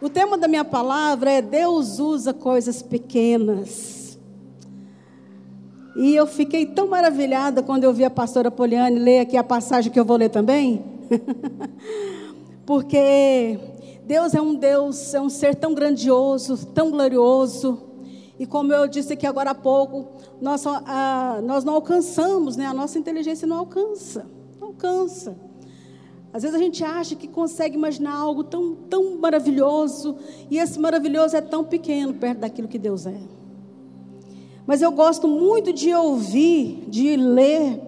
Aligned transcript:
O 0.00 0.08
tema 0.08 0.38
da 0.38 0.46
minha 0.46 0.64
palavra 0.64 1.32
é 1.32 1.42
Deus 1.42 1.98
usa 1.98 2.32
coisas 2.32 2.80
pequenas. 2.82 4.16
E 5.96 6.14
eu 6.14 6.24
fiquei 6.24 6.64
tão 6.64 6.86
maravilhada 6.86 7.64
quando 7.64 7.82
eu 7.82 7.92
vi 7.92 8.04
a 8.04 8.10
pastora 8.10 8.48
Poliane 8.48 9.00
ler 9.00 9.20
aqui 9.20 9.36
a 9.36 9.42
passagem 9.42 9.90
que 9.90 9.98
eu 9.98 10.04
vou 10.04 10.16
ler 10.16 10.28
também. 10.28 10.84
Porque 12.64 13.58
Deus 14.04 14.34
é 14.34 14.40
um 14.40 14.54
Deus, 14.54 15.12
é 15.14 15.20
um 15.20 15.28
ser 15.28 15.56
tão 15.56 15.74
grandioso, 15.74 16.64
tão 16.66 16.92
glorioso. 16.92 17.82
E 18.38 18.46
como 18.46 18.72
eu 18.72 18.86
disse 18.86 19.14
aqui 19.14 19.26
agora 19.26 19.50
há 19.50 19.54
pouco, 19.54 20.06
nós, 20.40 20.64
a, 20.64 21.40
nós 21.42 21.64
não 21.64 21.74
alcançamos, 21.74 22.56
né? 22.56 22.66
a 22.66 22.72
nossa 22.72 22.96
inteligência 23.00 23.48
não 23.48 23.58
alcança. 23.58 24.24
Não 24.60 24.68
alcança. 24.68 25.47
Às 26.32 26.42
vezes 26.42 26.56
a 26.56 26.62
gente 26.62 26.84
acha 26.84 27.14
que 27.14 27.26
consegue 27.26 27.76
imaginar 27.76 28.14
algo 28.14 28.44
tão, 28.44 28.74
tão 28.74 29.16
maravilhoso, 29.18 30.16
e 30.50 30.58
esse 30.58 30.78
maravilhoso 30.78 31.36
é 31.36 31.40
tão 31.40 31.64
pequeno 31.64 32.14
perto 32.14 32.40
daquilo 32.40 32.68
que 32.68 32.78
Deus 32.78 33.06
é. 33.06 33.18
Mas 34.66 34.82
eu 34.82 34.92
gosto 34.92 35.26
muito 35.26 35.72
de 35.72 35.94
ouvir, 35.94 36.84
de 36.88 37.16
ler, 37.16 37.80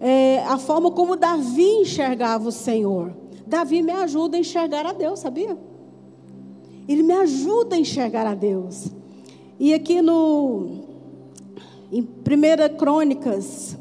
é, 0.00 0.42
a 0.48 0.58
forma 0.58 0.90
como 0.90 1.14
Davi 1.14 1.80
enxergava 1.82 2.48
o 2.48 2.52
Senhor. 2.52 3.14
Davi 3.46 3.82
me 3.82 3.92
ajuda 3.92 4.36
a 4.36 4.40
enxergar 4.40 4.84
a 4.84 4.92
Deus, 4.92 5.20
sabia? 5.20 5.56
Ele 6.88 7.04
me 7.04 7.12
ajuda 7.12 7.76
a 7.76 7.78
enxergar 7.78 8.26
a 8.26 8.34
Deus. 8.34 8.88
E 9.60 9.72
aqui 9.72 10.02
no 10.02 10.82
em 11.92 12.00
1 12.00 12.76
Crônicas 12.76 13.76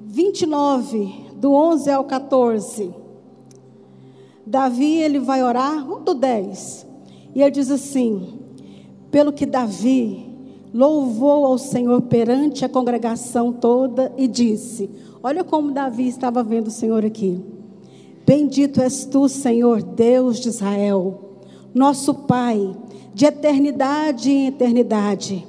29, 0.00 1.31
do 1.42 1.52
11 1.52 1.90
ao 1.90 2.04
14. 2.04 2.94
Davi, 4.46 4.98
ele 4.98 5.18
vai 5.18 5.42
orar, 5.42 5.92
um 5.92 6.00
do 6.00 6.14
10. 6.14 6.86
E 7.34 7.42
ele 7.42 7.50
diz 7.50 7.68
assim: 7.68 8.38
Pelo 9.10 9.32
que 9.32 9.44
Davi 9.44 10.24
louvou 10.72 11.44
ao 11.44 11.58
Senhor 11.58 12.00
perante 12.02 12.64
a 12.64 12.68
congregação 12.68 13.52
toda 13.52 14.12
e 14.16 14.28
disse: 14.28 14.88
Olha 15.20 15.42
como 15.42 15.72
Davi 15.72 16.06
estava 16.06 16.44
vendo 16.44 16.68
o 16.68 16.70
Senhor 16.70 17.04
aqui. 17.04 17.44
Bendito 18.24 18.80
és 18.80 19.04
tu, 19.04 19.28
Senhor, 19.28 19.82
Deus 19.82 20.38
de 20.38 20.48
Israel, 20.48 21.40
nosso 21.74 22.14
Pai, 22.14 22.72
de 23.12 23.26
eternidade 23.26 24.30
em 24.30 24.46
eternidade. 24.46 25.44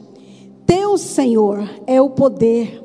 Teu, 0.65 0.97
Senhor, 0.97 1.69
é 1.85 2.01
o 2.01 2.09
poder 2.09 2.83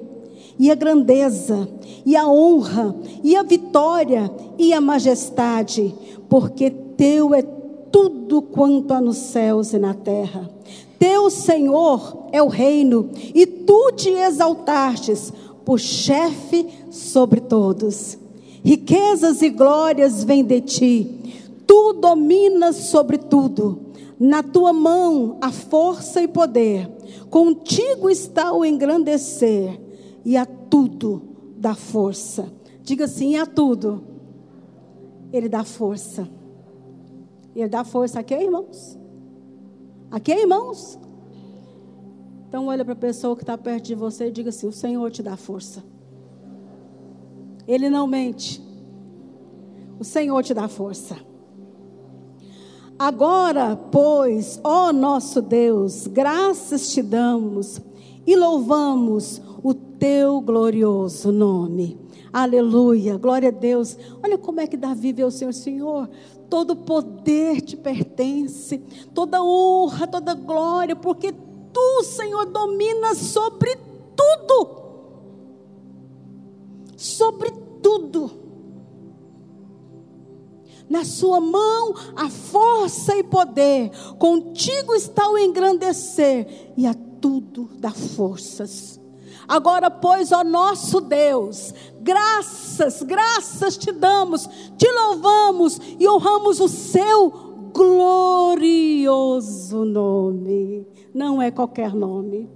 e 0.59 0.71
a 0.71 0.75
grandeza, 0.75 1.67
e 2.09 2.17
a 2.17 2.27
honra, 2.27 2.97
e 3.23 3.37
a 3.37 3.43
vitória, 3.43 4.33
e 4.57 4.73
a 4.73 4.81
majestade, 4.81 5.95
porque 6.27 6.71
teu 6.71 7.35
é 7.35 7.43
tudo 7.43 8.41
quanto 8.41 8.95
há 8.95 9.01
nos 9.03 9.19
céus 9.19 9.75
e 9.75 9.79
na 9.79 9.93
terra. 9.93 10.49
Teu 10.99 11.29
Senhor 11.29 12.29
é 12.33 12.43
o 12.43 12.49
reino, 12.49 13.11
e 13.35 13.45
tu 13.45 13.93
te 13.93 14.09
exaltastes 14.09 15.31
por 15.67 15.79
chefe 15.79 16.67
sobre 16.91 17.43
todos. 17.43 18.17
Riquezas 18.65 19.43
e 19.43 19.51
glórias 19.51 20.25
vêm 20.25 20.43
de 20.43 20.63
ti, 20.63 21.43
tu 21.67 21.93
dominas 21.93 22.77
sobre 22.77 23.19
tudo. 23.19 23.81
Na 24.19 24.43
tua 24.43 24.73
mão 24.73 25.37
a 25.43 25.53
força 25.53 26.23
e 26.23 26.27
poder, 26.27 26.91
contigo 27.29 28.09
está 28.09 28.51
o 28.51 28.65
engrandecer 28.65 29.79
e 30.25 30.39
a 30.39 30.47
tudo 30.47 31.28
dá 31.59 31.75
força. 31.75 32.53
Diga 32.83 33.05
assim: 33.05 33.37
a 33.37 33.45
tudo. 33.45 34.05
Ele 35.33 35.49
dá 35.49 35.65
força. 35.65 36.29
Ele 37.55 37.69
dá 37.69 37.85
força 37.85 38.21
aqui, 38.21 38.35
irmãos? 38.35 38.97
Aqui, 40.11 40.33
irmãos? 40.33 40.99
Então 42.49 42.69
olha 42.69 42.85
para 42.85 42.95
a 42.95 42.97
pessoa 42.97 43.37
que 43.37 43.43
está 43.43 43.59
perto 43.59 43.87
de 43.87 43.95
você 43.95 44.29
e 44.29 44.31
diga 44.31 44.51
assim: 44.51 44.69
o 44.69 44.73
Senhor 44.73 45.11
te 45.11 45.23
dá 45.23 45.37
força. 45.37 45.83
Ele 47.67 47.91
não 47.91 48.07
mente. 48.07 48.63
O 49.99 50.05
Senhor 50.05 50.43
te 50.43 50.55
dá 50.55 50.69
força. 50.69 51.17
Agora, 52.99 53.77
pois, 53.77 54.59
ó 54.65 54.93
nosso 54.93 55.43
Deus, 55.43 56.07
graças 56.07 56.91
te 56.93 57.03
damos 57.03 57.81
e 58.27 58.35
louvamos 58.35 59.41
teu 59.99 60.41
glorioso 60.41 61.33
nome. 61.33 61.99
Aleluia, 62.33 63.17
glória 63.17 63.49
a 63.49 63.53
Deus. 63.53 63.97
Olha 64.23 64.39
como 64.39 64.61
é 64.61 64.67
que 64.67 64.77
Davi 64.77 65.13
vê 65.13 65.25
o 65.25 65.31
Senhor, 65.31 65.53
Senhor. 65.53 66.11
Todo 66.49 66.77
poder 66.77 67.61
te 67.61 67.77
pertence, 67.77 68.79
toda 69.13 69.43
honra, 69.43 70.07
toda 70.07 70.35
glória, 70.35 70.97
porque 70.97 71.33
tu, 71.33 72.05
Senhor, 72.05 72.47
dominas 72.47 73.19
sobre 73.19 73.77
tudo. 74.17 74.79
Sobre 76.97 77.51
tudo. 77.83 78.31
Na 80.89 81.05
sua 81.05 81.39
mão 81.39 81.95
a 82.17 82.31
força 82.31 83.15
e 83.15 83.23
poder, 83.23 83.91
contigo 84.19 84.95
está 84.95 85.29
o 85.29 85.37
engrandecer, 85.37 86.73
e 86.77 86.87
a 86.87 86.95
tudo 86.95 87.69
dá 87.79 87.91
forças. 87.91 88.98
Agora, 89.49 89.91
pois, 89.91 90.31
ó 90.31 90.45
nosso 90.45 91.01
Deus, 91.01 91.73
graças, 92.03 93.03
graças 93.03 93.79
te 93.79 93.91
damos, 93.91 94.47
te 94.77 94.87
louvamos 94.93 95.81
e 95.99 96.07
honramos 96.07 96.61
o 96.61 96.69
seu 96.69 97.31
glorioso 97.73 99.07
nome. 99.87 100.87
Não 101.15 101.41
é 101.41 101.51
qualquer 101.51 101.95
nome. 101.95 102.51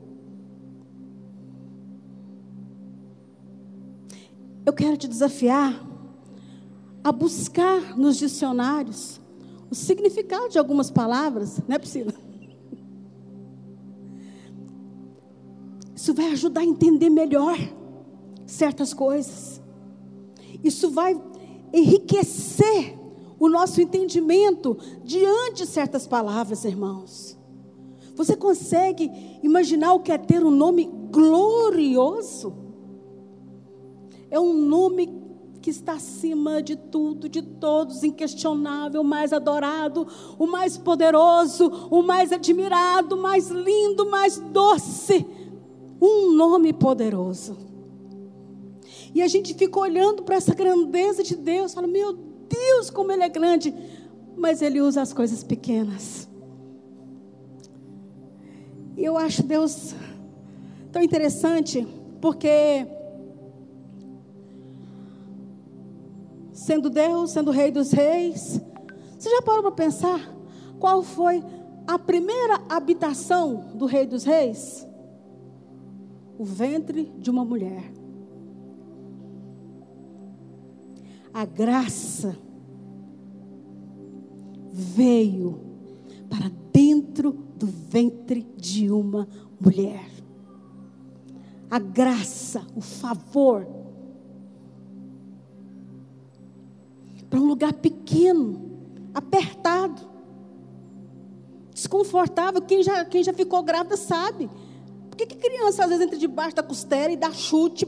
Eu 4.67 4.73
quero 4.75 4.97
te 4.99 5.09
desafiar 5.09 5.83
a 7.03 7.11
buscar 7.11 7.97
nos 7.97 8.17
dicionários 8.17 9.21
o 9.71 9.75
significado 9.75 10.51
de 10.51 10.59
algumas 10.59 10.91
palavras, 10.91 11.59
né, 11.67 11.79
Priscila? 11.79 12.13
Isso 16.03 16.13
vai 16.15 16.33
ajudar 16.33 16.63
a 16.63 16.65
entender 16.65 17.09
melhor 17.09 17.57
certas 18.45 18.93
coisas. 18.93 19.63
Isso 20.65 20.91
vai 20.91 21.17
enriquecer 21.73 22.99
o 23.39 23.49
nosso 23.49 23.81
entendimento 23.81 24.77
diante 25.05 25.59
de 25.59 25.67
certas 25.69 26.05
palavras, 26.05 26.65
irmãos. 26.65 27.39
Você 28.17 28.35
consegue 28.35 29.13
imaginar 29.45 29.93
o 29.93 30.01
que 30.01 30.11
é 30.11 30.19
ter 30.19 30.45
um 30.45 30.51
nome 30.51 30.91
glorioso? 31.13 32.53
É 34.29 34.41
um 34.41 34.55
nome 34.55 35.23
que 35.61 35.71
está 35.71 35.93
acima 35.93 36.61
de 36.61 36.75
tudo, 36.75 37.29
de 37.29 37.43
todos, 37.43 38.03
inquestionável, 38.03 39.03
o 39.03 39.05
mais 39.05 39.33
adorado, 39.33 40.09
o 40.37 40.49
mais 40.49 40.77
poderoso, 40.77 41.69
o 41.93 42.03
mais 42.03 42.33
admirado, 42.33 43.15
o 43.15 43.23
mais 43.23 43.51
lindo, 43.51 44.03
o 44.03 44.11
mais 44.11 44.41
doce 44.41 45.32
um 46.05 46.33
nome 46.33 46.73
poderoso. 46.73 47.57
E 49.15 49.23
a 49.23 49.29
gente 49.29 49.55
fica 49.55 49.79
olhando 49.79 50.23
para 50.23 50.37
essa 50.37 50.55
grandeza 50.55 51.23
de 51.23 51.37
Deus, 51.37 51.73
fala: 51.73 51.87
"Meu 51.87 52.13
Deus, 52.13 52.91
como 52.91 53.13
ele 53.13 53.23
é 53.23 53.29
grande". 53.29 53.73
Mas 54.37 54.63
ele 54.63 54.81
usa 54.81 55.03
as 55.03 55.13
coisas 55.13 55.45
pequenas. 55.45 56.29
E 58.97 59.05
eu 59.05 59.17
acho 59.17 59.43
Deus 59.43 59.95
tão 60.91 61.03
interessante, 61.03 61.87
porque 62.21 62.87
sendo 66.53 66.89
Deus, 66.91 67.31
sendo 67.31 67.51
Rei 67.51 67.71
dos 67.71 67.93
Reis, 67.93 68.61
você 69.19 69.31
já 69.31 69.43
parou 69.43 69.63
para 69.63 69.73
pensar 69.73 70.35
qual 70.81 71.03
foi 71.03 71.43
a 71.87 71.99
primeira 71.99 72.61
habitação 72.69 73.71
do 73.75 73.87
Rei 73.87 74.07
dos 74.07 74.25
Reis? 74.25 74.87
O 76.43 76.45
ventre 76.45 77.05
de 77.21 77.31
uma 77.31 77.45
mulher. 77.45 77.85
A 81.33 81.45
graça 81.45 82.37
veio 84.73 85.61
para 86.29 86.51
dentro 86.73 87.33
do 87.57 87.69
ventre 87.69 88.43
de 88.57 88.91
uma 88.91 89.29
mulher. 89.61 90.05
A 91.71 91.79
graça, 91.79 92.67
o 92.75 92.81
favor, 92.81 93.65
para 97.31 97.39
um 97.39 97.47
lugar 97.47 97.73
pequeno, 97.75 98.81
apertado, 99.15 100.03
desconfortável. 101.73 102.61
Quem 102.63 102.83
já, 102.83 103.05
quem 103.05 103.23
já 103.23 103.33
ficou 103.33 103.63
grávida 103.63 103.97
sabe. 103.97 104.51
Que, 105.23 105.27
que 105.27 105.37
criança 105.37 105.85
às 105.85 105.89
vezes 105.89 106.05
entra 106.05 106.19
debaixo 106.19 106.57
da 106.57 106.63
costela 106.63 107.13
e 107.13 107.17
dá 107.17 107.31
chute? 107.31 107.87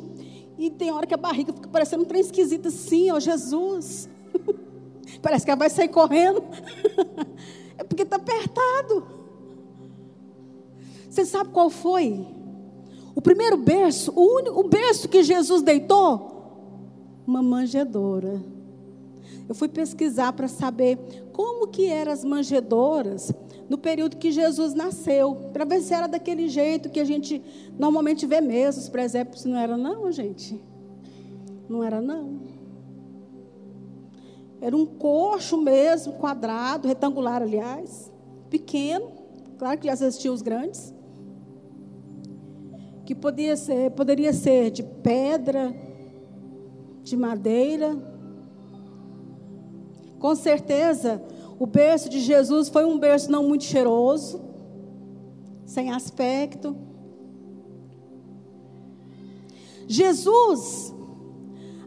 E 0.56 0.70
tem 0.70 0.92
hora 0.92 1.06
que 1.06 1.14
a 1.14 1.16
barriga 1.16 1.52
fica 1.52 1.68
parecendo 1.68 2.04
um 2.04 2.06
trem 2.06 2.20
esquisito 2.20 2.68
assim, 2.68 3.10
ó 3.10 3.18
Jesus. 3.18 4.08
Parece 5.20 5.44
que 5.44 5.50
ela 5.50 5.58
vai 5.58 5.70
sair 5.70 5.88
correndo. 5.88 6.44
é 7.76 7.82
porque 7.82 8.02
está 8.02 8.16
apertado. 8.16 9.06
Você 11.10 11.24
sabe 11.24 11.50
qual 11.50 11.70
foi? 11.70 12.26
O 13.16 13.20
primeiro 13.20 13.56
berço, 13.56 14.12
o, 14.14 14.36
único, 14.36 14.60
o 14.60 14.68
berço 14.68 15.08
que 15.08 15.22
Jesus 15.22 15.62
deitou? 15.62 16.32
Uma 17.26 17.42
manjedoura. 17.42 18.40
Eu 19.48 19.54
fui 19.54 19.68
pesquisar 19.68 20.32
para 20.32 20.46
saber 20.46 20.98
como 21.32 21.66
que 21.66 21.86
eram 21.86 22.12
as 22.12 22.24
manjedoras 22.24 23.32
no 23.68 23.78
período 23.78 24.16
que 24.16 24.30
Jesus 24.30 24.74
nasceu, 24.74 25.34
para 25.52 25.64
ver 25.64 25.80
se 25.80 25.94
era 25.94 26.06
daquele 26.06 26.48
jeito 26.48 26.90
que 26.90 27.00
a 27.00 27.04
gente 27.04 27.42
normalmente 27.78 28.26
vê 28.26 28.40
mesmo, 28.40 28.82
os 28.82 28.88
presépios 28.88 29.44
não 29.44 29.56
era 29.56 29.76
não, 29.76 30.10
gente. 30.12 30.60
Não 31.68 31.82
era 31.82 32.00
não. 32.00 32.40
Era 34.60 34.76
um 34.76 34.86
coxo 34.86 35.56
mesmo, 35.58 36.14
quadrado, 36.14 36.88
retangular, 36.88 37.42
aliás, 37.42 38.10
pequeno. 38.48 39.12
Claro 39.58 39.78
que 39.78 39.86
já 39.86 39.92
assistiu 39.92 40.32
os 40.32 40.42
grandes. 40.42 40.94
Que 43.04 43.14
podia 43.14 43.56
ser, 43.56 43.90
poderia 43.90 44.32
ser 44.32 44.70
de 44.70 44.82
pedra, 44.82 45.74
de 47.02 47.16
madeira. 47.16 47.96
Com 50.18 50.34
certeza, 50.34 51.22
o 51.58 51.66
berço 51.66 52.08
de 52.08 52.20
Jesus 52.20 52.68
foi 52.68 52.84
um 52.84 52.98
berço 52.98 53.30
não 53.30 53.42
muito 53.44 53.64
cheiroso, 53.64 54.40
sem 55.64 55.90
aspecto. 55.90 56.76
Jesus 59.86 60.94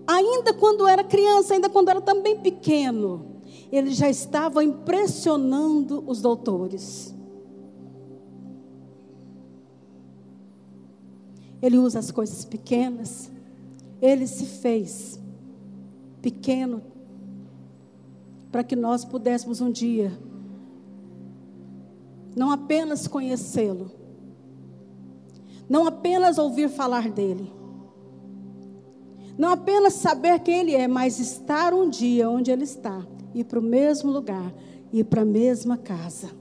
ainda 0.08 0.54
quando 0.54 0.88
era 0.88 1.04
criança, 1.04 1.54
ainda 1.54 1.70
quando 1.70 1.90
era 1.90 2.00
também 2.00 2.40
pequeno, 2.40 3.42
ele 3.70 3.94
já 3.94 4.10
estava 4.10 4.64
impressionando 4.64 6.02
os 6.08 6.22
doutores. 6.22 7.14
Ele 11.62 11.78
usa 11.78 12.00
as 12.00 12.10
coisas 12.12 12.46
pequenas, 12.46 13.30
ele 14.02 14.26
se 14.26 14.46
fez 14.46 15.20
pequeno 16.22 16.82
para 18.58 18.64
que 18.64 18.76
nós 18.76 19.06
pudéssemos 19.06 19.62
um 19.62 19.70
dia 19.72 20.12
não 22.36 22.50
apenas 22.50 23.08
conhecê-lo, 23.08 23.92
não 25.70 25.86
apenas 25.86 26.40
ouvir 26.40 26.68
falar 26.68 27.08
dele, 27.08 27.54
não 29.38 29.50
apenas 29.50 29.94
saber 29.94 30.40
quem 30.40 30.62
Ele 30.62 30.74
é, 30.74 30.88
mas 30.88 31.20
estar 31.20 31.72
um 31.72 31.88
dia 31.88 32.28
onde 32.28 32.50
Ele 32.50 32.64
está, 32.64 33.06
ir 33.32 33.44
para 33.44 33.60
o 33.60 33.62
mesmo 33.62 34.12
lugar, 34.12 34.52
ir 34.92 35.04
para 35.04 35.22
a 35.22 35.26
mesma 35.26 35.78
casa. 35.78 36.32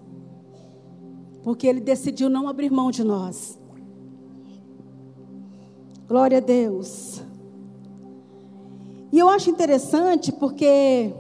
Porque 1.43 1.67
Ele 1.67 1.81
decidiu 1.81 2.31
não 2.31 2.49
abrir 2.49 2.71
mão 2.71 2.91
de 2.91 3.05
nós. 3.05 3.59
Glória 6.09 6.39
a 6.39 6.41
Deus. 6.41 7.23
E 9.13 9.19
eu 9.19 9.29
acho 9.29 9.51
interessante 9.51 10.33
porque 10.33 11.13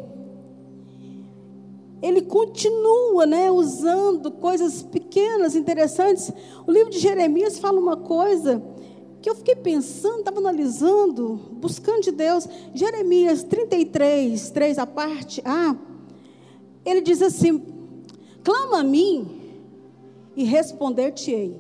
ele 2.02 2.22
continua, 2.22 3.24
né, 3.26 3.50
usando 3.50 4.30
coisas 4.30 4.82
pequenas, 4.82 5.56
interessantes. 5.56 6.30
O 6.66 6.70
livro 6.70 6.90
de 6.90 6.98
Jeremias 6.98 7.58
fala 7.58 7.80
uma 7.80 7.96
coisa 7.96 8.62
que 9.22 9.30
eu 9.30 9.34
fiquei 9.34 9.56
pensando, 9.56 10.20
estava 10.20 10.38
analisando, 10.38 11.40
buscando 11.52 12.02
de 12.02 12.12
Deus. 12.12 12.46
Jeremias 12.74 13.42
33, 13.42 14.50
3 14.50 14.78
a 14.78 14.86
parte 14.86 15.42
A, 15.44 15.76
ele 16.84 17.00
diz 17.00 17.22
assim: 17.22 17.62
clama 18.44 18.80
a 18.80 18.84
mim 18.84 19.28
e 20.36 20.44
responder-te-ei. 20.44 21.56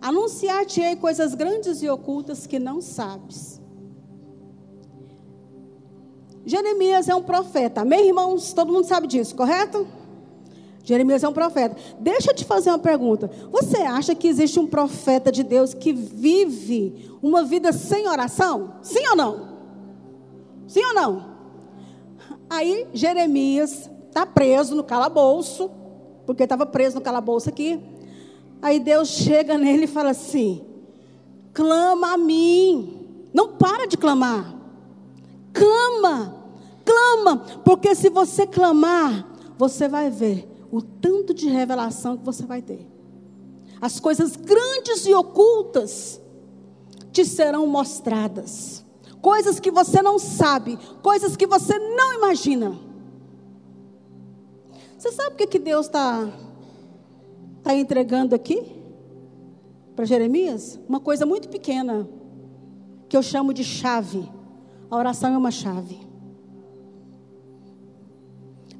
Anunciar-te-ei 0.00 0.96
coisas 0.96 1.34
grandes 1.34 1.82
e 1.82 1.88
ocultas 1.88 2.46
que 2.46 2.58
não 2.58 2.80
sabes. 2.80 3.55
Jeremias 6.46 7.08
é 7.08 7.14
um 7.14 7.22
profeta. 7.24 7.80
Amém, 7.80 8.06
irmãos? 8.06 8.52
Todo 8.52 8.72
mundo 8.72 8.86
sabe 8.86 9.08
disso, 9.08 9.34
correto? 9.34 9.84
Jeremias 10.84 11.24
é 11.24 11.28
um 11.28 11.32
profeta. 11.32 11.76
Deixa 11.98 12.30
eu 12.30 12.34
te 12.34 12.44
fazer 12.44 12.70
uma 12.70 12.78
pergunta. 12.78 13.28
Você 13.50 13.78
acha 13.78 14.14
que 14.14 14.28
existe 14.28 14.60
um 14.60 14.66
profeta 14.68 15.32
de 15.32 15.42
Deus 15.42 15.74
que 15.74 15.92
vive 15.92 17.10
uma 17.20 17.42
vida 17.42 17.72
sem 17.72 18.08
oração? 18.08 18.74
Sim 18.80 19.04
ou 19.08 19.16
não? 19.16 19.48
Sim 20.68 20.84
ou 20.84 20.94
não? 20.94 21.36
Aí 22.48 22.86
Jeremias 22.94 23.90
está 24.08 24.24
preso 24.24 24.76
no 24.76 24.84
calabouço, 24.84 25.68
porque 26.24 26.44
estava 26.44 26.64
preso 26.64 26.94
no 26.94 27.02
calabouço 27.02 27.48
aqui. 27.48 27.80
Aí 28.62 28.78
Deus 28.78 29.08
chega 29.08 29.58
nele 29.58 29.84
e 29.84 29.88
fala 29.88 30.10
assim: 30.10 30.64
clama 31.52 32.14
a 32.14 32.16
mim. 32.16 33.04
Não 33.34 33.48
para 33.48 33.86
de 33.86 33.96
clamar. 33.96 34.55
Clama, 35.56 36.44
clama, 36.84 37.38
porque 37.64 37.94
se 37.94 38.10
você 38.10 38.46
clamar, 38.46 39.26
você 39.56 39.88
vai 39.88 40.10
ver 40.10 40.46
o 40.70 40.82
tanto 40.82 41.32
de 41.32 41.48
revelação 41.48 42.18
que 42.18 42.24
você 42.24 42.44
vai 42.44 42.60
ter. 42.60 42.86
As 43.80 43.98
coisas 43.98 44.36
grandes 44.36 45.06
e 45.06 45.14
ocultas 45.14 46.20
te 47.10 47.24
serão 47.24 47.66
mostradas. 47.66 48.84
Coisas 49.22 49.58
que 49.58 49.70
você 49.70 50.02
não 50.02 50.18
sabe, 50.18 50.78
coisas 51.02 51.36
que 51.36 51.46
você 51.46 51.78
não 51.78 52.12
imagina. 52.12 52.78
Você 54.98 55.10
sabe 55.12 55.34
o 55.34 55.36
que, 55.36 55.46
que 55.46 55.58
Deus 55.58 55.86
está 55.86 56.28
tá 57.62 57.74
entregando 57.74 58.34
aqui? 58.34 58.62
Para 59.94 60.04
Jeremias? 60.04 60.78
Uma 60.86 61.00
coisa 61.00 61.24
muito 61.24 61.48
pequena, 61.48 62.06
que 63.08 63.16
eu 63.16 63.22
chamo 63.22 63.54
de 63.54 63.64
chave. 63.64 64.35
A 64.90 64.96
oração 64.96 65.34
é 65.34 65.38
uma 65.38 65.50
chave. 65.50 66.06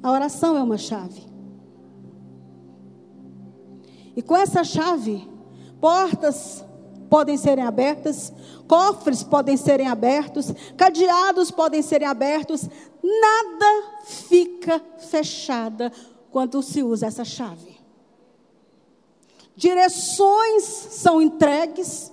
A 0.01 0.11
oração 0.11 0.57
é 0.57 0.61
uma 0.61 0.77
chave. 0.77 1.21
E 4.15 4.21
com 4.21 4.35
essa 4.35 4.63
chave, 4.63 5.27
portas 5.79 6.65
podem 7.09 7.37
serem 7.37 7.63
abertas, 7.63 8.33
cofres 8.67 9.23
podem 9.23 9.57
serem 9.57 9.87
abertos, 9.87 10.51
cadeados 10.75 11.51
podem 11.51 11.81
serem 11.81 12.07
abertos, 12.07 12.67
nada 13.03 14.03
fica 14.05 14.81
fechada 15.09 15.91
quando 16.31 16.61
se 16.61 16.83
usa 16.83 17.07
essa 17.07 17.23
chave. 17.23 17.77
Direções 19.55 20.63
são 20.63 21.21
entregues, 21.21 22.11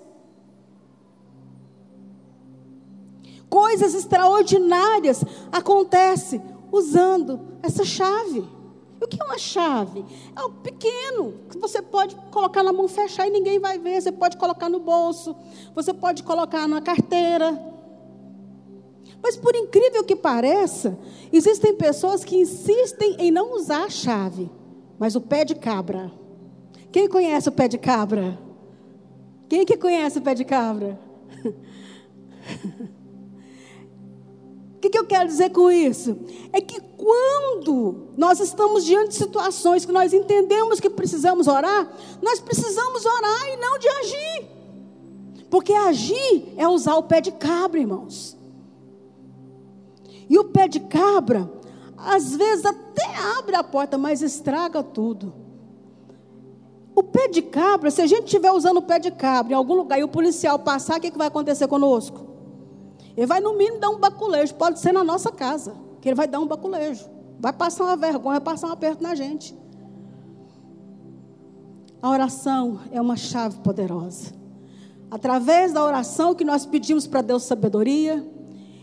coisas 3.54 3.94
extraordinárias 3.94 5.22
acontecem 5.52 6.42
usando 6.72 7.40
essa 7.62 7.84
chave. 7.84 8.44
O 9.00 9.06
que 9.06 9.22
é 9.22 9.24
uma 9.24 9.38
chave? 9.38 10.04
É 10.34 10.40
algo 10.40 10.56
pequeno, 10.56 11.34
que 11.48 11.56
você 11.56 11.80
pode 11.80 12.16
colocar 12.32 12.64
na 12.64 12.72
mão, 12.72 12.88
fechar 12.88 13.28
e 13.28 13.30
ninguém 13.30 13.60
vai 13.60 13.78
ver. 13.78 14.02
Você 14.02 14.10
pode 14.10 14.36
colocar 14.38 14.68
no 14.68 14.80
bolso, 14.80 15.36
você 15.72 15.94
pode 15.94 16.24
colocar 16.24 16.66
na 16.66 16.80
carteira. 16.80 17.56
Mas 19.22 19.36
por 19.36 19.54
incrível 19.54 20.02
que 20.02 20.16
pareça, 20.16 20.98
existem 21.32 21.76
pessoas 21.76 22.24
que 22.24 22.36
insistem 22.36 23.14
em 23.20 23.30
não 23.30 23.54
usar 23.54 23.84
a 23.84 23.90
chave, 23.90 24.50
mas 24.98 25.14
o 25.14 25.20
pé 25.20 25.44
de 25.44 25.54
cabra. 25.54 26.10
Quem 26.90 27.08
conhece 27.08 27.48
o 27.48 27.52
pé 27.52 27.68
de 27.68 27.78
cabra? 27.78 28.36
Quem 29.48 29.64
que 29.64 29.76
conhece 29.76 30.18
o 30.18 30.22
pé 30.22 30.34
de 30.34 30.44
cabra? 30.44 30.98
que, 34.84 34.90
que 34.90 34.98
eu 34.98 35.06
quero 35.06 35.26
dizer 35.26 35.50
com 35.50 35.70
isso? 35.70 36.18
É 36.52 36.60
que 36.60 36.78
quando 36.80 38.08
nós 38.16 38.38
estamos 38.38 38.84
diante 38.84 39.10
de 39.10 39.14
situações 39.14 39.86
que 39.86 39.92
nós 39.92 40.12
entendemos 40.12 40.78
que 40.78 40.90
precisamos 40.90 41.46
orar, 41.46 41.90
nós 42.20 42.38
precisamos 42.40 43.04
orar 43.06 43.48
e 43.48 43.56
não 43.56 43.78
de 43.78 43.88
agir. 43.88 44.48
Porque 45.48 45.72
agir 45.72 46.52
é 46.56 46.68
usar 46.68 46.96
o 46.96 47.04
pé 47.04 47.20
de 47.20 47.32
cabra, 47.32 47.80
irmãos. 47.80 48.36
E 50.28 50.38
o 50.38 50.44
pé 50.44 50.68
de 50.68 50.80
cabra, 50.80 51.50
às 51.96 52.36
vezes 52.36 52.66
até 52.66 53.06
abre 53.38 53.56
a 53.56 53.64
porta, 53.64 53.96
mas 53.96 54.20
estraga 54.20 54.82
tudo. 54.82 55.32
O 56.94 57.02
pé 57.02 57.28
de 57.28 57.40
cabra, 57.40 57.90
se 57.90 58.02
a 58.02 58.06
gente 58.06 58.24
estiver 58.24 58.52
usando 58.52 58.78
o 58.78 58.82
pé 58.82 58.98
de 58.98 59.10
cabra 59.10 59.52
em 59.52 59.56
algum 59.56 59.74
lugar 59.74 59.98
e 59.98 60.04
o 60.04 60.08
policial 60.08 60.58
passar, 60.58 60.98
o 60.98 61.00
que, 61.00 61.10
que 61.10 61.18
vai 61.18 61.28
acontecer 61.28 61.66
conosco? 61.68 62.33
Ele 63.16 63.26
vai, 63.26 63.40
no 63.40 63.56
mínimo, 63.56 63.78
dar 63.78 63.90
um 63.90 63.98
baculejo. 63.98 64.54
Pode 64.54 64.80
ser 64.80 64.92
na 64.92 65.04
nossa 65.04 65.30
casa, 65.30 65.74
que 66.00 66.08
ele 66.08 66.16
vai 66.16 66.26
dar 66.26 66.40
um 66.40 66.46
baculejo. 66.46 67.08
Vai 67.38 67.52
passar 67.52 67.84
uma 67.84 67.96
vergonha, 67.96 68.40
vai 68.40 68.54
passar 68.54 68.68
um 68.68 68.72
aperto 68.72 69.02
na 69.02 69.14
gente. 69.14 69.56
A 72.00 72.10
oração 72.10 72.80
é 72.90 73.00
uma 73.00 73.16
chave 73.16 73.58
poderosa. 73.60 74.32
Através 75.10 75.72
da 75.72 75.82
oração 75.82 76.34
que 76.34 76.44
nós 76.44 76.66
pedimos 76.66 77.06
para 77.06 77.22
Deus 77.22 77.44
sabedoria, 77.44 78.24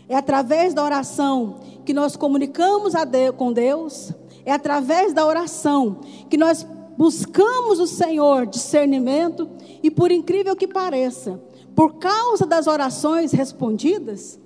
É 0.08 0.16
através 0.16 0.74
da 0.74 0.84
oração 0.84 1.60
que 1.84 1.94
nós 1.94 2.16
comunicamos 2.16 2.94
Deus, 3.10 3.36
com 3.36 3.52
Deus. 3.52 4.12
É 4.44 4.52
através 4.52 5.14
da 5.14 5.24
oração 5.24 6.00
que 6.28 6.36
nós 6.36 6.66
buscamos 6.98 7.78
o 7.78 7.86
Senhor 7.86 8.46
discernimento. 8.46 9.48
E 9.82 9.90
por 9.90 10.10
incrível 10.10 10.54
que 10.54 10.66
pareça, 10.66 11.40
por 11.74 11.94
causa 11.94 12.46
das 12.46 12.66
orações 12.66 13.32
respondidas, 13.32 14.38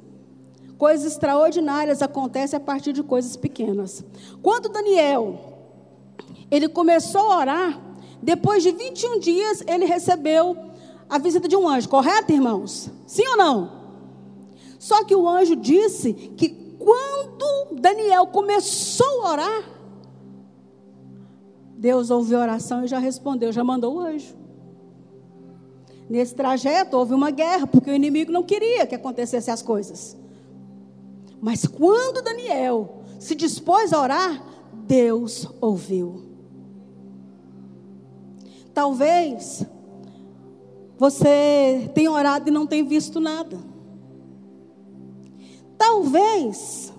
coisas 0.79 1.13
extraordinárias 1.13 2.03
acontecem 2.03 2.57
a 2.57 2.61
partir 2.61 2.93
de 2.93 3.03
coisas 3.03 3.37
pequenas. 3.37 4.05
Quando 4.43 4.69
Daniel 4.69 5.39
ele 6.51 6.69
começou 6.69 7.33
a 7.33 7.39
orar, 7.39 7.81
depois 8.23 8.63
de 8.63 8.73
21 8.73 9.19
dias 9.19 9.63
ele 9.67 9.85
recebeu 9.85 10.57
a 11.09 11.19
visita 11.19 11.49
de 11.49 11.57
um 11.57 11.69
anjo, 11.69 11.89
correto, 11.89 12.33
irmãos? 12.33 12.91
Sim 13.07 13.27
ou 13.29 13.37
não? 13.37 13.77
Só 14.79 15.05
que 15.05 15.15
o 15.15 15.29
anjo 15.29 15.57
disse 15.57 16.13
que 16.13 16.49
quando 16.79 17.81
Daniel 17.81 18.27
começou 18.27 19.23
a 19.23 19.33
orar, 19.33 19.71
Deus 21.77 22.11
ouviu 22.11 22.39
a 22.39 22.43
oração 22.43 22.85
e 22.85 22.89
já 22.89 22.99
respondeu, 22.99 23.53
já 23.53 23.63
mandou 23.63 23.97
o 23.97 24.01
anjo. 24.01 24.35
Nesse 26.09 26.35
trajeto 26.35 26.97
houve 26.97 27.15
uma 27.15 27.31
guerra, 27.31 27.67
porque 27.67 27.91
o 27.91 27.95
inimigo 27.95 28.31
não 28.31 28.43
queria 28.43 28.87
que 28.87 28.95
acontecessem 28.95 29.53
as 29.53 29.63
coisas. 29.63 30.17
Mas 31.41 31.67
quando 31.67 32.23
Daniel 32.23 33.03
se 33.19 33.35
dispôs 33.35 33.93
a 33.93 34.01
orar, 34.01 34.43
Deus 34.73 35.49
ouviu. 35.61 36.23
Talvez 38.73 39.65
você 40.99 41.91
tenha 41.95 42.11
orado 42.11 42.49
e 42.49 42.53
não 42.53 42.67
tenha 42.67 42.85
visto 42.85 43.19
nada. 43.19 43.59
Talvez 45.77 46.93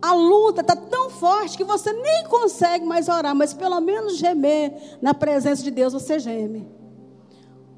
a 0.00 0.12
luta 0.12 0.60
está 0.60 0.76
tão 0.76 1.10
forte 1.10 1.56
que 1.56 1.64
você 1.64 1.92
nem 1.92 2.24
consegue 2.24 2.84
mais 2.84 3.08
orar, 3.08 3.34
mas 3.34 3.52
pelo 3.52 3.80
menos 3.80 4.16
gemer 4.16 4.98
na 5.02 5.12
presença 5.12 5.62
de 5.62 5.70
Deus 5.70 5.92
você 5.92 6.18
geme. 6.18 6.75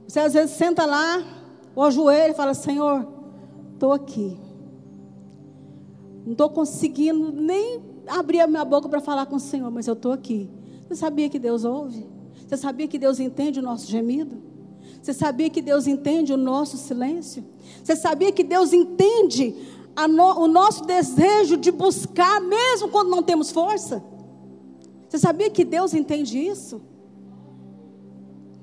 Você 0.08 0.20
às 0.20 0.32
vezes 0.32 0.56
senta 0.56 0.86
lá, 0.86 1.22
ou 1.76 1.84
ajoelha 1.84 2.30
e 2.32 2.34
fala: 2.34 2.54
Senhor, 2.54 3.06
estou 3.74 3.92
aqui. 3.92 4.38
Não 6.24 6.32
estou 6.32 6.48
conseguindo 6.48 7.30
nem 7.30 7.80
abrir 8.06 8.40
a 8.40 8.46
minha 8.46 8.64
boca 8.64 8.88
para 8.88 9.00
falar 9.00 9.26
com 9.26 9.36
o 9.36 9.40
Senhor, 9.40 9.70
mas 9.70 9.86
eu 9.86 9.92
estou 9.92 10.12
aqui. 10.12 10.50
Você 10.88 10.96
sabia 10.96 11.28
que 11.28 11.38
Deus 11.38 11.62
ouve? 11.64 12.06
Você 12.46 12.56
sabia 12.56 12.88
que 12.88 12.98
Deus 12.98 13.20
entende 13.20 13.60
o 13.60 13.62
nosso 13.62 13.86
gemido? 13.86 14.38
Você 15.02 15.12
sabia 15.12 15.50
que 15.50 15.60
Deus 15.60 15.86
entende 15.86 16.32
o 16.32 16.38
nosso 16.38 16.78
silêncio? 16.78 17.44
Você 17.84 17.94
sabia 17.94 18.32
que 18.32 18.42
Deus 18.42 18.72
entende 18.72 19.54
no, 20.08 20.40
o 20.40 20.48
nosso 20.48 20.84
desejo 20.84 21.58
de 21.58 21.70
buscar, 21.70 22.40
mesmo 22.40 22.88
quando 22.88 23.10
não 23.10 23.22
temos 23.22 23.50
força? 23.50 24.02
Você 25.06 25.18
sabia 25.18 25.50
que 25.50 25.64
Deus 25.64 25.92
entende 25.92 26.38
isso? 26.38 26.80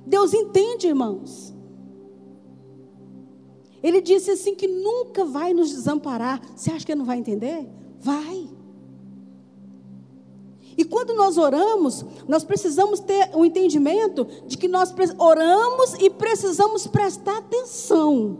Deus 0.06 0.34
entende, 0.34 0.88
irmãos. 0.88 1.54
Ele 3.82 4.02
disse 4.02 4.32
assim 4.32 4.56
que 4.56 4.68
nunca 4.68 5.26
vai 5.26 5.54
nos 5.54 5.70
desamparar. 5.70 6.42
Você 6.56 6.72
acha 6.72 6.86
que 6.86 6.92
ele 6.92 7.00
não 7.00 7.06
vai 7.06 7.18
entender? 7.18 7.68
Vai. 8.00 8.50
E 10.78 10.84
quando 10.84 11.14
nós 11.14 11.38
oramos, 11.38 12.04
nós 12.28 12.44
precisamos 12.44 13.00
ter 13.00 13.30
o 13.34 13.40
um 13.40 13.46
entendimento 13.46 14.28
de 14.46 14.58
que 14.58 14.68
nós 14.68 14.94
oramos 15.18 15.94
e 16.00 16.10
precisamos 16.10 16.86
prestar 16.86 17.38
atenção 17.38 18.38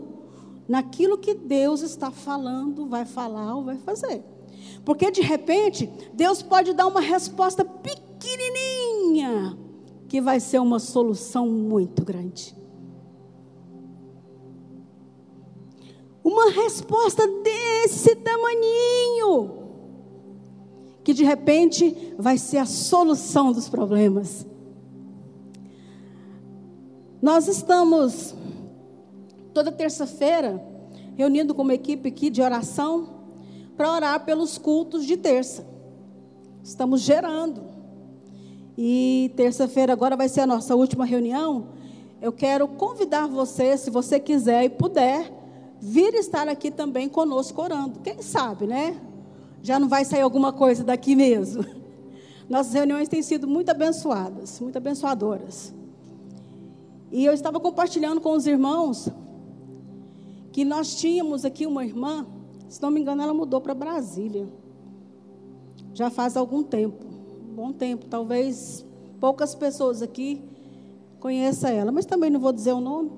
naquilo 0.68 1.16
que 1.16 1.32
Deus 1.32 1.80
está 1.80 2.10
falando, 2.10 2.86
vai 2.86 3.04
falar 3.04 3.54
ou 3.56 3.64
vai 3.64 3.78
fazer. 3.78 4.22
Porque 4.84 5.10
de 5.10 5.22
repente, 5.22 5.90
Deus 6.12 6.42
pode 6.42 6.72
dar 6.72 6.86
uma 6.86 7.00
resposta 7.00 7.64
pequenininha, 7.64 8.05
que 10.08 10.20
vai 10.20 10.40
ser 10.40 10.60
uma 10.60 10.78
solução 10.78 11.48
muito 11.48 12.04
grande. 12.04 12.56
Uma 16.22 16.50
resposta 16.50 17.26
desse 17.42 18.16
tamaninho 18.16 19.64
que 21.04 21.14
de 21.14 21.22
repente 21.22 22.14
vai 22.18 22.36
ser 22.36 22.58
a 22.58 22.66
solução 22.66 23.52
dos 23.52 23.68
problemas. 23.68 24.44
Nós 27.22 27.46
estamos 27.46 28.34
toda 29.54 29.70
terça-feira 29.70 30.60
reunindo 31.14 31.54
como 31.54 31.72
equipe 31.72 32.08
aqui 32.08 32.28
de 32.28 32.42
oração 32.42 33.08
para 33.76 33.92
orar 33.92 34.24
pelos 34.24 34.58
cultos 34.58 35.04
de 35.04 35.16
terça. 35.16 35.66
Estamos 36.62 37.02
gerando. 37.02 37.75
E 38.76 39.32
terça-feira 39.36 39.92
agora 39.92 40.16
vai 40.16 40.28
ser 40.28 40.42
a 40.42 40.46
nossa 40.46 40.74
última 40.74 41.04
reunião. 41.04 41.68
Eu 42.20 42.32
quero 42.32 42.68
convidar 42.68 43.26
você, 43.26 43.76
se 43.76 43.90
você 43.90 44.20
quiser 44.20 44.64
e 44.64 44.70
puder, 44.70 45.32
vir 45.80 46.14
estar 46.14 46.48
aqui 46.48 46.70
também 46.70 47.08
conosco 47.08 47.60
orando. 47.62 48.00
Quem 48.00 48.22
sabe, 48.22 48.66
né? 48.66 49.00
já 49.66 49.80
não 49.80 49.88
vai 49.88 50.04
sair 50.04 50.20
alguma 50.20 50.52
coisa 50.52 50.84
daqui 50.84 51.16
mesmo. 51.16 51.64
Nossas 52.48 52.72
reuniões 52.72 53.08
têm 53.08 53.20
sido 53.20 53.48
muito 53.48 53.68
abençoadas, 53.68 54.60
muito 54.60 54.76
abençoadoras. 54.76 55.74
E 57.10 57.24
eu 57.24 57.32
estava 57.32 57.58
compartilhando 57.58 58.20
com 58.20 58.32
os 58.32 58.46
irmãos 58.46 59.08
que 60.52 60.64
nós 60.64 60.94
tínhamos 60.94 61.44
aqui 61.44 61.66
uma 61.66 61.84
irmã, 61.84 62.24
se 62.68 62.80
não 62.80 62.92
me 62.92 63.00
engano, 63.00 63.22
ela 63.22 63.34
mudou 63.34 63.60
para 63.60 63.74
Brasília. 63.74 64.46
Já 65.92 66.10
faz 66.10 66.36
algum 66.36 66.62
tempo, 66.62 67.04
bom 67.56 67.72
tempo, 67.72 68.04
talvez 68.04 68.84
poucas 69.18 69.54
pessoas 69.54 70.02
aqui 70.02 70.44
conheçam 71.18 71.70
ela, 71.70 71.90
mas 71.90 72.04
também 72.04 72.28
não 72.28 72.38
vou 72.38 72.52
dizer 72.52 72.74
o 72.74 72.82
nome. 72.82 73.12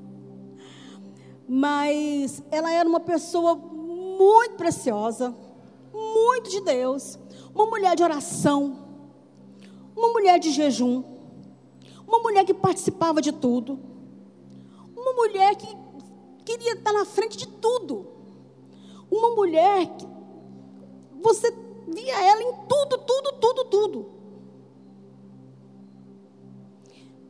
mas 1.46 2.42
ela 2.50 2.72
era 2.72 2.88
uma 2.88 2.98
pessoa 2.98 3.54
muito 3.54 4.54
preciosa, 4.56 5.34
muito 5.92 6.48
de 6.48 6.62
Deus, 6.62 7.18
uma 7.54 7.66
mulher 7.66 7.94
de 7.94 8.02
oração, 8.02 8.78
uma 9.94 10.08
mulher 10.08 10.38
de 10.38 10.50
jejum, 10.50 11.04
uma 12.08 12.20
mulher 12.20 12.42
que 12.42 12.54
participava 12.54 13.20
de 13.20 13.32
tudo, 13.32 13.78
uma 14.96 15.12
mulher 15.12 15.54
que 15.56 15.68
queria 16.42 16.72
estar 16.72 16.94
na 16.94 17.04
frente 17.04 17.36
de 17.36 17.48
tudo, 17.48 18.06
uma 19.10 19.34
mulher 19.34 19.94
que 19.94 20.06
você 21.20 21.65
via 21.86 22.20
ela 22.22 22.42
em 22.42 22.52
tudo, 22.68 22.98
tudo, 22.98 23.32
tudo, 23.40 23.64
tudo. 23.64 24.06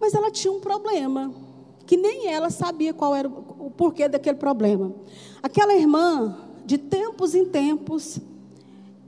Mas 0.00 0.14
ela 0.14 0.30
tinha 0.30 0.52
um 0.52 0.60
problema, 0.60 1.34
que 1.86 1.96
nem 1.96 2.28
ela 2.28 2.50
sabia 2.50 2.92
qual 2.92 3.14
era 3.14 3.28
o 3.28 3.70
porquê 3.70 4.08
daquele 4.08 4.36
problema. 4.36 4.94
Aquela 5.42 5.74
irmã, 5.74 6.36
de 6.64 6.78
tempos 6.78 7.34
em 7.34 7.44
tempos, 7.44 8.18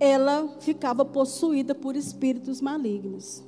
ela 0.01 0.49
ficava 0.61 1.05
possuída 1.05 1.75
por 1.75 1.97
espíritos 1.97 2.61
malignos. 2.61 3.43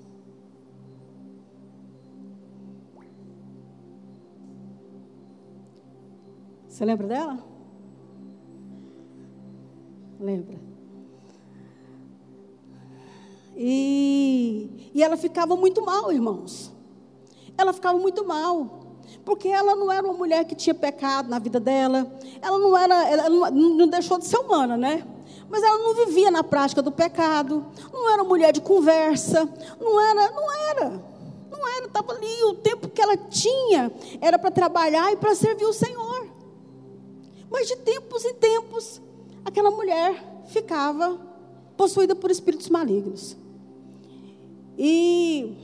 Você 6.68 6.84
lembra 6.84 7.06
dela? 7.06 7.44
Lembra? 10.18 10.69
E, 13.62 14.90
e 14.94 15.02
ela 15.02 15.18
ficava 15.18 15.54
muito 15.54 15.84
mal, 15.84 16.10
irmãos. 16.10 16.72
Ela 17.58 17.74
ficava 17.74 17.98
muito 17.98 18.26
mal 18.26 18.80
porque 19.22 19.48
ela 19.48 19.76
não 19.76 19.92
era 19.92 20.02
uma 20.02 20.14
mulher 20.14 20.46
que 20.46 20.54
tinha 20.54 20.72
pecado 20.74 21.28
na 21.28 21.38
vida 21.38 21.60
dela, 21.60 22.10
ela 22.40 22.58
não 22.58 22.74
era, 22.74 23.06
ela 23.06 23.28
não, 23.28 23.50
não 23.50 23.86
deixou 23.86 24.18
de 24.18 24.24
ser 24.24 24.38
humana, 24.38 24.78
né? 24.78 25.06
Mas 25.50 25.62
ela 25.62 25.76
não 25.76 25.94
vivia 26.06 26.30
na 26.30 26.42
prática 26.42 26.80
do 26.80 26.90
pecado, 26.90 27.66
não 27.92 28.08
era 28.10 28.24
mulher 28.24 28.50
de 28.50 28.62
conversa, 28.62 29.46
não 29.78 30.00
era, 30.00 30.30
não 30.30 30.52
era, 30.70 31.04
não 31.50 31.68
era, 31.76 31.86
estava 31.86 32.12
ali, 32.14 32.44
o 32.44 32.54
tempo 32.54 32.88
que 32.88 33.02
ela 33.02 33.16
tinha 33.16 33.92
era 34.22 34.38
para 34.38 34.50
trabalhar 34.50 35.12
e 35.12 35.16
para 35.16 35.34
servir 35.34 35.66
o 35.66 35.72
Senhor. 35.72 36.28
Mas 37.50 37.68
de 37.68 37.76
tempos 37.76 38.24
em 38.24 38.32
tempos, 38.34 39.02
aquela 39.44 39.70
mulher 39.70 40.44
ficava 40.46 41.20
possuída 41.76 42.14
por 42.14 42.30
espíritos 42.30 42.70
malignos. 42.70 43.36
E 44.82 45.58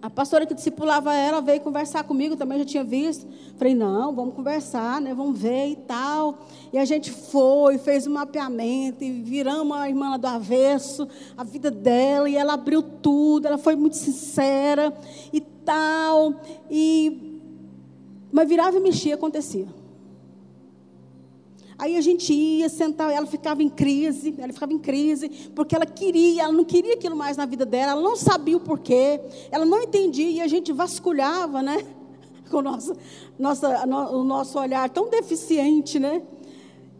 a 0.00 0.08
pastora 0.08 0.46
que 0.46 0.54
discipulava 0.54 1.12
ela 1.16 1.40
veio 1.40 1.60
conversar 1.60 2.04
comigo, 2.04 2.36
também 2.36 2.60
já 2.60 2.64
tinha 2.64 2.84
visto. 2.84 3.26
Falei, 3.56 3.74
não, 3.74 4.14
vamos 4.14 4.36
conversar, 4.36 5.00
né? 5.00 5.12
Vamos 5.12 5.36
ver 5.36 5.70
e 5.70 5.76
tal. 5.76 6.46
E 6.72 6.78
a 6.78 6.84
gente 6.84 7.10
foi, 7.10 7.78
fez 7.78 8.06
um 8.06 8.12
mapeamento, 8.12 9.02
e 9.02 9.10
viramos 9.22 9.76
a 9.76 9.88
irmã 9.88 10.16
do 10.16 10.28
avesso, 10.28 11.08
a 11.36 11.42
vida 11.42 11.72
dela, 11.72 12.30
e 12.30 12.36
ela 12.36 12.54
abriu 12.54 12.82
tudo, 12.82 13.48
ela 13.48 13.58
foi 13.58 13.74
muito 13.74 13.96
sincera 13.96 14.96
e 15.32 15.40
tal. 15.40 16.34
E... 16.70 17.40
Mas 18.30 18.48
virava 18.48 18.76
e 18.76 18.80
mexia, 18.80 19.16
acontecia. 19.16 19.81
Aí 21.82 21.96
a 21.96 22.00
gente 22.00 22.32
ia 22.32 22.68
sentar, 22.68 23.10
ela 23.10 23.26
ficava 23.26 23.60
em 23.60 23.68
crise, 23.68 24.32
ela 24.38 24.52
ficava 24.52 24.72
em 24.72 24.78
crise, 24.78 25.28
porque 25.52 25.74
ela 25.74 25.84
queria, 25.84 26.44
ela 26.44 26.52
não 26.52 26.64
queria 26.64 26.94
aquilo 26.94 27.16
mais 27.16 27.36
na 27.36 27.44
vida 27.44 27.66
dela, 27.66 27.90
ela 27.90 28.00
não 28.00 28.14
sabia 28.14 28.56
o 28.56 28.60
porquê, 28.60 29.20
ela 29.50 29.64
não 29.64 29.82
entendia, 29.82 30.30
e 30.30 30.40
a 30.40 30.46
gente 30.46 30.72
vasculhava, 30.72 31.60
né? 31.60 31.84
Com 32.48 32.58
o 32.58 32.62
nosso, 32.62 32.92
o 33.36 34.22
nosso 34.22 34.60
olhar 34.60 34.88
tão 34.90 35.10
deficiente, 35.10 35.98
né? 35.98 36.22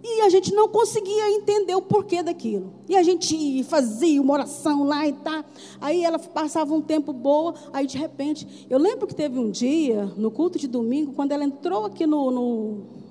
E 0.02 0.22
a 0.22 0.28
gente 0.28 0.52
não 0.52 0.66
conseguia 0.68 1.30
entender 1.30 1.76
o 1.76 1.82
porquê 1.82 2.20
daquilo. 2.20 2.74
E 2.88 2.96
a 2.96 3.04
gente 3.04 3.62
fazia 3.62 4.20
uma 4.20 4.32
oração 4.32 4.82
lá 4.82 5.06
e 5.06 5.12
tá. 5.12 5.44
Aí 5.80 6.02
ela 6.02 6.18
passava 6.18 6.74
um 6.74 6.82
tempo 6.82 7.12
boa, 7.12 7.54
aí 7.72 7.86
de 7.86 7.96
repente, 7.96 8.66
eu 8.68 8.80
lembro 8.80 9.06
que 9.06 9.14
teve 9.14 9.38
um 9.38 9.48
dia, 9.48 10.06
no 10.16 10.28
culto 10.28 10.58
de 10.58 10.66
domingo, 10.66 11.12
quando 11.12 11.30
ela 11.30 11.44
entrou 11.44 11.84
aqui 11.84 12.04
no, 12.04 12.32
no, 12.32 13.01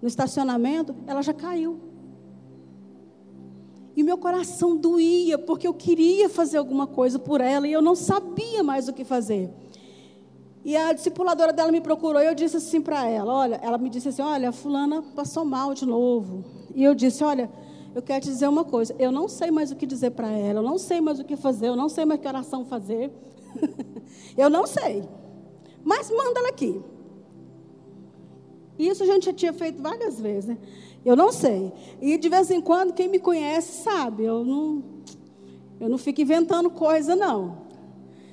no 0.00 0.08
estacionamento, 0.08 0.94
ela 1.06 1.22
já 1.22 1.32
caiu. 1.32 1.80
E 3.96 4.02
meu 4.02 4.18
coração 4.18 4.76
doía, 4.76 5.38
porque 5.38 5.66
eu 5.66 5.72
queria 5.72 6.28
fazer 6.28 6.58
alguma 6.58 6.86
coisa 6.86 7.18
por 7.18 7.40
ela 7.40 7.66
e 7.66 7.72
eu 7.72 7.80
não 7.80 7.94
sabia 7.94 8.62
mais 8.62 8.88
o 8.88 8.92
que 8.92 9.04
fazer. 9.04 9.50
E 10.62 10.76
a 10.76 10.92
discipuladora 10.92 11.52
dela 11.52 11.72
me 11.72 11.80
procurou 11.80 12.20
e 12.20 12.26
eu 12.26 12.34
disse 12.34 12.56
assim 12.56 12.80
para 12.80 13.08
ela: 13.08 13.32
Olha, 13.32 13.60
ela 13.62 13.78
me 13.78 13.88
disse 13.88 14.08
assim: 14.08 14.20
Olha, 14.20 14.52
fulana 14.52 15.00
passou 15.14 15.44
mal 15.44 15.72
de 15.72 15.86
novo. 15.86 16.44
E 16.74 16.84
eu 16.84 16.94
disse: 16.94 17.24
Olha, 17.24 17.50
eu 17.94 18.02
quero 18.02 18.20
te 18.20 18.28
dizer 18.28 18.46
uma 18.46 18.64
coisa: 18.64 18.94
eu 18.98 19.10
não 19.10 19.26
sei 19.28 19.50
mais 19.50 19.70
o 19.70 19.76
que 19.76 19.86
dizer 19.86 20.10
para 20.10 20.30
ela, 20.30 20.58
eu 20.58 20.62
não 20.62 20.76
sei 20.76 21.00
mais 21.00 21.18
o 21.18 21.24
que 21.24 21.34
fazer, 21.34 21.68
eu 21.68 21.76
não 21.76 21.88
sei 21.88 22.04
mais 22.04 22.20
que 22.20 22.28
oração 22.28 22.66
fazer. 22.66 23.10
eu 24.36 24.50
não 24.50 24.66
sei. 24.66 25.02
Mas 25.82 26.10
manda 26.10 26.40
ela 26.40 26.50
aqui. 26.50 26.82
Isso 28.78 29.02
a 29.02 29.06
gente 29.06 29.26
já 29.26 29.32
tinha 29.32 29.52
feito 29.52 29.80
várias 29.80 30.20
vezes, 30.20 30.46
né? 30.46 30.58
Eu 31.04 31.14
não 31.14 31.32
sei. 31.32 31.72
E 32.00 32.18
de 32.18 32.28
vez 32.28 32.50
em 32.50 32.60
quando, 32.60 32.92
quem 32.92 33.08
me 33.08 33.18
conhece 33.18 33.82
sabe, 33.82 34.24
eu 34.24 34.44
não, 34.44 34.82
eu 35.80 35.88
não 35.88 35.98
fico 35.98 36.20
inventando 36.20 36.68
coisa, 36.68 37.14
não. 37.14 37.58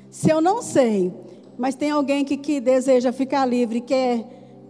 Se 0.10 0.30
eu 0.30 0.42
não 0.42 0.62
sei, 0.62 1.14
mas 1.58 1.76
tem 1.76 1.92
alguém 1.92 2.26
que, 2.26 2.38
que 2.38 2.60
deseja 2.60 3.12
ficar 3.12 3.46
livre, 3.46 3.80
quer 3.82 4.26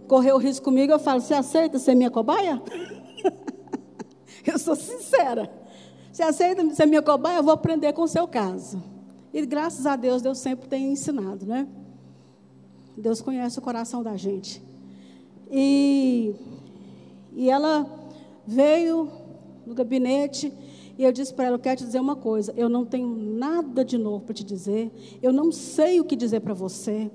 correr 0.06 0.32
o 0.32 0.38
risco 0.38 0.64
comigo, 0.64 0.92
eu 0.92 0.98
falo: 0.98 1.20
Você 1.20 1.34
aceita 1.34 1.78
ser 1.78 1.94
minha 1.94 2.10
cobaia? 2.10 2.62
eu 4.46 4.58
sou 4.58 4.76
sincera. 4.76 5.50
Você 6.12 6.22
aceita 6.22 6.74
ser 6.74 6.86
minha 6.86 7.02
cobaia? 7.02 7.38
Eu 7.38 7.42
vou 7.42 7.54
aprender 7.54 7.92
com 7.92 8.02
o 8.02 8.08
seu 8.08 8.28
caso. 8.28 8.82
E 9.32 9.44
graças 9.44 9.84
a 9.84 9.96
Deus, 9.96 10.22
Deus 10.22 10.38
sempre 10.38 10.68
tem 10.68 10.92
ensinado, 10.92 11.44
né? 11.44 11.66
Deus 12.96 13.20
conhece 13.20 13.58
o 13.58 13.62
coração 13.62 14.02
da 14.02 14.16
gente. 14.16 14.62
E, 15.56 16.34
e 17.32 17.48
ela 17.48 17.86
veio 18.44 19.08
no 19.64 19.72
gabinete 19.72 20.52
e 20.98 21.04
eu 21.04 21.12
disse 21.12 21.32
para 21.32 21.44
ela: 21.44 21.54
Eu 21.54 21.60
quero 21.60 21.78
te 21.78 21.84
dizer 21.84 22.00
uma 22.00 22.16
coisa. 22.16 22.52
Eu 22.56 22.68
não 22.68 22.84
tenho 22.84 23.06
nada 23.06 23.84
de 23.84 23.96
novo 23.96 24.24
para 24.24 24.34
te 24.34 24.42
dizer. 24.42 24.90
Eu 25.22 25.32
não 25.32 25.52
sei 25.52 26.00
o 26.00 26.04
que 26.04 26.16
dizer 26.16 26.40
para 26.40 26.52
você. 26.52 27.08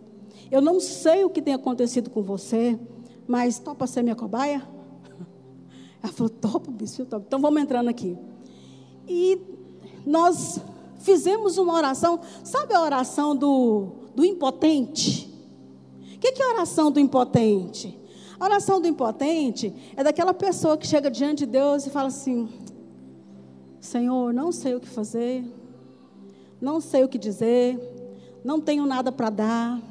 Eu 0.50 0.62
não 0.62 0.80
sei 0.80 1.26
o 1.26 1.30
que 1.30 1.42
tem 1.42 1.54
acontecido 1.54 2.10
com 2.10 2.24
você. 2.24 2.80
Mas 3.28 3.60
topa 3.60 3.86
ser 3.86 4.04
minha 4.04 4.16
cobaia? 4.16 4.66
Ela 6.02 6.14
falou: 6.14 6.30
Topo, 6.30 6.72
topo. 6.72 7.26
Então 7.28 7.42
vamos 7.42 7.62
entrando 7.62 7.90
aqui. 7.90 8.18
E 9.06 9.38
nós 10.06 10.62
fizemos 11.00 11.58
uma 11.58 11.74
oração. 11.74 12.22
Sabe 12.42 12.74
a 12.74 12.82
oração 12.82 13.36
do, 13.36 13.88
do 14.16 14.24
impotente? 14.24 15.30
O 16.16 16.20
que, 16.20 16.32
que 16.32 16.42
é 16.42 16.46
a 16.46 16.54
oração 16.54 16.90
do 16.90 17.02
impotente? 17.02 18.00
A 18.40 18.46
oração 18.46 18.80
do 18.80 18.88
impotente 18.88 19.74
é 19.98 20.04
daquela 20.04 20.34
pessoa 20.34 20.78
que 20.78 20.88
chega 20.88 21.12
diante 21.12 21.40
de 21.40 21.48
Deus 21.48 21.86
e 21.86 21.90
fala 21.90 22.08
assim: 22.08 22.48
Senhor, 23.82 24.34
não 24.34 24.52
sei 24.52 24.76
o 24.76 24.80
que 24.80 24.88
fazer, 24.88 25.44
não 26.62 26.80
sei 26.80 27.04
o 27.04 27.10
que 27.10 27.18
dizer, 27.18 27.78
não 28.44 28.62
tenho 28.62 28.86
nada 28.86 29.12
para 29.12 29.30
dar, 29.30 29.82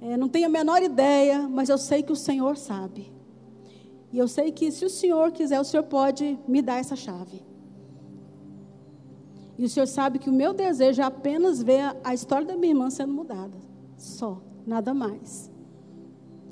é, 0.00 0.16
não 0.16 0.28
tenho 0.28 0.46
a 0.46 0.48
menor 0.48 0.82
ideia, 0.82 1.48
mas 1.48 1.68
eu 1.68 1.78
sei 1.78 2.02
que 2.02 2.12
o 2.12 2.16
Senhor 2.16 2.56
sabe. 2.56 3.12
E 4.12 4.18
eu 4.18 4.28
sei 4.28 4.52
que 4.52 4.70
se 4.70 4.84
o 4.84 4.90
Senhor 4.90 5.32
quiser, 5.32 5.60
o 5.60 5.64
Senhor 5.64 5.82
pode 5.82 6.38
me 6.46 6.62
dar 6.62 6.78
essa 6.78 6.94
chave. 6.94 7.42
E 9.58 9.64
o 9.64 9.68
Senhor 9.68 9.86
sabe 9.86 10.20
que 10.20 10.30
o 10.30 10.32
meu 10.32 10.54
desejo 10.54 11.02
é 11.02 11.04
apenas 11.04 11.60
ver 11.60 11.96
a 12.04 12.14
história 12.14 12.46
da 12.46 12.56
minha 12.56 12.70
irmã 12.70 12.88
sendo 12.88 13.12
mudada. 13.12 13.58
Só, 13.96 14.40
nada 14.64 14.94
mais. 14.94 15.50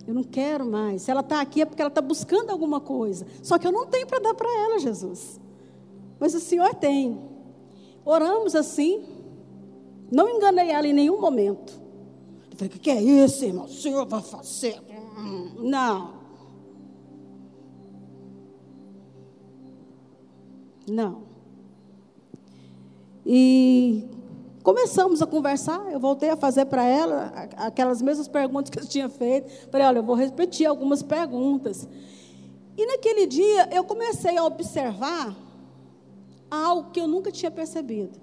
Eu 0.06 0.14
não 0.14 0.22
quero 0.22 0.64
mais. 0.64 1.02
Se 1.02 1.10
ela 1.10 1.20
está 1.20 1.40
aqui 1.40 1.62
é 1.62 1.64
porque 1.64 1.82
ela 1.82 1.88
está 1.88 2.00
buscando 2.00 2.50
alguma 2.50 2.80
coisa. 2.80 3.26
Só 3.42 3.58
que 3.58 3.66
eu 3.66 3.72
não 3.72 3.86
tenho 3.86 4.06
para 4.06 4.20
dar 4.20 4.34
para 4.34 4.48
ela, 4.48 4.78
Jesus. 4.78 5.40
Mas 6.20 6.34
o 6.34 6.40
Senhor 6.40 6.74
tem. 6.74 7.18
Oramos 8.04 8.54
assim. 8.54 9.04
Não 10.10 10.28
enganei 10.28 10.70
ela 10.70 10.86
em 10.86 10.92
nenhum 10.92 11.20
momento. 11.20 11.80
Eu 12.50 12.56
falei, 12.56 12.72
o 12.74 12.80
que 12.80 12.90
é 12.90 13.02
isso, 13.02 13.44
irmão? 13.44 13.64
O 13.64 13.68
Senhor 13.68 14.06
vai 14.06 14.22
fazer? 14.22 14.80
Não. 15.58 16.14
Não. 20.88 21.22
E 23.24 24.08
começamos 24.66 25.22
a 25.22 25.26
conversar. 25.26 25.92
Eu 25.92 26.00
voltei 26.00 26.28
a 26.28 26.36
fazer 26.36 26.64
para 26.64 26.84
ela 26.84 27.32
aquelas 27.56 28.02
mesmas 28.02 28.26
perguntas 28.26 28.68
que 28.68 28.80
eu 28.80 28.84
tinha 28.84 29.08
feito. 29.08 29.48
Falei, 29.70 29.86
olha, 29.86 29.98
eu 30.00 30.02
vou 30.02 30.16
repetir 30.16 30.66
algumas 30.66 31.04
perguntas. 31.04 31.88
E 32.76 32.84
naquele 32.84 33.26
dia 33.26 33.68
eu 33.72 33.84
comecei 33.84 34.36
a 34.36 34.42
observar 34.44 35.36
algo 36.50 36.90
que 36.90 36.98
eu 36.98 37.06
nunca 37.06 37.30
tinha 37.30 37.48
percebido. 37.48 38.18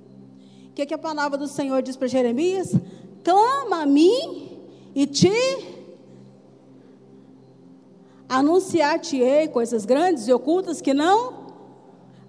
O 0.68 0.74
que, 0.74 0.82
é 0.82 0.86
que 0.86 0.94
a 0.94 0.98
palavra 0.98 1.38
do 1.38 1.48
Senhor 1.48 1.82
diz 1.82 1.96
para 1.96 2.10
Jeremias? 2.10 2.76
Clama 3.24 3.84
a 3.84 3.86
mim 3.86 4.60
e 4.94 5.08
te 5.08 5.32
anunciar-te-ei 8.28 9.48
coisas 9.48 9.86
grandes 9.86 10.28
e 10.28 10.34
ocultas 10.34 10.82
que 10.82 10.94
não. 10.94 11.54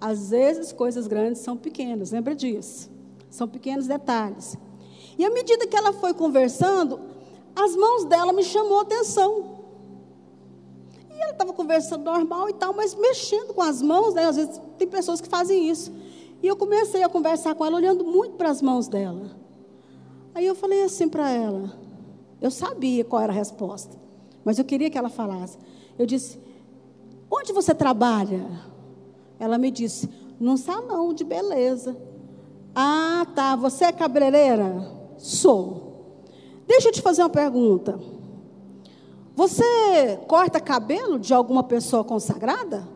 Às 0.01 0.31
vezes, 0.31 0.71
coisas 0.71 1.09
grandes 1.09 1.43
são 1.43 1.57
pequenas, 1.57 2.13
lembra 2.13 2.37
disso? 2.37 2.94
São 3.35 3.49
pequenos 3.49 3.89
detalhes. 3.89 4.57
E 5.19 5.25
à 5.25 5.29
medida 5.29 5.67
que 5.67 5.77
ela 5.77 5.93
foi 5.93 6.15
conversando, 6.15 7.01
as 7.57 7.75
mãos 7.75 8.05
dela 8.05 8.33
me 8.33 8.45
chamou 8.45 8.79
a 8.79 8.83
atenção. 8.83 9.59
E 11.11 11.21
ela 11.21 11.33
estava 11.33 11.53
conversando 11.53 12.05
normal 12.05 12.49
e 12.49 12.53
tal, 12.53 12.73
mas 12.73 12.95
mexendo 12.95 13.53
com 13.53 13.61
as 13.61 13.83
mãos, 13.83 14.15
né? 14.15 14.27
Às 14.27 14.37
vezes 14.37 14.61
tem 14.79 14.87
pessoas 14.87 15.21
que 15.21 15.29
fazem 15.29 15.69
isso. 15.69 15.93
E 16.41 16.47
eu 16.47 16.55
comecei 16.55 17.03
a 17.03 17.09
conversar 17.09 17.57
com 17.57 17.67
ela, 17.67 17.75
olhando 17.75 18.05
muito 18.05 18.37
para 18.37 18.51
as 18.51 18.63
mãos 18.63 18.87
dela. 18.87 19.29
Aí 20.33 20.47
eu 20.47 20.55
falei 20.55 20.85
assim 20.85 21.09
para 21.09 21.29
ela. 21.29 21.77
Eu 22.41 22.53
sabia 22.53 23.05
qual 23.05 23.21
era 23.21 23.33
a 23.33 23.37
resposta, 23.37 23.97
mas 24.45 24.61
eu 24.61 24.65
queria 24.65 24.89
que 24.89 24.97
ela 24.97 25.09
falasse. 25.09 25.59
Eu 25.99 26.07
disse: 26.07 26.39
Onde 27.29 27.53
você 27.53 27.75
trabalha? 27.75 28.47
Ela 29.41 29.59
me 29.59 29.73
disse: 29.73 30.09
Num 30.39 30.57
salão 30.57 31.13
de 31.13 31.25
beleza. 31.25 32.14
Ah, 32.75 33.27
tá. 33.35 33.57
Você 33.57 33.85
é 33.85 33.93
cabeleireira? 33.93 34.91
Sou. 35.17 36.25
Deixa 36.67 36.89
eu 36.89 36.93
te 36.93 37.03
fazer 37.03 37.23
uma 37.23 37.31
pergunta. 37.31 37.99
Você 39.37 40.19
corta 40.29 40.61
cabelo 40.61 41.19
de 41.19 41.35
alguma 41.35 41.63
pessoa 41.63 42.05
consagrada? 42.05 42.95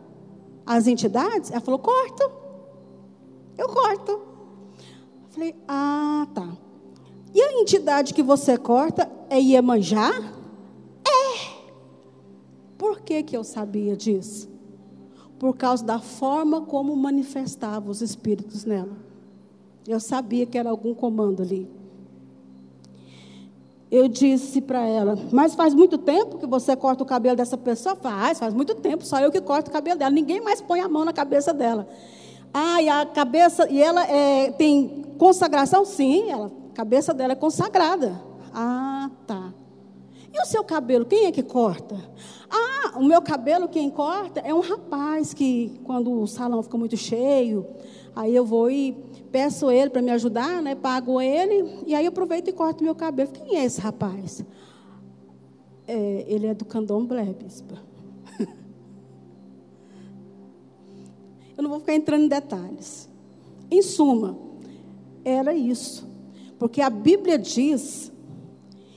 as 0.68 0.86
entidades? 0.86 1.50
Ela 1.50 1.62
falou: 1.62 1.80
corto. 1.80 2.30
Eu 3.56 3.68
corto. 3.68 4.12
Eu 4.12 5.30
falei: 5.30 5.56
ah, 5.66 6.26
tá. 6.34 6.46
E 7.34 7.40
a 7.40 7.54
entidade 7.54 8.12
que 8.12 8.22
você 8.22 8.58
corta 8.58 9.10
é 9.30 9.40
Iemanjá? 9.40 10.10
É. 11.06 11.58
Por 12.76 13.00
que, 13.00 13.22
que 13.22 13.36
eu 13.36 13.42
sabia 13.42 13.96
disso? 13.96 14.48
Por 15.38 15.56
causa 15.56 15.84
da 15.84 15.98
forma 15.98 16.62
como 16.62 16.94
manifestava 16.94 17.90
os 17.90 18.02
espíritos 18.02 18.64
nela. 18.64 19.07
Eu 19.88 19.98
sabia 19.98 20.46
que 20.46 20.56
era 20.56 20.70
algum 20.70 20.94
comando 20.94 21.42
ali 21.42 21.68
eu 23.90 24.06
disse 24.06 24.60
para 24.60 24.84
ela, 24.84 25.16
mas 25.32 25.54
faz 25.54 25.72
muito 25.72 25.96
tempo 25.96 26.38
que 26.38 26.46
você 26.46 26.76
corta 26.76 27.02
o 27.02 27.06
cabelo 27.06 27.36
dessa 27.36 27.56
pessoa? 27.56 27.96
Faz, 27.96 28.38
faz 28.38 28.52
muito 28.52 28.74
tempo, 28.74 29.04
só 29.04 29.18
eu 29.18 29.30
que 29.30 29.40
corto 29.40 29.70
o 29.70 29.72
cabelo 29.72 29.98
dela. 29.98 30.10
Ninguém 30.10 30.40
mais 30.40 30.60
põe 30.60 30.80
a 30.80 30.88
mão 30.88 31.04
na 31.04 31.12
cabeça 31.12 31.54
dela. 31.54 31.88
Ah, 32.52 32.82
e 32.82 32.88
a 32.88 33.06
cabeça, 33.06 33.68
e 33.70 33.82
ela 33.82 34.06
é, 34.06 34.50
tem 34.52 35.04
consagração? 35.18 35.84
Sim, 35.84 36.30
ela, 36.30 36.52
a 36.70 36.74
cabeça 36.74 37.14
dela 37.14 37.32
é 37.32 37.36
consagrada. 37.36 38.20
Ah, 38.52 39.10
tá. 39.26 39.54
E 40.32 40.38
o 40.40 40.44
seu 40.44 40.62
cabelo, 40.62 41.06
quem 41.06 41.24
é 41.26 41.32
que 41.32 41.42
corta? 41.42 41.96
Ah, 42.50 42.98
o 42.98 43.04
meu 43.04 43.22
cabelo, 43.22 43.68
quem 43.68 43.88
corta 43.88 44.40
é 44.40 44.52
um 44.52 44.60
rapaz 44.60 45.32
que, 45.32 45.80
quando 45.84 46.12
o 46.12 46.26
salão 46.26 46.62
fica 46.62 46.76
muito 46.76 46.96
cheio, 46.96 47.66
aí 48.14 48.34
eu 48.34 48.44
vou 48.44 48.70
e 48.70 48.94
peço 49.30 49.70
ele 49.70 49.90
para 49.90 50.02
me 50.02 50.10
ajudar, 50.10 50.62
né? 50.62 50.74
Pago 50.74 51.20
ele 51.20 51.82
e 51.86 51.94
aí 51.94 52.06
aproveito 52.06 52.48
e 52.48 52.52
corto 52.52 52.82
meu 52.82 52.94
cabelo. 52.94 53.30
Quem 53.30 53.56
é 53.56 53.64
esse 53.64 53.80
rapaz? 53.80 54.44
É, 55.86 56.24
ele 56.28 56.46
é 56.46 56.54
do 56.54 56.64
candomblé, 56.64 57.32
bispa. 57.32 57.78
Eu 61.56 61.62
não 61.62 61.70
vou 61.70 61.80
ficar 61.80 61.94
entrando 61.94 62.24
em 62.24 62.28
detalhes. 62.28 63.08
Em 63.70 63.82
suma, 63.82 64.38
era 65.24 65.54
isso. 65.54 66.06
Porque 66.58 66.80
a 66.80 66.90
Bíblia 66.90 67.38
diz 67.38 68.12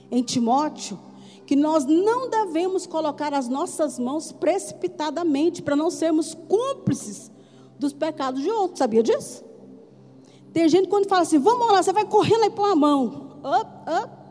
em 0.09 0.23
Timóteo 0.23 0.99
que 1.45 1.55
nós 1.55 1.85
não 1.85 2.29
devemos 2.29 2.87
colocar 2.87 3.33
as 3.33 3.47
nossas 3.49 3.99
mãos 3.99 4.31
precipitadamente 4.31 5.61
para 5.61 5.75
não 5.75 5.89
sermos 5.89 6.33
cúmplices 6.33 7.29
dos 7.77 7.93
pecados 7.93 8.41
de 8.41 8.49
outros. 8.49 8.79
Sabia 8.79 9.03
disso? 9.03 9.43
Tem 10.53 10.67
gente 10.67 10.87
quando 10.87 11.07
fala 11.07 11.21
assim, 11.21 11.39
vamos 11.39 11.67
lá, 11.71 11.81
você 11.81 11.93
vai 11.93 12.05
correndo 12.05 12.43
aí 12.43 12.49
pôr 12.49 12.71
a 12.71 12.75
mão. 12.75 13.37
Up, 13.43 13.69
up. 14.03 14.21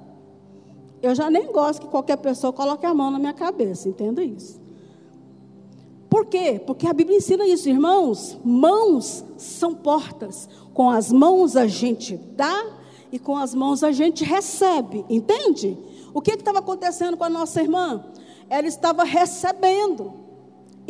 Eu 1.03 1.15
já 1.15 1.31
nem 1.31 1.51
gosto 1.51 1.81
que 1.81 1.89
qualquer 1.89 2.17
pessoa 2.17 2.53
coloque 2.53 2.85
a 2.85 2.93
mão 2.93 3.11
na 3.11 3.19
minha 3.19 3.33
cabeça, 3.33 3.89
entenda 3.89 4.23
isso. 4.23 4.61
Por 6.11 6.27
quê? 6.27 6.61
Porque 6.67 6.87
a 6.87 6.93
Bíblia 6.93 7.19
ensina 7.19 7.47
isso, 7.47 7.69
irmãos. 7.69 8.37
Mãos 8.45 9.25
são 9.37 9.75
portas. 9.75 10.49
Com 10.75 10.91
as 10.91 11.11
mãos 11.11 11.57
a 11.57 11.67
gente 11.67 12.17
dá 12.17 12.67
e 13.13 13.19
com 13.19 13.37
as 13.37 13.55
mãos 13.55 13.83
a 13.83 13.93
gente 13.93 14.25
recebe, 14.25 15.05
entende? 15.09 15.79
O 16.13 16.21
que 16.21 16.33
estava 16.33 16.59
acontecendo 16.59 17.17
com 17.17 17.25
a 17.25 17.31
nossa 17.31 17.63
irmã? 17.63 18.05
Ela 18.49 18.67
estava 18.67 19.05
recebendo 19.05 20.13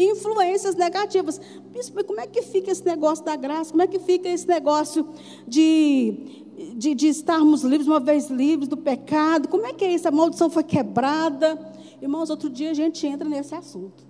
influências 0.05 0.75
negativas. 0.75 1.41
Bispo, 1.73 2.05
como 2.05 2.21
é 2.21 2.27
que 2.27 2.43
fica 2.43 2.71
esse 2.71 2.85
negócio 2.85 3.25
da 3.25 3.37
graça? 3.37 3.71
Como 3.71 3.83
é 3.83 3.87
que 3.87 3.99
fica 3.99 4.29
esse 4.29 4.47
negócio 4.47 5.09
de, 5.47 6.45
de, 6.77 6.95
de 6.95 7.09
estarmos 7.09 7.63
livres, 7.63 7.87
uma 7.87 8.01
vez 8.01 8.29
livres 8.29 8.69
do 8.69 8.77
pecado? 8.77 9.49
Como 9.49 9.67
é 9.67 9.73
que 9.73 9.85
é 9.85 9.93
isso? 9.93 10.09
A 10.09 10.11
maldição 10.11 10.51
foi 10.51 10.65
quebrada. 10.65 11.59
Irmãos, 12.01 12.31
outro 12.31 12.49
dia 12.49 12.71
a 12.71 12.75
gente 12.75 13.07
entra 13.07 13.29
nesse 13.29 13.55
assunto. 13.55 14.07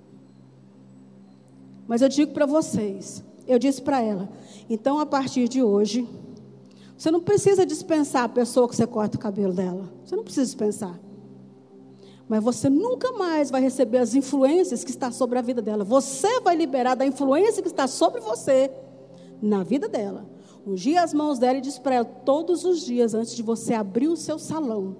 Mas 1.87 2.03
eu 2.03 2.09
digo 2.09 2.33
para 2.33 2.47
vocês, 2.47 3.25
eu 3.49 3.59
disse 3.59 3.83
para 3.83 4.01
ela, 4.01 4.29
então 4.69 5.01
a 5.01 5.07
partir 5.07 5.49
de 5.49 5.61
hoje, 5.61 6.07
você 6.97 7.11
não 7.11 7.21
precisa 7.21 7.67
dispensar 7.67 8.25
a 8.25 8.29
pessoa 8.29 8.69
que 8.69 8.77
você 8.77 8.87
corta 8.87 9.17
o 9.17 9.21
cabelo 9.21 9.53
dela. 9.53 9.93
Você 10.05 10.15
não 10.15 10.23
precisa 10.23 10.47
dispensar 10.47 11.01
mas 12.31 12.45
você 12.45 12.71
nunca 12.71 13.11
mais 13.11 13.51
vai 13.51 13.61
receber 13.61 13.99
as 13.99 14.15
influências 14.15 14.85
que 14.85 14.93
está 14.93 15.11
sobre 15.11 15.37
a 15.37 15.43
vida 15.43 15.61
dela. 15.61 15.83
Você 15.83 16.39
vai 16.39 16.55
liberar 16.55 16.95
da 16.95 17.05
influência 17.05 17.61
que 17.61 17.67
está 17.67 17.89
sobre 17.89 18.21
você 18.21 18.71
na 19.43 19.65
vida 19.65 19.89
dela. 19.89 20.31
Ungir 20.65 20.97
as 21.03 21.13
mãos 21.13 21.41
dela 21.41 21.59
e 21.59 21.61
diz 21.61 21.77
para 21.77 21.97
ela 21.97 22.05
todos 22.05 22.65
os 22.65 22.83
dias 22.83 23.15
antes 23.15 23.35
de 23.35 23.43
você 23.43 23.75
abrir 23.75 24.07
o 24.07 24.17
seu 24.17 24.39
salão. 24.39 24.97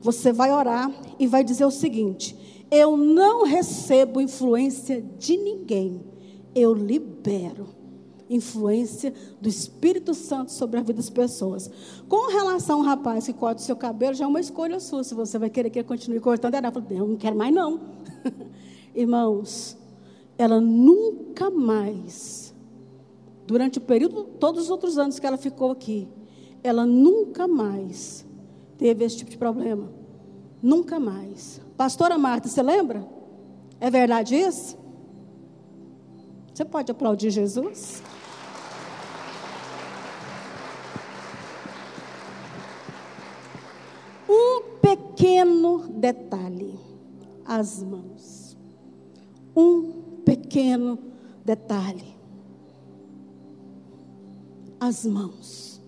Você 0.00 0.32
vai 0.32 0.50
orar 0.50 0.90
e 1.18 1.26
vai 1.26 1.44
dizer 1.44 1.66
o 1.66 1.70
seguinte: 1.70 2.64
Eu 2.70 2.96
não 2.96 3.44
recebo 3.44 4.18
influência 4.18 5.04
de 5.18 5.36
ninguém. 5.36 6.02
Eu 6.54 6.72
libero 6.72 7.68
influência 8.30 9.12
do 9.40 9.48
Espírito 9.48 10.14
Santo 10.14 10.52
sobre 10.52 10.78
a 10.78 10.82
vida 10.82 10.94
das 10.94 11.10
pessoas. 11.10 11.68
Com 12.08 12.30
relação 12.30 12.78
ao 12.78 12.86
rapaz 12.86 13.26
que 13.26 13.32
corta 13.32 13.60
o 13.60 13.64
seu 13.64 13.74
cabelo, 13.74 14.14
já 14.14 14.24
é 14.24 14.28
uma 14.28 14.40
escolha 14.40 14.78
sua. 14.78 15.02
Se 15.02 15.14
você 15.14 15.38
vai 15.38 15.50
querer 15.50 15.68
que 15.68 15.80
ele 15.80 15.88
continue 15.88 16.20
cortando, 16.20 16.54
ela 16.54 16.70
fala, 16.70 16.86
eu 16.90 17.06
não 17.06 17.16
quero 17.16 17.36
mais 17.36 17.52
não. 17.52 17.80
Irmãos, 18.94 19.76
ela 20.38 20.60
nunca 20.60 21.50
mais, 21.50 22.54
durante 23.46 23.78
o 23.78 23.80
período, 23.80 24.24
todos 24.38 24.64
os 24.64 24.70
outros 24.70 24.96
anos 24.96 25.18
que 25.18 25.26
ela 25.26 25.36
ficou 25.36 25.72
aqui, 25.72 26.08
ela 26.62 26.86
nunca 26.86 27.48
mais 27.48 28.24
teve 28.78 29.04
esse 29.04 29.18
tipo 29.18 29.30
de 29.30 29.36
problema. 29.36 29.90
Nunca 30.62 31.00
mais. 31.00 31.60
Pastora 31.76 32.16
Marta, 32.16 32.48
você 32.48 32.62
lembra? 32.62 33.06
É 33.80 33.90
verdade 33.90 34.36
isso? 34.36 34.78
Você 36.52 36.64
pode 36.64 36.92
aplaudir 36.92 37.30
Jesus? 37.30 38.02
Pequeno 45.20 45.86
detalhe: 45.88 46.80
as 47.44 47.82
mãos. 47.82 48.56
Um 49.54 49.92
pequeno 50.24 50.98
detalhe: 51.44 52.16
as 54.80 55.04
mãos. 55.04 55.78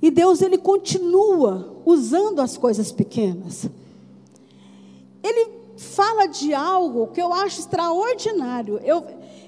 E 0.00 0.10
Deus, 0.10 0.40
Ele 0.40 0.58
continua 0.58 1.82
usando 1.84 2.40
as 2.40 2.56
coisas 2.56 2.92
pequenas. 2.92 3.68
Ele 5.22 5.50
fala 5.76 6.26
de 6.26 6.54
algo 6.54 7.08
que 7.08 7.20
eu 7.20 7.32
acho 7.32 7.60
extraordinário. 7.60 8.78
Eu, 8.84 9.04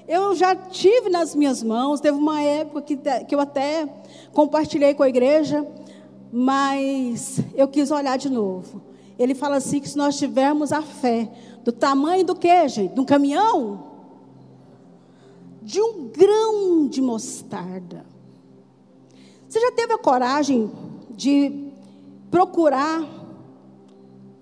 eu 0.09 0.35
já 0.35 0.57
tive 0.57 1.11
nas 1.11 1.35
minhas 1.35 1.63
mãos, 1.63 2.01
teve 2.01 2.17
uma 2.17 2.41
época 2.41 2.83
que, 2.83 2.97
que 2.97 3.35
eu 3.35 3.39
até 3.39 3.87
compartilhei 4.33 4.95
com 4.95 5.03
a 5.03 5.09
igreja 5.09 5.65
mas 6.33 7.41
eu 7.55 7.69
quis 7.69 7.91
olhar 7.91 8.17
de 8.17 8.29
novo. 8.29 8.83
Ele 9.19 9.35
fala 9.35 9.57
assim: 9.57 9.81
que 9.81 9.89
se 9.89 9.97
nós 9.97 10.19
tivermos 10.19 10.73
a 10.73 10.83
fé, 10.83 11.31
do 11.65 11.73
tamanho 11.73 12.25
do 12.25 12.35
que, 12.35 12.69
gente? 12.69 12.95
De 12.95 13.01
um 13.01 13.05
caminhão? 13.05 13.85
De 15.63 15.81
um 15.81 16.09
grão 16.09 16.87
de 16.87 17.01
mostarda. 17.01 18.07
Você 19.49 19.61
já 19.61 19.73
teve 19.73 19.93
a 19.93 19.99
coragem 19.99 20.71
de 21.11 21.73
procurar 22.31 23.05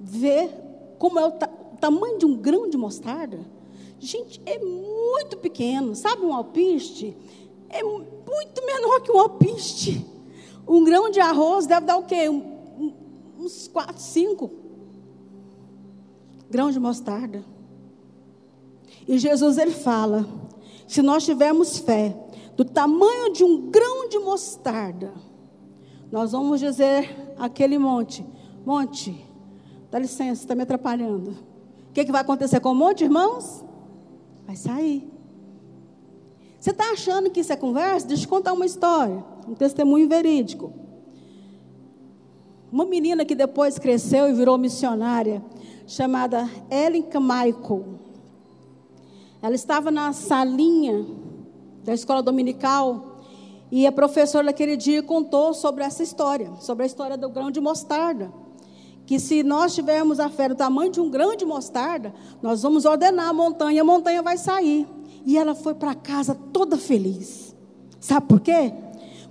ver 0.00 0.50
como 0.98 1.18
é 1.18 1.26
o, 1.26 1.30
ta 1.30 1.48
o 1.72 1.76
tamanho 1.76 2.18
de 2.18 2.26
um 2.26 2.36
grão 2.36 2.68
de 2.68 2.76
mostarda? 2.76 3.40
Gente, 3.98 4.40
é 4.44 4.58
muito 4.58 5.36
pequeno. 5.38 5.94
Sabe 5.94 6.24
um 6.24 6.34
alpiste? 6.34 7.16
É 7.68 7.82
muito 7.82 8.64
menor 8.66 9.00
que 9.00 9.12
um 9.12 9.20
alpiste. 9.20 10.04
Um 10.66 10.84
grão 10.84 11.10
de 11.10 11.20
arroz 11.20 11.66
deve 11.66 11.86
dar 11.86 11.96
o 11.96 12.04
quê? 12.04 12.28
Um, 12.28 12.92
uns 13.38 13.68
quatro, 13.68 14.00
cinco 14.00 14.50
grãos 16.50 16.72
de 16.72 16.80
mostarda. 16.80 17.44
E 19.06 19.18
Jesus 19.18 19.58
ele 19.58 19.72
fala: 19.72 20.26
se 20.86 21.02
nós 21.02 21.24
tivermos 21.24 21.78
fé 21.78 22.16
do 22.56 22.64
tamanho 22.64 23.32
de 23.32 23.44
um 23.44 23.70
grão 23.70 24.08
de 24.08 24.18
mostarda, 24.18 25.12
nós 26.10 26.32
vamos 26.32 26.60
dizer 26.60 27.34
aquele 27.38 27.78
monte: 27.78 28.24
monte, 28.64 29.24
dá 29.90 29.98
licença, 29.98 30.42
está 30.42 30.54
me 30.54 30.62
atrapalhando. 30.62 31.32
O 31.90 31.92
que, 31.92 32.04
que 32.04 32.12
vai 32.12 32.22
acontecer 32.22 32.60
com 32.60 32.70
o 32.70 32.74
monte, 32.74 33.04
irmãos? 33.04 33.64
Vai 34.46 34.56
sair. 34.56 35.10
Você 36.58 36.70
está 36.70 36.92
achando 36.92 37.30
que 37.30 37.40
isso 37.40 37.52
é 37.52 37.56
conversa? 37.56 38.06
Deixa 38.06 38.24
eu 38.24 38.28
contar 38.28 38.52
uma 38.54 38.64
história 38.64 39.33
um 39.48 39.54
testemunho 39.54 40.08
verídico. 40.08 40.72
Uma 42.70 42.84
menina 42.84 43.24
que 43.24 43.34
depois 43.34 43.78
cresceu 43.78 44.28
e 44.28 44.32
virou 44.32 44.58
missionária, 44.58 45.42
chamada 45.86 46.48
Ellen 46.70 47.06
Michael. 47.20 47.84
Ela 49.40 49.54
estava 49.54 49.90
na 49.90 50.12
salinha 50.12 51.06
da 51.84 51.92
escola 51.92 52.22
dominical 52.22 53.18
e 53.70 53.86
a 53.86 53.92
professora 53.92 54.46
daquele 54.46 54.76
dia 54.76 55.02
contou 55.02 55.52
sobre 55.52 55.84
essa 55.84 56.02
história, 56.02 56.50
sobre 56.60 56.84
a 56.84 56.86
história 56.86 57.16
do 57.16 57.28
grão 57.28 57.50
de 57.50 57.60
mostarda. 57.60 58.32
Que 59.06 59.18
se 59.18 59.42
nós 59.42 59.74
tivermos 59.74 60.18
a 60.18 60.30
fé 60.30 60.48
do 60.48 60.54
tamanho 60.54 60.90
de 60.90 61.00
um 61.00 61.10
grão 61.10 61.36
de 61.36 61.44
mostarda, 61.44 62.14
nós 62.40 62.62
vamos 62.62 62.86
ordenar 62.86 63.28
a 63.28 63.32
montanha, 63.32 63.82
a 63.82 63.84
montanha 63.84 64.22
vai 64.22 64.38
sair. 64.38 64.86
E 65.26 65.36
ela 65.36 65.54
foi 65.54 65.74
para 65.74 65.94
casa 65.94 66.34
toda 66.52 66.78
feliz. 66.78 67.54
Sabe 68.00 68.26
por 68.26 68.40
quê? 68.40 68.72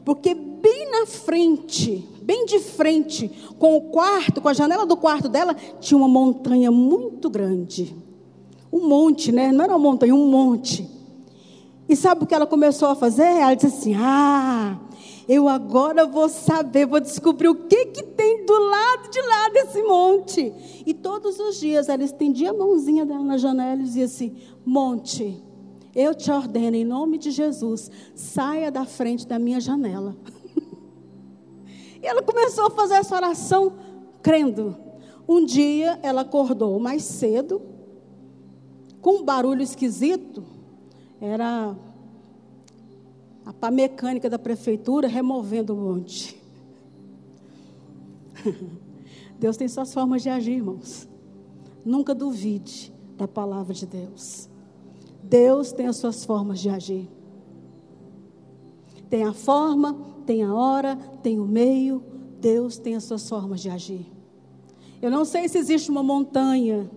Porque 0.06 0.34
bem 0.34 0.92
na 0.92 1.06
frente, 1.06 2.08
bem 2.22 2.46
de 2.46 2.60
frente, 2.60 3.30
com 3.58 3.78
o 3.78 3.82
quarto, 3.82 4.42
com 4.42 4.50
a 4.50 4.54
janela 4.54 4.86
do 4.86 4.98
quarto 4.98 5.30
dela, 5.30 5.56
tinha 5.80 5.98
uma 5.98 6.08
montanha 6.08 6.72
muito 6.72 7.30
grande. 7.30 7.96
Um 8.72 8.88
monte, 8.88 9.32
né? 9.32 9.52
Não 9.52 9.64
era 9.64 9.74
uma 9.74 9.80
montanha, 9.80 10.14
um 10.14 10.28
monte. 10.28 10.90
E 11.88 11.96
sabe 11.96 12.24
o 12.24 12.28
que 12.28 12.34
ela 12.34 12.48
começou 12.48 12.90
a 12.90 12.96
fazer? 12.96 13.24
Ela 13.24 13.54
disse 13.54 13.68
assim: 13.68 13.96
Ah, 13.96 14.80
eu 15.28 15.48
agora 15.48 16.06
vou 16.06 16.28
saber, 16.28 16.86
vou 16.86 17.00
descobrir 17.00 17.48
o 17.48 17.56
que, 17.56 17.86
que 17.88 18.04
tem 18.04 18.46
do 18.46 18.60
lado 18.60 19.10
de 19.10 19.22
lá 19.22 19.50
desse 19.50 19.82
monte. 19.84 20.54
E 20.86 20.94
todos 20.94 21.40
os 21.40 21.60
dias 21.60 21.88
ela 21.88 22.04
estendia 22.04 22.50
a 22.50 22.54
mãozinha 22.54 23.06
dela 23.06 23.24
na 23.24 23.38
janela 23.38 23.82
e 23.82 23.86
dizia 23.86 24.06
assim: 24.06 24.36
Monte, 24.66 25.42
eu 25.96 26.16
te 26.16 26.32
ordeno, 26.32 26.76
em 26.76 26.84
nome 26.84 27.18
de 27.18 27.30
Jesus, 27.30 27.92
saia 28.16 28.72
da 28.72 28.86
frente 28.86 29.28
da 29.28 29.38
minha 29.38 29.60
janela. 29.60 30.16
e 32.02 32.06
ela 32.06 32.24
começou 32.24 32.68
a 32.68 32.72
fazer 32.72 32.96
essa 32.96 33.16
oração 33.16 33.74
crendo. 34.22 34.76
Um 35.28 35.46
dia 35.46 36.00
ela 36.02 36.22
acordou 36.22 36.80
mais 36.80 37.04
cedo, 37.04 37.62
com 39.02 39.18
um 39.18 39.24
barulho 39.24 39.62
esquisito. 39.62 40.44
Era 41.22 41.76
a 43.46 43.54
pá 43.54 43.70
mecânica 43.70 44.30
da 44.30 44.40
prefeitura 44.40 45.08
removendo 45.08 45.74
o 45.74 45.78
monte. 45.78 46.42
Deus 49.38 49.58
tem 49.58 49.68
suas 49.68 49.94
formas 49.94 50.24
de 50.24 50.30
agir, 50.30 50.54
irmãos. 50.54 51.08
Nunca 51.86 52.16
duvide 52.16 52.94
da 53.16 53.28
palavra 53.28 53.74
de 53.74 53.86
Deus. 53.86 54.50
Deus 55.24 55.72
tem 55.72 55.88
as 55.88 55.96
suas 55.96 56.24
formas 56.26 56.60
de 56.60 56.70
agir. 56.70 57.10
Tem 59.10 59.24
a 59.24 59.34
forma, 59.34 59.98
tem 60.26 60.44
a 60.44 60.54
hora, 60.54 60.96
tem 61.22 61.40
o 61.40 61.46
meio. 61.46 62.04
Deus 62.40 62.78
tem 62.78 62.96
as 62.96 63.04
suas 63.06 63.28
formas 63.28 63.62
de 63.62 63.70
agir. 63.70 64.12
Eu 65.02 65.10
não 65.10 65.24
sei 65.26 65.48
se 65.48 65.58
existe 65.58 65.90
uma 65.90 66.04
montanha 66.04 66.90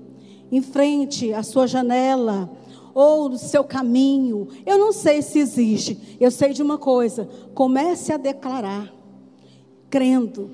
em 0.50 0.60
frente 0.62 1.32
à 1.32 1.42
sua 1.42 1.66
janela 1.66 2.50
ou 2.94 3.28
no 3.28 3.38
seu 3.38 3.62
caminho. 3.62 4.48
Eu 4.64 4.78
não 4.78 4.92
sei 4.92 5.22
se 5.22 5.38
existe. 5.38 6.16
Eu 6.18 6.30
sei 6.30 6.52
de 6.52 6.62
uma 6.62 6.78
coisa: 6.78 7.28
comece 7.54 8.12
a 8.12 8.16
declarar, 8.16 8.92
crendo 9.90 10.50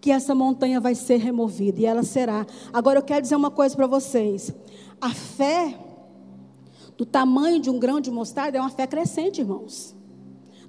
que 0.00 0.10
essa 0.10 0.34
montanha 0.34 0.80
vai 0.80 0.94
ser 0.94 1.18
removida 1.18 1.80
e 1.80 1.86
ela 1.86 2.02
será. 2.02 2.46
Agora 2.72 2.98
eu 2.98 3.02
quero 3.02 3.22
dizer 3.22 3.36
uma 3.36 3.50
coisa 3.50 3.76
para 3.76 3.86
vocês: 3.86 4.52
a 5.00 5.10
fé 5.10 5.78
do 7.00 7.06
tamanho 7.06 7.58
de 7.58 7.70
um 7.70 7.78
grão 7.78 7.98
de 7.98 8.10
mostarda 8.10 8.58
é 8.58 8.60
uma 8.60 8.68
fé 8.68 8.86
crescente, 8.86 9.40
irmãos. 9.40 9.96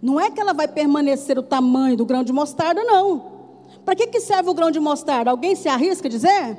Não 0.01 0.17
é 0.17 0.31
que 0.31 0.39
ela 0.39 0.53
vai 0.53 0.65
permanecer 0.65 1.37
o 1.37 1.43
tamanho 1.43 1.97
do 1.97 2.05
grão 2.05 2.23
de 2.23 2.31
mostarda, 2.31 2.81
não. 2.85 3.65
Para 3.83 3.95
que, 3.95 4.07
que 4.07 4.21
serve 4.21 4.49
o 4.49 4.53
grão 4.53 4.71
de 4.71 4.79
mostarda? 4.79 5.29
Alguém 5.29 5.57
se 5.57 5.67
arrisca 5.67 6.07
a 6.07 6.09
dizer? 6.09 6.57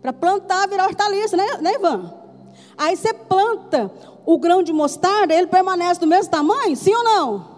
Para 0.00 0.12
plantar, 0.12 0.68
virar 0.68 0.86
hortaliça, 0.86 1.36
né, 1.36 1.44
né, 1.60 1.74
Ivan? 1.74 2.14
Aí 2.76 2.96
você 2.96 3.12
planta 3.12 3.90
o 4.24 4.38
grão 4.38 4.62
de 4.62 4.72
mostarda, 4.72 5.34
ele 5.34 5.48
permanece 5.48 5.98
do 5.98 6.06
mesmo 6.06 6.30
tamanho? 6.30 6.76
Sim 6.76 6.94
ou 6.94 7.02
não? 7.02 7.48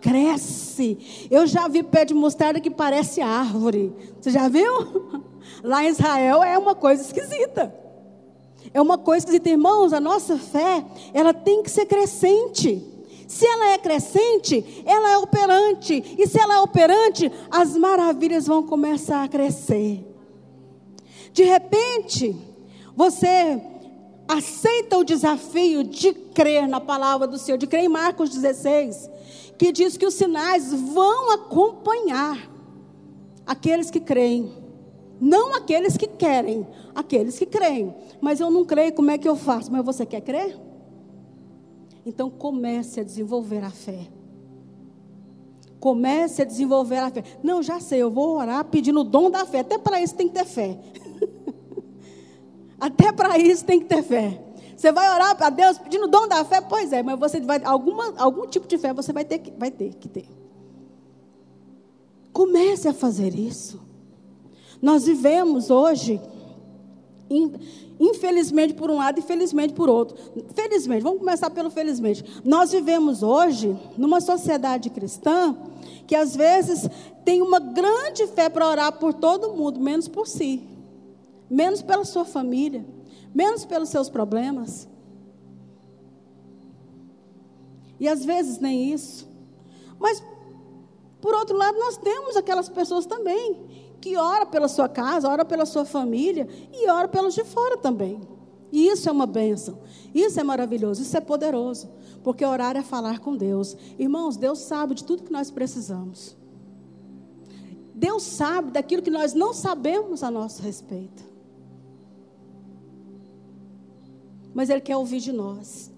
Cresce. 0.00 1.26
Eu 1.28 1.48
já 1.48 1.66
vi 1.66 1.82
pé 1.82 2.04
de 2.04 2.14
mostarda 2.14 2.60
que 2.60 2.70
parece 2.70 3.20
árvore. 3.20 3.92
Você 4.20 4.30
já 4.30 4.46
viu? 4.46 5.24
Lá 5.64 5.82
em 5.82 5.88
Israel 5.88 6.44
é 6.44 6.56
uma 6.56 6.76
coisa 6.76 7.02
esquisita. 7.02 7.80
É 8.72 8.80
uma 8.80 8.98
coisa 8.98 9.24
esquisita. 9.26 9.48
Irmãos, 9.48 9.92
a 9.92 10.00
nossa 10.00 10.36
fé, 10.36 10.84
ela 11.12 11.32
tem 11.32 11.62
que 11.62 11.70
ser 11.70 11.86
crescente. 11.86 12.86
Se 13.26 13.46
ela 13.46 13.70
é 13.70 13.78
crescente, 13.78 14.82
ela 14.84 15.12
é 15.12 15.18
operante. 15.18 16.16
E 16.18 16.26
se 16.26 16.38
ela 16.38 16.54
é 16.56 16.60
operante, 16.60 17.30
as 17.50 17.76
maravilhas 17.76 18.46
vão 18.46 18.62
começar 18.62 19.22
a 19.22 19.28
crescer. 19.28 20.04
De 21.32 21.44
repente, 21.44 22.36
você 22.96 23.60
aceita 24.26 24.98
o 24.98 25.04
desafio 25.04 25.82
de 25.82 26.12
crer 26.12 26.68
na 26.68 26.80
palavra 26.80 27.26
do 27.26 27.38
Senhor, 27.38 27.58
de 27.58 27.66
crer 27.66 27.84
em 27.84 27.88
Marcos 27.88 28.30
16, 28.30 29.10
que 29.58 29.72
diz 29.72 29.96
que 29.96 30.06
os 30.06 30.14
sinais 30.14 30.72
vão 30.72 31.32
acompanhar 31.32 32.50
aqueles 33.46 33.90
que 33.90 34.00
creem. 34.00 34.59
Não 35.20 35.54
aqueles 35.54 35.98
que 35.98 36.06
querem, 36.06 36.66
aqueles 36.94 37.38
que 37.38 37.44
creem. 37.44 37.94
Mas 38.20 38.40
eu 38.40 38.50
não 38.50 38.64
creio, 38.64 38.94
como 38.94 39.10
é 39.10 39.18
que 39.18 39.28
eu 39.28 39.36
faço? 39.36 39.70
Mas 39.70 39.84
você 39.84 40.06
quer 40.06 40.22
crer? 40.22 40.58
Então 42.06 42.30
comece 42.30 43.00
a 43.00 43.04
desenvolver 43.04 43.62
a 43.62 43.70
fé. 43.70 44.08
Comece 45.78 46.40
a 46.42 46.44
desenvolver 46.44 46.98
a 46.98 47.10
fé. 47.10 47.22
Não, 47.42 47.62
já 47.62 47.78
sei, 47.80 48.00
eu 48.00 48.10
vou 48.10 48.38
orar 48.38 48.64
pedindo 48.64 49.00
o 49.00 49.04
dom 49.04 49.30
da 49.30 49.44
fé. 49.44 49.60
Até 49.60 49.76
para 49.76 50.00
isso 50.00 50.14
tem 50.14 50.28
que 50.28 50.34
ter 50.34 50.46
fé. 50.46 50.78
Até 52.80 53.12
para 53.12 53.38
isso 53.38 53.64
tem 53.64 53.78
que 53.80 53.86
ter 53.86 54.02
fé. 54.02 54.42
Você 54.74 54.90
vai 54.90 55.12
orar 55.14 55.36
para 55.36 55.50
Deus 55.50 55.76
pedindo 55.76 56.04
o 56.04 56.08
dom 56.08 56.26
da 56.26 56.42
fé? 56.46 56.62
Pois 56.62 56.90
é, 56.90 57.02
mas 57.02 57.18
você 57.18 57.38
vai 57.40 57.60
alguma, 57.62 58.14
algum 58.16 58.46
tipo 58.46 58.66
de 58.66 58.78
fé 58.78 58.94
você 58.94 59.12
vai 59.12 59.26
ter, 59.26 59.42
vai 59.58 59.70
ter 59.70 59.92
que 59.94 60.08
ter. 60.08 60.26
Comece 62.32 62.88
a 62.88 62.94
fazer 62.94 63.38
isso. 63.38 63.89
Nós 64.80 65.04
vivemos 65.04 65.70
hoje, 65.70 66.20
infelizmente 67.98 68.74
por 68.74 68.90
um 68.90 68.96
lado 68.96 69.18
e 69.18 69.22
felizmente 69.22 69.74
por 69.74 69.88
outro. 69.88 70.16
Felizmente, 70.54 71.02
vamos 71.02 71.18
começar 71.18 71.50
pelo 71.50 71.70
felizmente. 71.70 72.24
Nós 72.44 72.72
vivemos 72.72 73.22
hoje 73.22 73.76
numa 73.96 74.20
sociedade 74.20 74.90
cristã 74.90 75.56
que 76.06 76.14
às 76.14 76.34
vezes 76.34 76.88
tem 77.24 77.42
uma 77.42 77.60
grande 77.60 78.26
fé 78.28 78.48
para 78.48 78.66
orar 78.66 78.98
por 78.98 79.14
todo 79.14 79.54
mundo, 79.54 79.78
menos 79.78 80.08
por 80.08 80.26
si 80.26 80.70
menos 81.50 81.82
pela 81.82 82.04
sua 82.04 82.24
família, 82.24 82.86
menos 83.34 83.64
pelos 83.64 83.88
seus 83.88 84.08
problemas. 84.08 84.88
E 87.98 88.06
às 88.06 88.24
vezes 88.24 88.60
nem 88.60 88.92
isso. 88.92 89.28
Mas, 89.98 90.22
por 91.20 91.34
outro 91.34 91.56
lado, 91.56 91.76
nós 91.76 91.96
temos 91.96 92.36
aquelas 92.36 92.68
pessoas 92.68 93.04
também 93.04 93.79
que 94.00 94.16
ora 94.16 94.46
pela 94.46 94.68
sua 94.68 94.88
casa, 94.88 95.28
ora 95.28 95.44
pela 95.44 95.66
sua 95.66 95.84
família 95.84 96.48
e 96.72 96.88
ora 96.88 97.08
pelos 97.08 97.34
de 97.34 97.44
fora 97.44 97.76
também. 97.76 98.20
E 98.72 98.86
isso 98.88 99.08
é 99.08 99.12
uma 99.12 99.26
bênção. 99.26 99.78
Isso 100.14 100.38
é 100.38 100.42
maravilhoso, 100.42 101.02
isso 101.02 101.16
é 101.16 101.20
poderoso. 101.20 101.88
Porque 102.22 102.44
orar 102.44 102.76
é 102.76 102.82
falar 102.82 103.18
com 103.18 103.36
Deus. 103.36 103.76
Irmãos, 103.98 104.36
Deus 104.36 104.60
sabe 104.60 104.94
de 104.94 105.04
tudo 105.04 105.24
que 105.24 105.32
nós 105.32 105.50
precisamos. 105.50 106.36
Deus 107.94 108.22
sabe 108.22 108.70
daquilo 108.70 109.02
que 109.02 109.10
nós 109.10 109.34
não 109.34 109.52
sabemos 109.52 110.22
a 110.22 110.30
nosso 110.30 110.62
respeito. 110.62 111.30
mas 114.54 114.68
Ele 114.68 114.80
quer 114.80 114.96
ouvir 114.96 115.20
de 115.20 115.32
nós. 115.32 115.90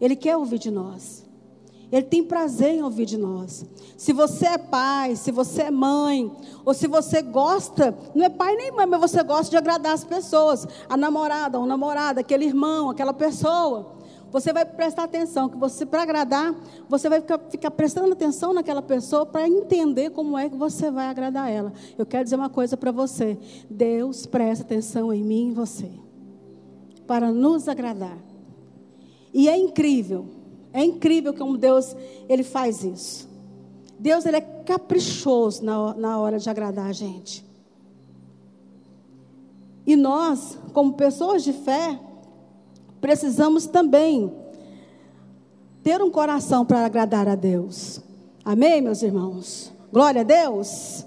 Ele 0.00 0.16
quer 0.16 0.36
ouvir 0.36 0.58
de 0.58 0.70
nós. 0.70 1.24
Ele 1.92 2.02
tem 2.02 2.24
prazer 2.24 2.70
em 2.70 2.82
ouvir 2.82 3.04
de 3.04 3.18
nós. 3.18 3.66
Se 3.98 4.14
você 4.14 4.46
é 4.46 4.58
pai, 4.58 5.14
se 5.14 5.30
você 5.30 5.64
é 5.64 5.70
mãe, 5.70 6.32
ou 6.64 6.72
se 6.72 6.88
você 6.88 7.20
gosta, 7.20 7.94
não 8.14 8.24
é 8.24 8.30
pai 8.30 8.56
nem 8.56 8.72
mãe, 8.72 8.86
mas 8.86 8.98
você 8.98 9.22
gosta 9.22 9.50
de 9.50 9.56
agradar 9.58 9.92
as 9.92 10.02
pessoas, 10.02 10.66
a 10.88 10.96
namorada, 10.96 11.60
o 11.60 11.66
namorado, 11.66 12.18
aquele 12.18 12.46
irmão, 12.46 12.88
aquela 12.88 13.12
pessoa. 13.12 13.92
Você 14.30 14.50
vai 14.50 14.64
prestar 14.64 15.04
atenção, 15.04 15.50
que 15.50 15.58
você, 15.58 15.84
para 15.84 16.02
agradar, 16.02 16.54
você 16.88 17.06
vai 17.10 17.20
ficar, 17.20 17.38
ficar 17.50 17.70
prestando 17.70 18.10
atenção 18.10 18.54
naquela 18.54 18.80
pessoa 18.80 19.26
para 19.26 19.46
entender 19.46 20.08
como 20.10 20.38
é 20.38 20.48
que 20.48 20.56
você 20.56 20.90
vai 20.90 21.08
agradar 21.08 21.52
ela. 21.52 21.74
Eu 21.98 22.06
quero 22.06 22.24
dizer 22.24 22.36
uma 22.36 22.48
coisa 22.48 22.74
para 22.74 22.90
você: 22.90 23.38
Deus 23.68 24.24
presta 24.24 24.64
atenção 24.64 25.12
em 25.12 25.22
mim 25.22 25.50
e 25.50 25.52
você 25.52 25.90
para 27.06 27.30
nos 27.30 27.68
agradar. 27.68 28.16
E 29.34 29.46
é 29.46 29.56
incrível, 29.58 30.26
é 30.72 30.84
incrível 30.84 31.34
como 31.34 31.58
Deus 31.58 31.94
ele 32.28 32.42
faz 32.42 32.82
isso. 32.82 33.28
Deus 33.98 34.24
ele 34.26 34.36
é 34.36 34.40
caprichoso 34.40 35.64
na, 35.64 35.94
na 35.94 36.18
hora 36.18 36.38
de 36.38 36.48
agradar 36.48 36.88
a 36.88 36.92
gente. 36.92 37.44
E 39.86 39.96
nós, 39.96 40.58
como 40.72 40.94
pessoas 40.94 41.42
de 41.42 41.52
fé, 41.52 41.98
precisamos 43.00 43.66
também 43.66 44.32
ter 45.82 46.00
um 46.00 46.10
coração 46.10 46.64
para 46.64 46.84
agradar 46.86 47.28
a 47.28 47.34
Deus. 47.34 48.00
Amém, 48.44 48.80
meus 48.80 49.02
irmãos? 49.02 49.72
Glória 49.92 50.22
a 50.22 50.24
Deus. 50.24 51.04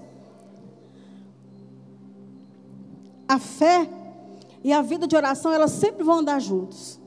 A 3.28 3.40
fé 3.40 3.90
e 4.64 4.72
a 4.72 4.82
vida 4.82 5.08
de 5.08 5.16
oração, 5.16 5.52
elas 5.52 5.72
sempre 5.72 6.04
vão 6.04 6.20
andar 6.20 6.40
juntos. 6.40 7.00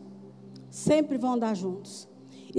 Sempre 0.70 1.18
vão 1.18 1.34
andar 1.34 1.54
juntos. 1.54 2.07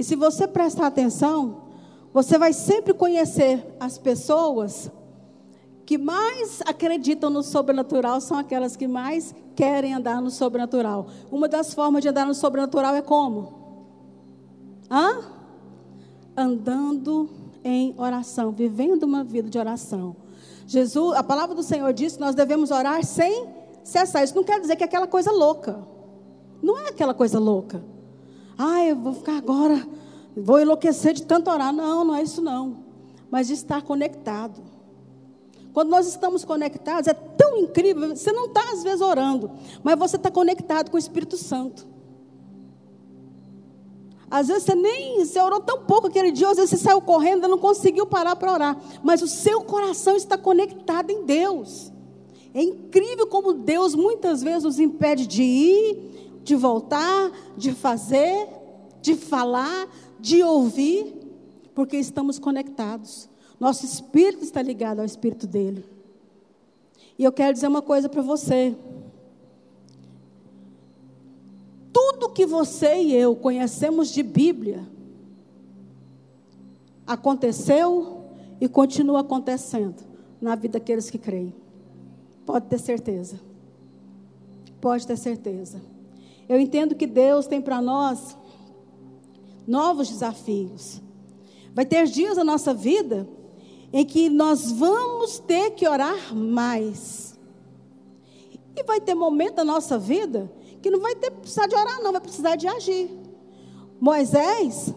E 0.00 0.02
se 0.02 0.16
você 0.16 0.48
prestar 0.48 0.86
atenção, 0.86 1.64
você 2.10 2.38
vai 2.38 2.54
sempre 2.54 2.94
conhecer 2.94 3.76
as 3.78 3.98
pessoas 3.98 4.90
que 5.84 5.98
mais 5.98 6.62
acreditam 6.64 7.28
no 7.28 7.42
sobrenatural 7.42 8.18
são 8.18 8.38
aquelas 8.38 8.76
que 8.76 8.88
mais 8.88 9.34
querem 9.54 9.92
andar 9.92 10.22
no 10.22 10.30
sobrenatural. 10.30 11.08
Uma 11.30 11.46
das 11.48 11.74
formas 11.74 12.00
de 12.00 12.08
andar 12.08 12.24
no 12.24 12.32
sobrenatural 12.32 12.94
é 12.94 13.02
como? 13.02 13.52
Hã? 14.90 15.20
Andando 16.34 17.28
em 17.62 17.94
oração, 17.98 18.52
vivendo 18.52 19.02
uma 19.02 19.22
vida 19.22 19.50
de 19.50 19.58
oração. 19.58 20.16
Jesus, 20.66 21.14
a 21.14 21.22
palavra 21.22 21.54
do 21.54 21.62
Senhor 21.62 21.92
diz 21.92 22.14
que 22.14 22.20
nós 22.22 22.34
devemos 22.34 22.70
orar 22.70 23.04
sem 23.04 23.46
cessar. 23.84 24.24
Isso 24.24 24.34
não 24.34 24.44
quer 24.44 24.58
dizer 24.60 24.76
que 24.76 24.82
é 24.82 24.86
aquela 24.86 25.06
coisa 25.06 25.30
louca. 25.30 25.78
Não 26.62 26.78
é 26.78 26.88
aquela 26.88 27.12
coisa 27.12 27.38
louca. 27.38 27.84
Ah, 28.62 28.84
eu 28.84 28.94
vou 28.94 29.14
ficar 29.14 29.38
agora, 29.38 29.88
vou 30.36 30.60
enlouquecer 30.60 31.14
de 31.14 31.24
tanto 31.24 31.50
orar. 31.50 31.72
Não, 31.72 32.04
não 32.04 32.14
é 32.14 32.22
isso 32.22 32.42
não. 32.42 32.84
Mas 33.30 33.46
de 33.46 33.54
estar 33.54 33.80
conectado. 33.80 34.60
Quando 35.72 35.88
nós 35.88 36.06
estamos 36.06 36.44
conectados, 36.44 37.08
é 37.08 37.14
tão 37.14 37.56
incrível. 37.56 38.14
Você 38.14 38.30
não 38.32 38.46
está, 38.46 38.60
às 38.72 38.82
vezes, 38.82 39.00
orando, 39.00 39.50
mas 39.82 39.98
você 39.98 40.16
está 40.16 40.30
conectado 40.30 40.90
com 40.90 40.96
o 40.96 40.98
Espírito 40.98 41.38
Santo. 41.38 41.88
Às 44.30 44.48
vezes 44.48 44.64
você 44.64 44.74
nem 44.74 45.24
você 45.24 45.40
orou 45.40 45.60
tão 45.60 45.84
pouco 45.84 46.08
aquele 46.08 46.30
dia, 46.30 46.50
às 46.50 46.56
vezes 46.56 46.70
você 46.70 46.76
saiu 46.76 47.00
correndo 47.00 47.46
e 47.46 47.48
não 47.48 47.58
conseguiu 47.58 48.04
parar 48.04 48.36
para 48.36 48.52
orar. 48.52 48.80
Mas 49.02 49.22
o 49.22 49.26
seu 49.26 49.62
coração 49.62 50.16
está 50.16 50.36
conectado 50.36 51.10
em 51.10 51.24
Deus. 51.24 51.90
É 52.52 52.62
incrível 52.62 53.26
como 53.26 53.54
Deus 53.54 53.94
muitas 53.94 54.42
vezes 54.42 54.64
nos 54.64 54.78
impede 54.78 55.26
de 55.26 55.42
ir, 55.42 56.19
de 56.42 56.56
voltar, 56.56 57.30
de 57.56 57.72
fazer, 57.72 58.48
de 59.00 59.14
falar, 59.14 59.88
de 60.18 60.42
ouvir, 60.42 61.14
porque 61.74 61.96
estamos 61.96 62.38
conectados. 62.38 63.28
Nosso 63.58 63.84
espírito 63.84 64.42
está 64.42 64.62
ligado 64.62 65.00
ao 65.00 65.04
espírito 65.04 65.46
dele. 65.46 65.84
E 67.18 67.24
eu 67.24 67.32
quero 67.32 67.52
dizer 67.52 67.68
uma 67.68 67.82
coisa 67.82 68.08
para 68.08 68.22
você. 68.22 68.74
tudo 72.20 72.30
que 72.30 72.44
você 72.44 73.02
e 73.02 73.14
eu 73.14 73.34
conhecemos 73.34 74.10
de 74.10 74.22
Bíblia 74.22 74.86
aconteceu 77.06 78.24
e 78.60 78.68
continua 78.68 79.20
acontecendo 79.20 80.02
na 80.40 80.54
vida 80.54 80.78
daqueles 80.78 81.10
que 81.10 81.18
creem. 81.18 81.54
Pode 82.44 82.66
ter 82.66 82.78
certeza. 82.78 83.40
Pode 84.80 85.06
ter 85.06 85.16
certeza. 85.16 85.80
Eu 86.50 86.58
entendo 86.58 86.96
que 86.96 87.06
Deus 87.06 87.46
tem 87.46 87.62
para 87.62 87.80
nós 87.80 88.36
novos 89.64 90.08
desafios. 90.08 91.00
Vai 91.72 91.86
ter 91.86 92.04
dias 92.08 92.36
na 92.36 92.42
nossa 92.42 92.74
vida 92.74 93.28
em 93.92 94.04
que 94.04 94.28
nós 94.28 94.72
vamos 94.72 95.38
ter 95.38 95.70
que 95.70 95.86
orar 95.86 96.34
mais. 96.34 97.38
E 98.74 98.82
vai 98.82 99.00
ter 99.00 99.14
momento 99.14 99.58
na 99.58 99.64
nossa 99.64 99.96
vida 99.96 100.50
que 100.82 100.90
não 100.90 100.98
vai 100.98 101.14
ter 101.14 101.30
precisar 101.30 101.68
de 101.68 101.76
orar, 101.76 102.02
não, 102.02 102.10
vai 102.10 102.20
precisar 102.20 102.56
de 102.56 102.66
agir. 102.66 103.16
Moisés, 104.00 104.92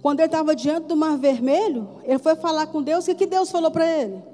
quando 0.00 0.20
ele 0.20 0.26
estava 0.28 0.56
diante 0.56 0.86
do 0.86 0.96
Mar 0.96 1.18
Vermelho, 1.18 2.00
ele 2.04 2.18
foi 2.18 2.34
falar 2.34 2.68
com 2.68 2.82
Deus, 2.82 3.06
o 3.06 3.14
que 3.14 3.26
Deus 3.26 3.50
falou 3.50 3.70
para 3.70 3.86
ele? 3.86 4.24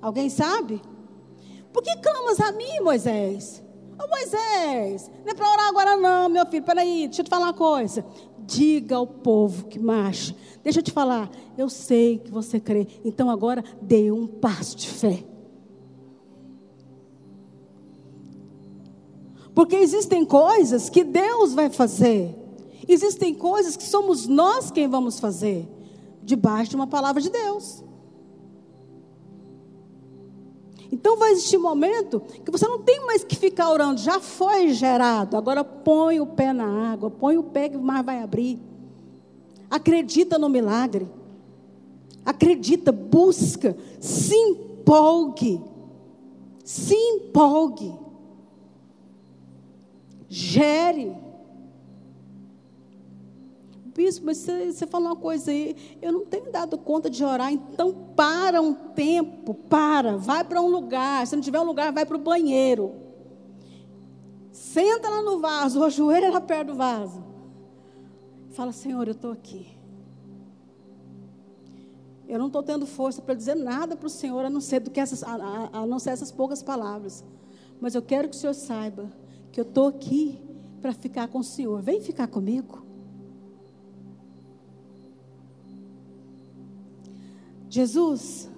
Alguém 0.00 0.30
sabe? 0.30 0.80
Por 1.72 1.82
que 1.82 1.96
clamas 1.96 2.38
a 2.38 2.52
mim, 2.52 2.78
Moisés? 2.84 3.68
Ô 4.02 4.08
Moisés, 4.08 5.10
não 5.24 5.32
é 5.32 5.34
para 5.34 5.52
orar 5.52 5.68
agora 5.68 5.96
não, 5.96 6.28
meu 6.30 6.46
filho, 6.46 6.64
peraí, 6.64 7.06
deixa 7.06 7.20
eu 7.20 7.24
te 7.24 7.28
falar 7.28 7.46
uma 7.46 7.52
coisa. 7.52 8.04
Diga 8.38 8.96
ao 8.96 9.06
povo 9.06 9.66
que 9.66 9.78
marcha. 9.78 10.34
Deixa 10.64 10.78
eu 10.78 10.82
te 10.82 10.90
falar, 10.90 11.30
eu 11.58 11.68
sei 11.68 12.18
que 12.18 12.30
você 12.30 12.58
crê, 12.58 12.86
então 13.04 13.28
agora 13.28 13.62
dê 13.82 14.10
um 14.10 14.26
passo 14.26 14.76
de 14.76 14.88
fé. 14.88 15.22
Porque 19.54 19.76
existem 19.76 20.24
coisas 20.24 20.88
que 20.88 21.04
Deus 21.04 21.52
vai 21.52 21.68
fazer. 21.68 22.34
Existem 22.88 23.34
coisas 23.34 23.76
que 23.76 23.84
somos 23.84 24.26
nós 24.26 24.70
quem 24.70 24.88
vamos 24.88 25.20
fazer. 25.20 25.68
Debaixo 26.22 26.70
de 26.70 26.76
uma 26.76 26.86
palavra 26.86 27.20
de 27.20 27.28
Deus. 27.28 27.84
Então 30.92 31.16
vai 31.16 31.30
existir 31.32 31.58
momento 31.58 32.20
que 32.44 32.50
você 32.50 32.66
não 32.66 32.80
tem 32.80 33.04
mais 33.06 33.22
que 33.22 33.36
ficar 33.36 33.70
orando, 33.70 34.00
já 34.00 34.18
foi 34.18 34.70
gerado, 34.70 35.36
agora 35.36 35.62
põe 35.62 36.20
o 36.20 36.26
pé 36.26 36.52
na 36.52 36.92
água, 36.92 37.10
põe 37.10 37.38
o 37.38 37.44
pé 37.44 37.68
que 37.68 37.76
o 37.76 37.82
mar 37.82 38.02
vai 38.02 38.22
abrir. 38.22 38.58
Acredita 39.70 40.38
no 40.38 40.48
milagre. 40.48 41.08
Acredita, 42.24 42.90
busca, 42.90 43.76
se 44.00 44.34
empolgue. 44.34 45.62
Se 46.64 46.94
empolgue 46.94 47.94
gere. 50.30 51.12
Bispo, 53.94 54.26
mas 54.26 54.38
você, 54.38 54.72
você 54.72 54.86
falou 54.86 55.08
uma 55.08 55.16
coisa 55.16 55.50
aí, 55.50 55.98
eu 56.00 56.12
não 56.12 56.24
tenho 56.24 56.50
dado 56.50 56.78
conta 56.78 57.10
de 57.10 57.24
orar, 57.24 57.52
então 57.52 57.92
para 58.14 58.60
um 58.60 58.72
tempo, 58.72 59.52
para, 59.52 60.16
vai 60.16 60.44
para 60.44 60.60
um 60.60 60.68
lugar, 60.68 61.26
se 61.26 61.34
não 61.34 61.42
tiver 61.42 61.58
um 61.58 61.64
lugar, 61.64 61.92
vai 61.92 62.06
para 62.06 62.16
o 62.16 62.20
banheiro. 62.20 62.94
Senta 64.52 65.08
lá 65.08 65.22
no 65.22 65.40
vaso, 65.40 65.82
ajoelha 65.82 66.30
lá 66.30 66.40
perto 66.40 66.68
do 66.68 66.74
vaso. 66.74 67.24
Fala, 68.50 68.72
Senhor, 68.72 69.06
eu 69.08 69.12
estou 69.12 69.32
aqui. 69.32 69.66
Eu 72.28 72.38
não 72.38 72.46
estou 72.46 72.62
tendo 72.62 72.86
força 72.86 73.20
para 73.20 73.34
dizer 73.34 73.56
nada 73.56 73.96
para 73.96 74.06
o 74.06 74.10
Senhor, 74.10 74.44
a 74.44 74.50
não, 74.50 74.60
ser 74.60 74.80
do 74.80 74.90
que 74.90 75.00
essas, 75.00 75.24
a, 75.24 75.34
a, 75.34 75.78
a 75.80 75.86
não 75.86 75.98
ser 75.98 76.10
essas 76.10 76.30
poucas 76.30 76.62
palavras. 76.62 77.24
Mas 77.80 77.94
eu 77.94 78.02
quero 78.02 78.28
que 78.28 78.36
o 78.36 78.38
Senhor 78.38 78.54
saiba 78.54 79.10
que 79.50 79.58
eu 79.58 79.64
estou 79.64 79.88
aqui 79.88 80.38
para 80.80 80.92
ficar 80.92 81.26
com 81.26 81.40
o 81.40 81.44
Senhor. 81.44 81.82
Vem 81.82 82.00
ficar 82.00 82.28
comigo. 82.28 82.89
Jesus, 87.70 88.50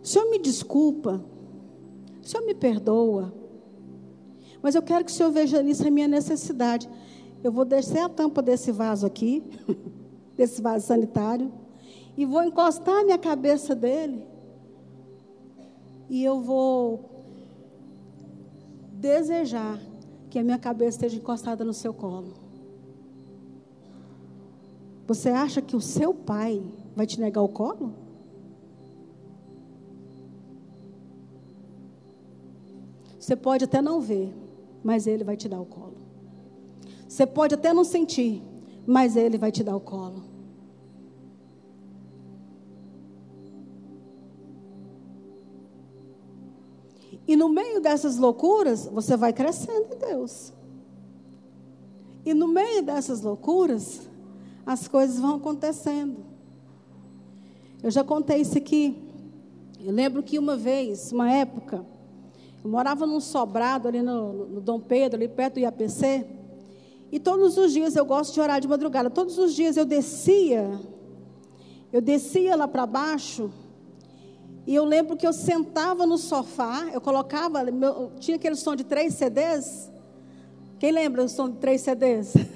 o 0.00 0.06
Senhor 0.06 0.30
me 0.30 0.38
desculpa, 0.38 1.20
o 2.22 2.26
Senhor 2.26 2.46
me 2.46 2.54
perdoa, 2.54 3.34
mas 4.62 4.76
eu 4.76 4.82
quero 4.82 5.04
que 5.04 5.10
o 5.10 5.14
Senhor 5.14 5.32
veja 5.32 5.60
nisso 5.64 5.86
a 5.86 5.90
minha 5.90 6.06
necessidade. 6.06 6.88
Eu 7.42 7.50
vou 7.50 7.64
descer 7.64 7.98
a 7.98 8.08
tampa 8.08 8.40
desse 8.40 8.70
vaso 8.70 9.04
aqui, 9.04 9.42
desse 10.36 10.62
vaso 10.62 10.86
sanitário, 10.86 11.52
e 12.16 12.24
vou 12.24 12.44
encostar 12.44 13.00
a 13.00 13.04
minha 13.04 13.18
cabeça 13.18 13.74
dele, 13.74 14.24
e 16.08 16.22
eu 16.22 16.40
vou 16.40 17.10
desejar 18.92 19.80
que 20.30 20.38
a 20.38 20.44
minha 20.44 20.58
cabeça 20.58 20.98
esteja 20.98 21.16
encostada 21.16 21.64
no 21.64 21.74
seu 21.74 21.92
colo. 21.92 22.43
Você 25.06 25.28
acha 25.28 25.60
que 25.60 25.76
o 25.76 25.80
seu 25.80 26.14
pai 26.14 26.62
vai 26.96 27.06
te 27.06 27.20
negar 27.20 27.42
o 27.42 27.48
colo? 27.48 27.92
Você 33.18 33.36
pode 33.36 33.64
até 33.64 33.80
não 33.80 34.00
ver, 34.00 34.34
mas 34.82 35.06
ele 35.06 35.24
vai 35.24 35.36
te 35.36 35.48
dar 35.48 35.60
o 35.60 35.66
colo. 35.66 35.96
Você 37.08 37.26
pode 37.26 37.54
até 37.54 37.72
não 37.72 37.84
sentir, 37.84 38.42
mas 38.86 39.16
ele 39.16 39.38
vai 39.38 39.52
te 39.52 39.62
dar 39.62 39.76
o 39.76 39.80
colo. 39.80 40.22
E 47.26 47.36
no 47.36 47.48
meio 47.48 47.80
dessas 47.80 48.18
loucuras, 48.18 48.86
você 48.86 49.16
vai 49.16 49.32
crescendo 49.32 49.94
em 49.94 49.98
Deus. 49.98 50.52
E 52.24 52.34
no 52.34 52.48
meio 52.48 52.82
dessas 52.82 53.22
loucuras, 53.22 54.08
as 54.66 54.88
coisas 54.88 55.18
vão 55.18 55.36
acontecendo. 55.36 56.24
Eu 57.82 57.90
já 57.90 58.02
contei 58.02 58.38
isso 58.38 58.56
aqui. 58.56 58.96
Eu 59.80 59.92
lembro 59.92 60.22
que 60.22 60.38
uma 60.38 60.56
vez, 60.56 61.12
uma 61.12 61.30
época, 61.30 61.84
eu 62.62 62.70
morava 62.70 63.06
num 63.06 63.20
sobrado 63.20 63.88
ali 63.88 64.00
no, 64.00 64.46
no 64.46 64.60
Dom 64.60 64.80
Pedro, 64.80 65.16
ali 65.16 65.28
perto 65.28 65.54
do 65.54 65.60
IAPC. 65.60 66.26
E 67.12 67.20
todos 67.20 67.56
os 67.58 67.72
dias 67.72 67.94
eu 67.94 68.04
gosto 68.04 68.32
de 68.32 68.40
orar 68.40 68.60
de 68.60 68.66
madrugada. 68.66 69.10
Todos 69.10 69.38
os 69.38 69.54
dias 69.54 69.76
eu 69.76 69.84
descia, 69.84 70.80
eu 71.92 72.00
descia 72.00 72.56
lá 72.56 72.66
para 72.66 72.86
baixo 72.86 73.50
e 74.66 74.74
eu 74.74 74.84
lembro 74.84 75.16
que 75.16 75.26
eu 75.26 75.32
sentava 75.32 76.06
no 76.06 76.16
sofá, 76.16 76.88
eu 76.92 77.00
colocava, 77.00 77.62
meu, 77.64 78.12
tinha 78.18 78.36
aquele 78.36 78.56
som 78.56 78.74
de 78.74 78.82
três 78.82 79.14
CDs. 79.14 79.90
Quem 80.78 80.90
lembra 80.90 81.22
do 81.22 81.28
som 81.28 81.50
de 81.50 81.58
três 81.58 81.82
CDs? 81.82 82.32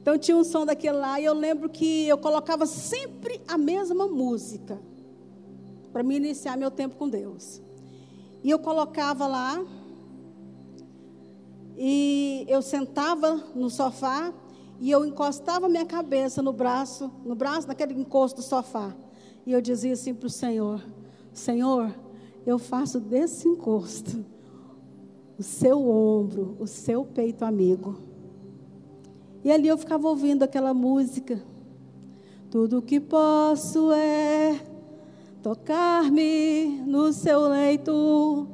Então 0.00 0.16
tinha 0.18 0.36
um 0.36 0.44
som 0.44 0.64
daquele 0.64 0.96
lá, 0.96 1.20
e 1.20 1.24
eu 1.24 1.34
lembro 1.34 1.68
que 1.68 2.08
eu 2.08 2.16
colocava 2.16 2.64
sempre 2.66 3.40
a 3.46 3.58
mesma 3.58 4.08
música 4.08 4.80
para 5.92 6.02
me 6.02 6.16
iniciar 6.16 6.56
meu 6.56 6.70
tempo 6.70 6.96
com 6.96 7.08
Deus. 7.08 7.60
E 8.42 8.50
eu 8.50 8.58
colocava 8.58 9.26
lá, 9.26 9.62
e 11.76 12.46
eu 12.48 12.62
sentava 12.62 13.34
no 13.54 13.68
sofá, 13.68 14.32
e 14.78 14.90
eu 14.90 15.04
encostava 15.04 15.68
minha 15.68 15.84
cabeça 15.84 16.40
no 16.40 16.52
braço, 16.52 17.10
no 17.24 17.34
braço, 17.34 17.68
naquele 17.68 17.92
encosto 17.92 18.40
do 18.40 18.42
sofá. 18.42 18.96
E 19.44 19.52
eu 19.52 19.60
dizia 19.60 19.92
assim 19.92 20.14
para 20.14 20.26
o 20.26 20.30
Senhor: 20.30 20.82
Senhor, 21.32 21.94
eu 22.46 22.58
faço 22.58 22.98
desse 22.98 23.46
encosto 23.46 24.24
o 25.38 25.42
seu 25.42 25.88
ombro, 25.88 26.56
o 26.58 26.66
seu 26.66 27.04
peito 27.04 27.44
amigo. 27.44 28.09
E 29.42 29.50
ali 29.50 29.68
eu 29.68 29.78
ficava 29.78 30.08
ouvindo 30.08 30.42
aquela 30.42 30.74
música. 30.74 31.42
Tudo 32.50 32.82
que 32.82 33.00
posso 33.00 33.92
é 33.92 34.60
tocar-me 35.42 36.82
no 36.86 37.12
seu 37.12 37.48
leito, 37.48 38.48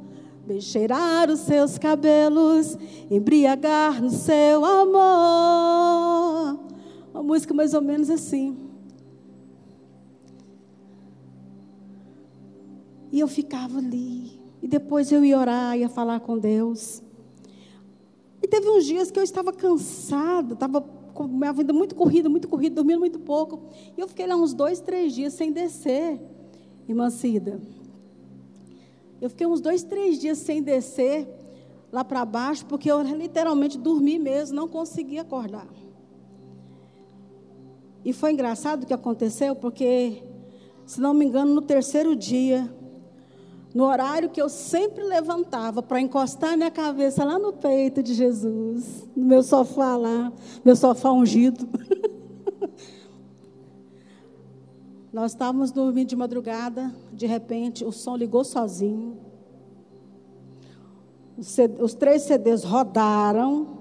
cheirar 0.59 1.29
os 1.29 1.41
seus 1.41 1.77
cabelos, 1.77 2.77
embriagar 3.09 4.01
no 4.01 4.09
seu 4.09 4.63
amor. 4.63 6.59
Uma 7.13 7.23
música 7.23 7.53
mais 7.53 7.73
ou 7.73 7.81
menos 7.81 8.09
assim. 8.09 8.55
E 13.11 13.19
eu 13.19 13.27
ficava 13.27 13.79
ali. 13.79 14.39
E 14.61 14.67
depois 14.67 15.11
eu 15.11 15.25
ia 15.25 15.37
orar, 15.37 15.77
ia 15.77 15.89
falar 15.89 16.19
com 16.19 16.37
Deus. 16.37 17.01
E 18.47 18.49
teve 18.49 18.69
uns 18.69 18.85
dias 18.85 19.11
que 19.11 19.19
eu 19.19 19.23
estava 19.23 19.51
cansada, 19.51 20.53
estava 20.53 20.79
com 20.79 21.27
minha 21.27 21.51
vida 21.51 21.73
muito 21.73 21.93
corrida, 21.93 22.29
muito 22.29 22.47
corrida, 22.47 22.75
dormindo 22.75 22.99
muito 22.99 23.19
pouco. 23.19 23.63
E 23.97 23.99
eu 23.99 24.07
fiquei 24.07 24.25
lá 24.25 24.37
uns 24.37 24.53
dois, 24.53 24.79
três 24.79 25.13
dias 25.13 25.33
sem 25.33 25.51
descer, 25.51 26.17
irmã 26.87 27.09
Cida. 27.09 27.59
Eu 29.19 29.29
fiquei 29.29 29.45
uns 29.45 29.59
dois, 29.59 29.83
três 29.83 30.17
dias 30.17 30.37
sem 30.37 30.63
descer 30.63 31.27
lá 31.91 32.05
para 32.05 32.23
baixo, 32.23 32.65
porque 32.67 32.89
eu 32.89 33.01
literalmente 33.01 33.77
dormi 33.77 34.17
mesmo, 34.17 34.55
não 34.55 34.69
conseguia 34.69 35.23
acordar. 35.23 35.67
E 38.05 38.13
foi 38.13 38.31
engraçado 38.31 38.83
o 38.83 38.87
que 38.87 38.93
aconteceu, 38.93 39.57
porque, 39.57 40.23
se 40.85 41.01
não 41.01 41.13
me 41.13 41.25
engano, 41.25 41.53
no 41.53 41.61
terceiro 41.61 42.15
dia, 42.15 42.73
no 43.77 43.83
horário 43.83 44.31
que 44.31 44.41
eu 44.41 44.49
sempre 44.49 45.03
levantava 45.03 45.83
para 45.83 46.01
encostar 46.01 46.57
minha 46.57 46.71
cabeça 46.71 47.23
lá 47.23 47.37
no 47.37 47.53
peito 47.53 48.01
de 48.01 48.15
Jesus, 48.15 49.07
no 49.15 49.23
meu 49.23 49.43
sofá 49.43 49.95
lá, 49.95 50.33
meu 50.65 50.75
sofá 50.75 51.11
ungido. 51.11 51.69
Nós 55.13 55.33
estávamos 55.33 55.71
dormindo 55.71 56.07
de 56.07 56.15
madrugada, 56.15 56.91
de 57.13 57.27
repente 57.27 57.85
o 57.85 57.91
som 57.91 58.15
ligou 58.15 58.43
sozinho. 58.43 59.15
Os, 61.37 61.45
CD, 61.45 61.83
os 61.83 61.93
três 61.93 62.23
CDs 62.23 62.63
rodaram. 62.63 63.77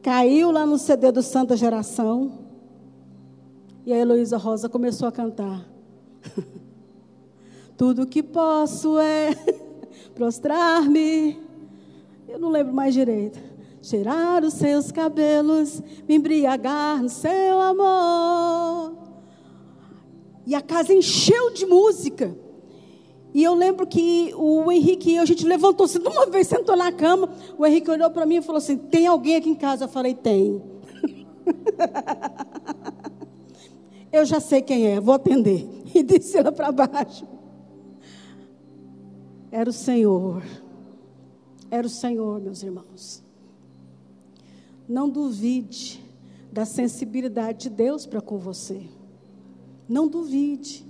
Caiu 0.00 0.50
lá 0.50 0.64
no 0.64 0.78
CD 0.78 1.12
do 1.12 1.22
Santa 1.22 1.54
Geração. 1.54 2.38
E 3.84 3.92
a 3.92 3.98
Heloísa 3.98 4.38
Rosa 4.38 4.66
começou 4.66 5.06
a 5.06 5.12
cantar. 5.12 5.68
Tudo 7.76 8.06
que 8.06 8.22
posso 8.22 8.98
é 8.98 9.36
prostrar-me. 10.14 11.38
Eu 12.26 12.38
não 12.38 12.48
lembro 12.48 12.72
mais 12.72 12.94
direito. 12.94 13.38
Cheirar 13.82 14.42
os 14.42 14.54
seus 14.54 14.90
cabelos, 14.90 15.80
me 16.08 16.16
embriagar 16.16 17.02
no 17.02 17.08
seu 17.08 17.60
amor. 17.60 18.96
E 20.46 20.54
a 20.54 20.62
casa 20.62 20.94
encheu 20.94 21.52
de 21.52 21.66
música. 21.66 22.36
E 23.34 23.44
eu 23.44 23.54
lembro 23.54 23.86
que 23.86 24.32
o 24.34 24.72
Henrique 24.72 25.10
e 25.10 25.16
eu, 25.16 25.22
a 25.22 25.26
gente 25.26 25.46
levantou-se 25.46 25.98
de 25.98 26.08
uma 26.08 26.26
vez, 26.26 26.46
sentou 26.46 26.74
na 26.74 26.90
cama. 26.90 27.28
O 27.58 27.66
Henrique 27.66 27.90
olhou 27.90 28.10
para 28.10 28.24
mim 28.24 28.36
e 28.36 28.42
falou 28.42 28.58
assim: 28.58 28.78
Tem 28.78 29.06
alguém 29.06 29.36
aqui 29.36 29.50
em 29.50 29.54
casa? 29.54 29.84
Eu 29.84 29.88
falei: 29.88 30.14
Tem. 30.14 30.62
eu 34.10 34.24
já 34.24 34.40
sei 34.40 34.62
quem 34.62 34.86
é, 34.86 34.98
vou 34.98 35.14
atender. 35.14 35.68
E 35.94 36.02
disse 36.02 36.38
ela 36.38 36.50
para 36.50 36.72
baixo. 36.72 37.35
Era 39.50 39.70
o 39.70 39.72
Senhor. 39.72 40.42
Era 41.70 41.86
o 41.86 41.90
Senhor, 41.90 42.40
meus 42.40 42.62
irmãos. 42.62 43.22
Não 44.88 45.08
duvide 45.08 46.04
da 46.52 46.64
sensibilidade 46.64 47.68
de 47.68 47.70
Deus 47.70 48.06
para 48.06 48.20
com 48.20 48.38
você. 48.38 48.82
Não 49.88 50.08
duvide. 50.08 50.86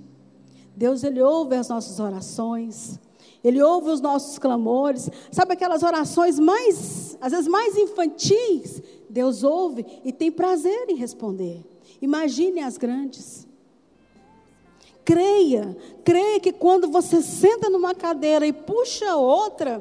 Deus, 0.77 1.03
Ele 1.03 1.23
ouve 1.23 1.57
as 1.57 1.69
nossas 1.69 1.99
orações. 1.99 2.99
Ele 3.43 3.63
ouve 3.63 3.91
os 3.91 4.01
nossos 4.01 4.39
clamores. 4.39 5.09
Sabe 5.31 5.55
aquelas 5.55 5.83
orações 5.83 6.39
mais, 6.39 7.17
às 7.21 7.33
vezes 7.33 7.49
mais 7.49 7.77
infantis? 7.77 8.83
Deus 9.09 9.43
ouve 9.43 9.87
e 10.05 10.13
tem 10.13 10.31
prazer 10.31 10.89
em 10.89 10.97
responder. 10.97 11.65
Imagine 12.01 12.61
as 12.61 12.77
grandes. 12.77 13.46
Creia, 15.07 15.77
creia 16.05 16.41
que 16.41 16.53
quando 16.53 16.89
você 16.89 17.23
senta 17.23 17.71
numa 17.71 17.95
cadeira 17.95 18.45
e 18.45 18.53
puxa 18.53 19.15
outra, 19.15 19.81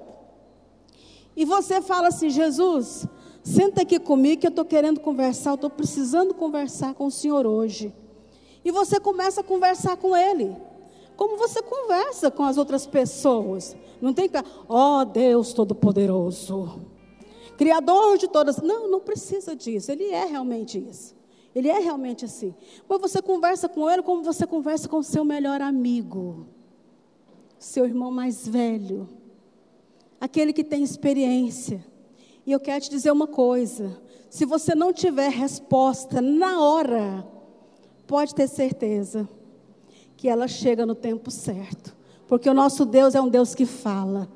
e 1.36 1.44
você 1.44 1.82
fala 1.82 2.10
assim: 2.10 2.30
Jesus, 2.30 3.08
senta 3.44 3.82
aqui 3.82 4.00
comigo 4.00 4.42
que 4.42 4.46
eu 4.46 4.52
estou 4.52 4.64
querendo 4.64 5.00
conversar, 5.00 5.50
eu 5.50 5.56
estou 5.56 5.70
precisando 5.72 6.36
conversar 6.36 6.94
com 6.94 7.08
o 7.08 7.12
Senhor 7.12 7.48
hoje. 7.48 7.92
E 8.64 8.70
você 8.70 9.00
começa 9.00 9.42
a 9.42 9.44
conversar 9.44 9.98
com 9.98 10.16
Ele. 10.16 10.56
Como 11.18 11.38
você 11.38 11.60
conversa 11.60 12.30
com 12.30 12.44
as 12.44 12.58
outras 12.58 12.86
pessoas. 12.86 13.76
Não 14.00 14.14
tem 14.14 14.30
que, 14.30 14.38
ó 14.70 15.02
oh, 15.02 15.06
Deus 15.06 15.54
Todo-Poderoso, 15.54 16.82
Criador 17.58 18.20
de 18.20 18.28
todas. 18.28 18.58
Não, 18.58 18.88
não 18.92 19.00
precisa 19.00 19.56
disso. 19.56 19.92
Ele 19.92 20.06
é 20.06 20.26
realmente 20.26 20.78
isso. 20.78 21.16
Ele 21.56 21.70
é 21.70 21.80
realmente 21.80 22.26
assim. 22.26 22.54
Mas 22.88 23.00
você 23.00 23.22
conversa 23.22 23.70
com 23.70 23.90
ele 23.90 24.04
como 24.04 24.22
você 24.22 24.46
conversa 24.46 24.90
com 24.90 25.02
seu 25.02 25.24
melhor 25.24 25.62
amigo, 25.62 26.46
seu 27.58 27.86
irmão 27.86 28.12
mais 28.12 28.46
velho, 28.46 29.08
aquele 30.20 30.52
que 30.52 30.66
tem 30.66 30.84
experiência. 30.84 31.84
E 32.46 32.52
eu 32.52 32.60
quero 32.60 32.84
te 32.84 32.90
dizer 32.90 33.10
uma 33.12 33.26
coisa: 33.26 34.02
se 34.30 34.46
você 34.46 34.76
não 34.76 34.92
tiver 34.92 35.30
resposta 35.30 36.22
na 36.22 36.62
hora, 36.62 37.26
pode 38.06 38.36
ter 38.36 38.50
certeza 38.50 39.28
que 40.18 40.28
ela 40.28 40.50
chega 40.50 40.86
no 40.86 40.94
tempo 40.94 41.32
certo. 41.32 41.96
Porque 42.28 42.50
o 42.50 42.54
nosso 42.54 42.86
Deus 42.86 43.16
é 43.16 43.22
um 43.22 43.30
Deus 43.30 43.56
que 43.56 43.66
fala. 43.66 44.30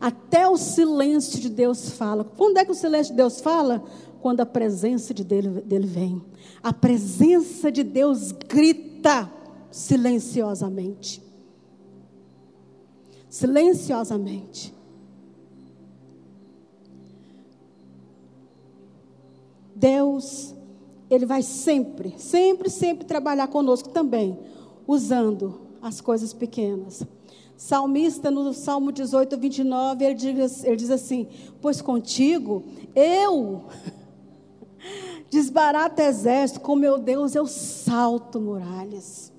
Até 0.00 0.48
o 0.48 0.56
silêncio 0.56 1.40
de 1.40 1.48
Deus 1.48 1.90
fala. 1.90 2.24
Quando 2.24 2.58
é 2.58 2.64
que 2.64 2.70
o 2.70 2.74
silêncio 2.74 3.12
de 3.12 3.16
Deus 3.16 3.40
fala? 3.40 3.82
Quando 4.22 4.40
a 4.40 4.46
presença 4.46 5.12
de 5.12 5.24
dele, 5.24 5.48
dele 5.62 5.86
vem. 5.86 6.22
A 6.62 6.72
presença 6.72 7.72
de 7.72 7.82
Deus 7.82 8.30
grita 8.30 9.28
silenciosamente. 9.68 11.20
Silenciosamente. 13.28 14.72
Deus 19.74 20.54
ele 21.10 21.26
vai 21.26 21.42
sempre, 21.42 22.14
sempre, 22.16 22.70
sempre 22.70 23.04
trabalhar 23.04 23.48
conosco 23.48 23.88
também, 23.88 24.38
usando 24.86 25.62
as 25.82 26.00
coisas 26.00 26.32
pequenas. 26.32 27.02
Salmista, 27.56 28.30
no 28.30 28.54
Salmo 28.54 28.92
18, 28.92 29.36
29, 29.36 30.04
ele 30.04 30.14
diz, 30.14 30.62
ele 30.62 30.76
diz 30.76 30.90
assim: 30.90 31.26
Pois 31.60 31.82
contigo 31.82 32.62
eu 32.94 33.64
desbarato 35.32 36.02
exército, 36.02 36.60
com 36.60 36.76
meu 36.76 36.98
Deus 36.98 37.34
eu 37.34 37.46
salto 37.46 38.38
muralhas. 38.38 39.32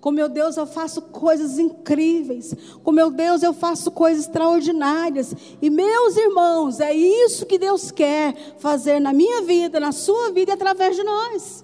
Com 0.00 0.10
meu 0.10 0.26
Deus 0.26 0.56
eu 0.56 0.66
faço 0.66 1.02
coisas 1.02 1.58
incríveis. 1.58 2.54
Com 2.82 2.92
meu 2.92 3.10
Deus 3.10 3.42
eu 3.42 3.52
faço 3.52 3.90
coisas 3.90 4.24
extraordinárias. 4.24 5.34
E 5.60 5.68
meus 5.68 6.16
irmãos, 6.16 6.80
é 6.80 6.94
isso 6.94 7.44
que 7.44 7.58
Deus 7.58 7.90
quer 7.90 8.54
fazer 8.58 8.98
na 8.98 9.12
minha 9.12 9.42
vida, 9.42 9.78
na 9.78 9.92
sua 9.92 10.30
vida 10.30 10.52
e 10.52 10.54
através 10.54 10.96
de 10.96 11.02
nós. 11.02 11.62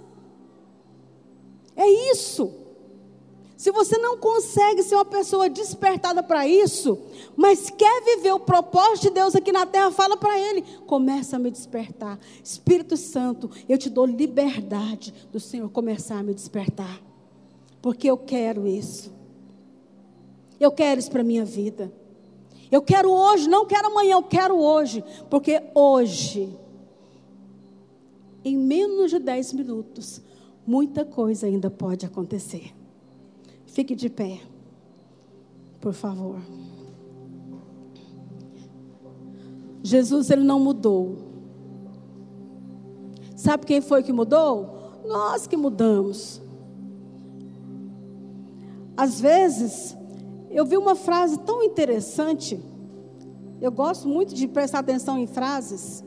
É 1.74 1.88
isso. 2.12 2.52
Se 3.62 3.70
você 3.70 3.96
não 3.96 4.18
consegue 4.18 4.82
ser 4.82 4.96
uma 4.96 5.04
pessoa 5.04 5.48
despertada 5.48 6.20
para 6.20 6.48
isso, 6.48 6.98
mas 7.36 7.70
quer 7.70 8.02
viver 8.02 8.32
o 8.32 8.40
propósito 8.40 9.02
de 9.02 9.10
Deus 9.10 9.36
aqui 9.36 9.52
na 9.52 9.64
terra, 9.64 9.92
fala 9.92 10.16
para 10.16 10.36
Ele: 10.36 10.62
começa 10.84 11.36
a 11.36 11.38
me 11.38 11.48
despertar. 11.48 12.18
Espírito 12.42 12.96
Santo, 12.96 13.48
eu 13.68 13.78
te 13.78 13.88
dou 13.88 14.04
liberdade 14.04 15.14
do 15.30 15.38
Senhor 15.38 15.70
começar 15.70 16.18
a 16.18 16.24
me 16.24 16.34
despertar 16.34 17.00
porque 17.80 18.10
eu 18.10 18.18
quero 18.18 18.66
isso. 18.66 19.12
Eu 20.58 20.72
quero 20.72 20.98
isso 20.98 21.12
para 21.12 21.20
a 21.20 21.24
minha 21.24 21.44
vida. 21.44 21.92
Eu 22.68 22.82
quero 22.82 23.12
hoje, 23.12 23.48
não 23.48 23.64
quero 23.64 23.86
amanhã, 23.86 24.14
eu 24.14 24.24
quero 24.24 24.58
hoje. 24.58 25.04
Porque 25.30 25.62
hoje, 25.72 26.52
em 28.44 28.58
menos 28.58 29.12
de 29.12 29.20
10 29.20 29.52
minutos, 29.52 30.20
muita 30.66 31.04
coisa 31.04 31.46
ainda 31.46 31.70
pode 31.70 32.04
acontecer. 32.04 32.81
Fique 33.72 33.94
de 33.94 34.10
pé, 34.10 34.38
por 35.80 35.94
favor. 35.94 36.38
Jesus, 39.82 40.28
ele 40.28 40.44
não 40.44 40.60
mudou. 40.60 41.16
Sabe 43.34 43.64
quem 43.64 43.80
foi 43.80 44.02
que 44.02 44.12
mudou? 44.12 45.00
Nós 45.06 45.46
que 45.46 45.56
mudamos. 45.56 46.42
Às 48.94 49.18
vezes, 49.18 49.96
eu 50.50 50.66
vi 50.66 50.76
uma 50.76 50.94
frase 50.94 51.38
tão 51.38 51.62
interessante. 51.62 52.62
Eu 53.58 53.72
gosto 53.72 54.06
muito 54.06 54.34
de 54.34 54.46
prestar 54.46 54.80
atenção 54.80 55.16
em 55.16 55.26
frases. 55.26 56.04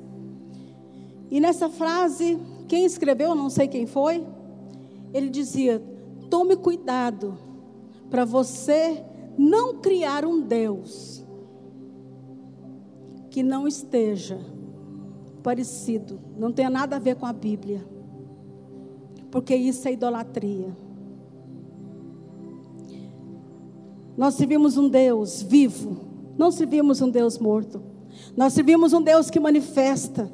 E 1.32 1.40
nessa 1.40 1.68
frase, 1.68 2.40
quem 2.68 2.86
escreveu, 2.86 3.34
não 3.34 3.50
sei 3.50 3.68
quem 3.68 3.88
foi, 3.88 4.24
ele 5.12 5.32
dizia: 5.32 5.84
tome 6.30 6.56
cuidado 6.56 7.55
para 8.10 8.26
você 8.26 9.04
não 9.38 9.76
criar 9.76 10.26
um 10.26 10.42
Deus 10.42 11.24
que 13.30 13.44
não 13.44 13.68
esteja 13.68 14.40
parecido, 15.44 16.20
não 16.38 16.52
tenha 16.52 16.70
nada 16.70 16.96
a 16.96 17.00
ver 17.00 17.16
com 17.16 17.26
a 17.26 17.34
Bíblia, 17.34 17.86
porque 19.30 19.56
isso 19.56 19.88
é 19.88 19.94
idolatria. 19.94 20.76
Nós 24.18 24.36
servimos 24.36 24.78
um 24.78 24.88
Deus 24.88 25.42
vivo, 25.42 25.98
não 26.38 26.50
servimos 26.52 27.02
um 27.02 27.10
Deus 27.10 27.38
morto. 27.38 27.84
Nós 28.36 28.54
servimos 28.54 28.94
um 28.94 29.02
Deus 29.02 29.30
que 29.30 29.40
manifesta. 29.40 30.32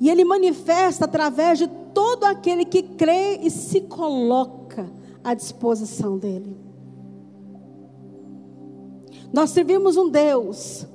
E 0.00 0.10
Ele 0.10 0.24
manifesta 0.24 1.04
através 1.04 1.58
de 1.58 1.68
todo 1.94 2.24
aquele 2.24 2.64
que 2.64 2.82
crê 2.82 3.38
e 3.42 3.50
se 3.50 3.82
coloca 3.82 4.65
à 5.26 5.34
disposição 5.34 6.16
dEle. 6.16 6.56
Nós 9.32 9.50
servimos 9.50 9.96
um 9.96 10.08
Deus 10.08 10.86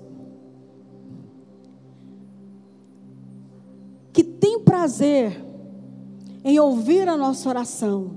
que 4.14 4.24
tem 4.24 4.62
prazer 4.62 5.38
em 6.46 6.58
ouvir 6.58 7.10
a 7.10 7.18
nossa 7.18 7.50
oração 7.50 8.12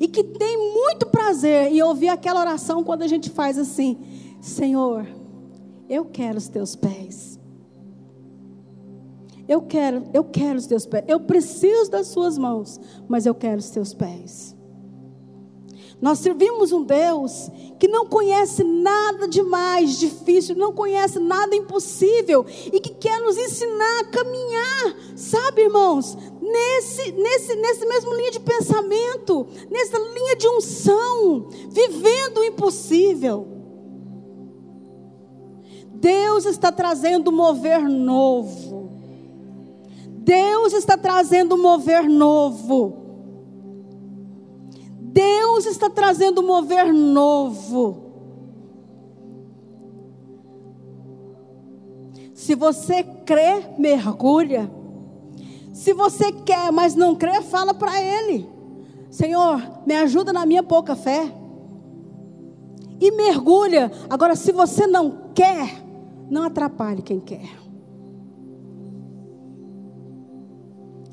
e 0.00 0.08
que 0.08 0.24
tem 0.24 0.74
muito 0.74 1.06
prazer 1.06 1.72
em 1.72 1.80
ouvir 1.80 2.08
aquela 2.08 2.40
oração 2.40 2.82
quando 2.82 3.02
a 3.02 3.06
gente 3.06 3.30
faz 3.30 3.56
assim: 3.56 4.00
Senhor, 4.40 5.06
eu 5.88 6.06
quero 6.06 6.38
os 6.38 6.48
teus 6.48 6.74
pés. 6.74 7.38
Eu 9.46 9.62
quero, 9.62 10.08
eu 10.12 10.24
quero 10.24 10.58
os 10.58 10.66
teus 10.66 10.84
pés. 10.86 11.04
Eu 11.06 11.20
preciso 11.20 11.88
das 11.88 12.08
suas 12.08 12.36
mãos, 12.36 12.80
mas 13.06 13.26
eu 13.26 13.34
quero 13.34 13.60
os 13.60 13.70
teus 13.70 13.94
pés. 13.94 14.55
Nós 16.00 16.18
servimos 16.18 16.72
um 16.72 16.82
Deus 16.82 17.50
que 17.78 17.88
não 17.88 18.06
conhece 18.06 18.62
nada 18.62 19.26
de 19.26 19.42
mais 19.42 19.98
difícil, 19.98 20.54
não 20.54 20.72
conhece 20.72 21.18
nada 21.18 21.56
impossível 21.56 22.44
e 22.70 22.78
que 22.78 22.94
quer 22.94 23.18
nos 23.20 23.36
ensinar 23.38 24.00
a 24.00 24.04
caminhar, 24.04 24.96
sabe, 25.16 25.62
irmãos? 25.62 26.16
Nesse, 26.40 27.12
nesse, 27.12 27.54
nesse 27.56 27.86
mesmo 27.86 28.14
linha 28.14 28.30
de 28.30 28.40
pensamento, 28.40 29.46
nessa 29.70 29.98
linha 29.98 30.36
de 30.36 30.48
unção, 30.48 31.48
vivendo 31.70 32.38
o 32.38 32.44
impossível. 32.44 33.48
Deus 35.94 36.44
está 36.44 36.70
trazendo 36.70 37.30
um 37.30 37.34
mover 37.34 37.80
novo. 37.88 38.90
Deus 40.08 40.74
está 40.74 40.98
trazendo 40.98 41.54
um 41.54 41.62
mover 41.62 42.06
novo. 42.06 43.05
Deus 45.16 45.64
está 45.64 45.88
trazendo 45.88 46.42
um 46.42 46.46
mover 46.46 46.92
novo. 46.92 48.04
Se 52.34 52.54
você 52.54 53.02
crê, 53.02 53.64
mergulha. 53.78 54.70
Se 55.72 55.94
você 55.94 56.30
quer, 56.30 56.70
mas 56.70 56.94
não 56.94 57.14
crê, 57.14 57.40
fala 57.40 57.72
para 57.72 57.98
Ele: 57.98 58.46
Senhor, 59.10 59.58
me 59.86 59.94
ajuda 59.94 60.34
na 60.34 60.44
minha 60.44 60.62
pouca 60.62 60.94
fé. 60.94 61.32
E 63.00 63.10
mergulha. 63.12 63.90
Agora, 64.10 64.36
se 64.36 64.52
você 64.52 64.86
não 64.86 65.30
quer, 65.34 65.82
não 66.28 66.42
atrapalhe 66.42 67.00
quem 67.00 67.20
quer. 67.20 67.58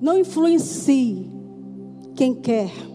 Não 0.01 0.17
influencie 0.17 1.31
quem 2.15 2.35
quer. 2.35 2.92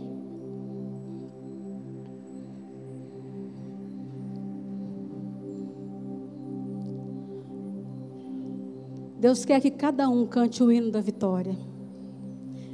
Deus 9.19 9.45
quer 9.45 9.61
que 9.61 9.71
cada 9.71 10.09
um 10.09 10.25
cante 10.27 10.63
o 10.63 10.71
hino 10.71 10.91
da 10.91 11.01
vitória. 11.01 11.57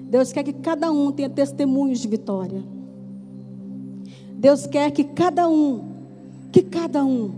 Deus 0.08 0.32
quer 0.32 0.42
que 0.42 0.52
cada 0.52 0.92
um 0.92 1.10
tenha 1.10 1.30
testemunhos 1.30 2.00
de 2.00 2.08
vitória. 2.08 2.62
Deus 4.36 4.66
quer 4.66 4.90
que 4.90 5.04
cada 5.04 5.48
um, 5.48 5.82
que 6.52 6.62
cada 6.62 7.04
um 7.04 7.32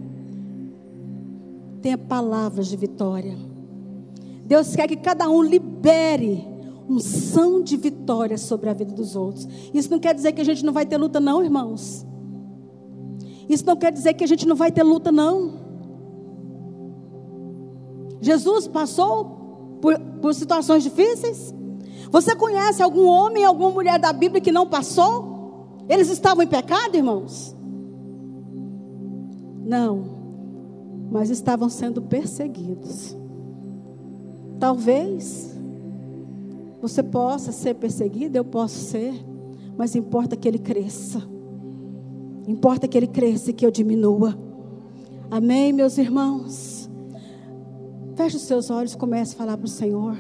tenha 1.81 1.97
palavras 1.97 2.67
de 2.67 2.77
vitória. 2.77 3.37
Deus 4.45 4.75
quer 4.75 4.89
que 4.89 4.97
cada 4.97 5.29
um 5.29 5.43
libere 5.43 6.45
unção 6.89 7.63
de 7.63 7.77
vitória 7.77 8.39
sobre 8.39 8.71
a 8.71 8.73
vida 8.73 8.93
dos 8.93 9.17
outros. 9.17 9.47
Isso 9.75 9.91
não 9.91 9.99
quer 9.99 10.15
dizer 10.15 10.33
que 10.33 10.41
a 10.41 10.45
gente 10.45 10.65
não 10.65 10.73
vai 10.73 10.87
ter 10.87 10.97
luta, 10.97 11.21
não, 11.21 11.43
irmãos. 11.43 12.07
Isso 13.49 13.65
não 13.65 13.77
quer 13.77 13.93
dizer 13.93 14.15
que 14.15 14.25
a 14.25 14.27
gente 14.27 14.47
não 14.47 14.57
vai 14.57 14.71
ter 14.73 14.83
luta, 14.83 15.11
não. 15.11 15.66
Jesus 18.27 18.67
passou 18.67 19.79
por, 19.81 19.97
por 20.21 20.35
situações 20.35 20.83
difíceis? 20.83 21.55
Você 22.11 22.35
conhece 22.35 22.83
algum 22.83 23.07
homem, 23.07 23.45
alguma 23.45 23.71
mulher 23.71 24.01
da 24.01 24.13
Bíblia 24.13 24.41
que 24.41 24.51
não 24.51 24.67
passou? 24.67 25.77
Eles 25.89 26.09
estavam 26.09 26.43
em 26.43 26.49
pecado, 26.49 26.97
irmãos? 26.97 27.55
Não, 29.65 30.05
mas 31.09 31.31
estavam 31.31 31.69
sendo 31.69 32.03
perseguidos. 32.03 33.17
Talvez 34.59 35.55
você 36.83 37.05
possa 37.05 37.53
ser 37.53 37.75
perseguido, 37.75 38.37
eu 38.37 38.45
posso 38.45 38.77
ser, 38.77 39.15
mas 39.77 39.95
importa 39.95 40.37
que 40.37 40.49
ele 40.49 40.59
cresça. 40.59 41.23
Importa 42.49 42.89
que 42.89 42.99
ele 42.99 43.07
cresça 43.07 43.51
e 43.51 43.55
que 43.55 43.65
eu 43.65 43.71
diminua. 43.71 44.37
Amém, 45.31 45.73
meus 45.73 45.97
irmãos? 45.97 46.76
Feche 48.17 48.37
os 48.37 48.43
seus 48.43 48.71
olhos 48.71 48.95
e 48.95 48.97
comece 48.97 49.35
a 49.35 49.37
falar 49.37 49.59
para 49.59 49.67
o 49.67 49.69
Senhor. 49.69 50.17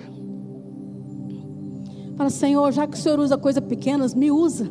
Fala, 2.14 2.30
Senhor, 2.30 2.70
já 2.70 2.86
que 2.86 2.94
o 2.94 3.00
Senhor 3.00 3.18
usa 3.18 3.38
coisas 3.38 3.64
pequenas, 3.64 4.14
me 4.14 4.30
usa. 4.30 4.70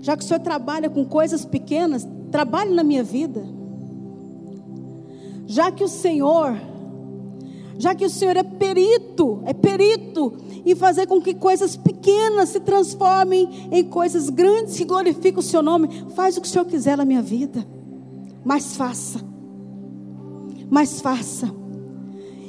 Já 0.00 0.16
que 0.16 0.24
o 0.24 0.26
Senhor 0.26 0.40
trabalha 0.40 0.90
com 0.90 1.04
coisas 1.04 1.44
pequenas, 1.44 2.06
trabalhe 2.32 2.74
na 2.74 2.82
minha 2.82 3.02
vida. 3.02 3.44
Já 5.46 5.70
que 5.70 5.84
o 5.84 5.88
Senhor, 5.88 6.56
já 7.78 7.94
que 7.94 8.04
o 8.04 8.10
Senhor 8.10 8.36
é 8.36 8.42
perito, 8.42 9.42
é 9.44 9.52
perito 9.52 10.32
em 10.66 10.74
fazer 10.74 11.06
com 11.06 11.20
que 11.20 11.34
coisas 11.34 11.76
pequenas 11.76 12.48
se 12.48 12.60
transformem 12.60 13.68
em 13.70 13.84
coisas 13.84 14.30
grandes 14.30 14.76
que 14.76 14.84
glorificam 14.84 15.40
o 15.40 15.42
seu 15.42 15.62
nome, 15.62 15.88
faz 16.14 16.36
o 16.36 16.40
que 16.40 16.48
o 16.48 16.50
Senhor 16.50 16.64
quiser 16.64 16.96
na 16.96 17.04
minha 17.04 17.22
vida. 17.22 17.64
Mas 18.44 18.76
faça. 18.76 19.20
Mas 20.68 21.00
faça. 21.00 21.63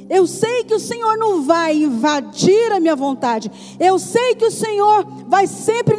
Eu 0.09 0.27
sei 0.27 0.63
que 0.63 0.73
o 0.73 0.79
Senhor 0.79 1.17
não 1.17 1.41
vai 1.41 1.75
invadir 1.83 2.71
a 2.71 2.79
minha 2.79 2.95
vontade. 2.95 3.51
Eu 3.79 3.97
sei 3.97 4.35
que 4.35 4.45
o 4.45 4.51
Senhor 4.51 5.05
vai 5.27 5.47
sempre, 5.47 5.95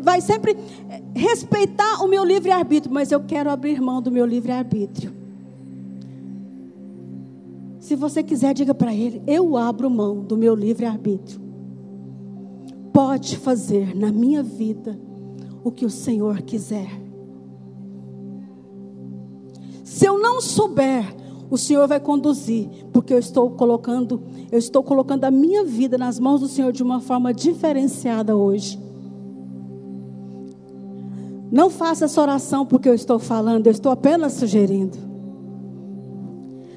vai 0.00 0.20
sempre 0.20 0.56
eh, 0.88 1.02
respeitar 1.14 2.04
o 2.04 2.08
meu 2.08 2.24
livre-arbítrio, 2.24 2.92
mas 2.92 3.10
eu 3.10 3.20
quero 3.20 3.50
abrir 3.50 3.80
mão 3.80 4.00
do 4.00 4.12
meu 4.12 4.24
livre-arbítrio. 4.24 5.12
Se 7.80 7.96
você 7.96 8.22
quiser, 8.22 8.54
diga 8.54 8.74
para 8.74 8.94
Ele: 8.94 9.22
Eu 9.26 9.56
abro 9.56 9.90
mão 9.90 10.20
do 10.20 10.36
meu 10.36 10.54
livre-arbítrio. 10.54 11.40
Pode 12.92 13.36
fazer 13.38 13.96
na 13.96 14.12
minha 14.12 14.42
vida 14.42 14.98
o 15.64 15.70
que 15.72 15.84
o 15.84 15.90
Senhor 15.90 16.42
quiser. 16.42 16.90
Se 19.82 20.04
eu 20.04 20.18
não 20.18 20.40
souber 20.40 21.17
o 21.50 21.56
Senhor 21.56 21.86
vai 21.88 21.98
conduzir, 21.98 22.68
porque 22.92 23.12
eu 23.12 23.18
estou 23.18 23.50
colocando, 23.50 24.22
eu 24.52 24.58
estou 24.58 24.82
colocando 24.82 25.24
a 25.24 25.30
minha 25.30 25.64
vida 25.64 25.96
nas 25.96 26.18
mãos 26.18 26.40
do 26.40 26.48
Senhor 26.48 26.72
de 26.72 26.82
uma 26.82 27.00
forma 27.00 27.32
diferenciada 27.32 28.36
hoje. 28.36 28.78
Não 31.50 31.70
faça 31.70 32.04
essa 32.04 32.20
oração 32.20 32.66
porque 32.66 32.88
eu 32.88 32.94
estou 32.94 33.18
falando, 33.18 33.66
eu 33.66 33.72
estou 33.72 33.90
apenas 33.90 34.34
sugerindo. 34.34 34.98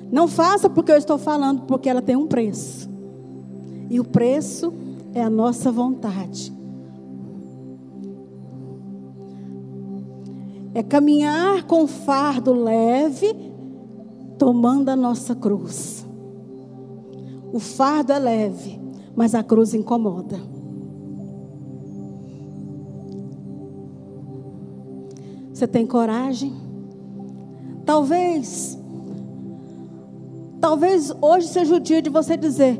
Não 0.10 0.28
faça 0.28 0.70
porque 0.70 0.92
eu 0.92 0.98
estou 0.98 1.18
falando, 1.18 1.64
porque 1.64 1.90
ela 1.90 2.02
tem 2.02 2.16
um 2.16 2.28
preço. 2.28 2.90
E 3.90 4.00
o 4.00 4.06
preço 4.06 4.74
é 5.14 5.22
a 5.22 5.30
nossa 5.30 5.72
vontade. 5.72 6.54
É 10.74 10.82
caminhar 10.82 11.64
com 11.64 11.86
fardo 11.86 12.54
leve 12.54 13.51
tomando 14.42 14.90
a 14.90 14.96
nossa 14.96 15.36
cruz. 15.36 16.04
O 17.54 17.60
fardo 17.60 18.12
é 18.12 18.18
leve, 18.18 18.82
mas 19.16 19.36
a 19.36 19.44
cruz 19.44 19.76
incomoda. 19.76 20.36
Você 25.54 25.68
tem 25.68 25.86
coragem? 25.86 26.56
Talvez, 27.86 28.80
talvez 30.60 31.14
hoje 31.22 31.48
seja 31.48 31.76
o 31.76 31.80
dia 31.80 32.02
de 32.02 32.10
você 32.10 32.36
dizer: 32.36 32.80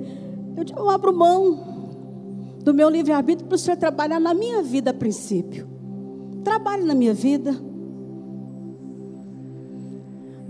Eu, 0.76 0.90
abro 0.90 1.16
mão 1.16 1.60
do 2.64 2.74
meu 2.74 2.90
livre-arbítrio 2.90 3.48
para 3.48 3.56
o 3.56 3.60
Senhor 3.60 3.78
trabalhar 3.78 4.20
na 4.20 4.34
minha 4.34 4.64
vida 4.64 4.90
a 4.90 4.96
princípio. 4.96 5.70
Trabalhe 6.44 6.86
na 6.86 6.96
minha 6.96 7.14
vida. 7.14 7.56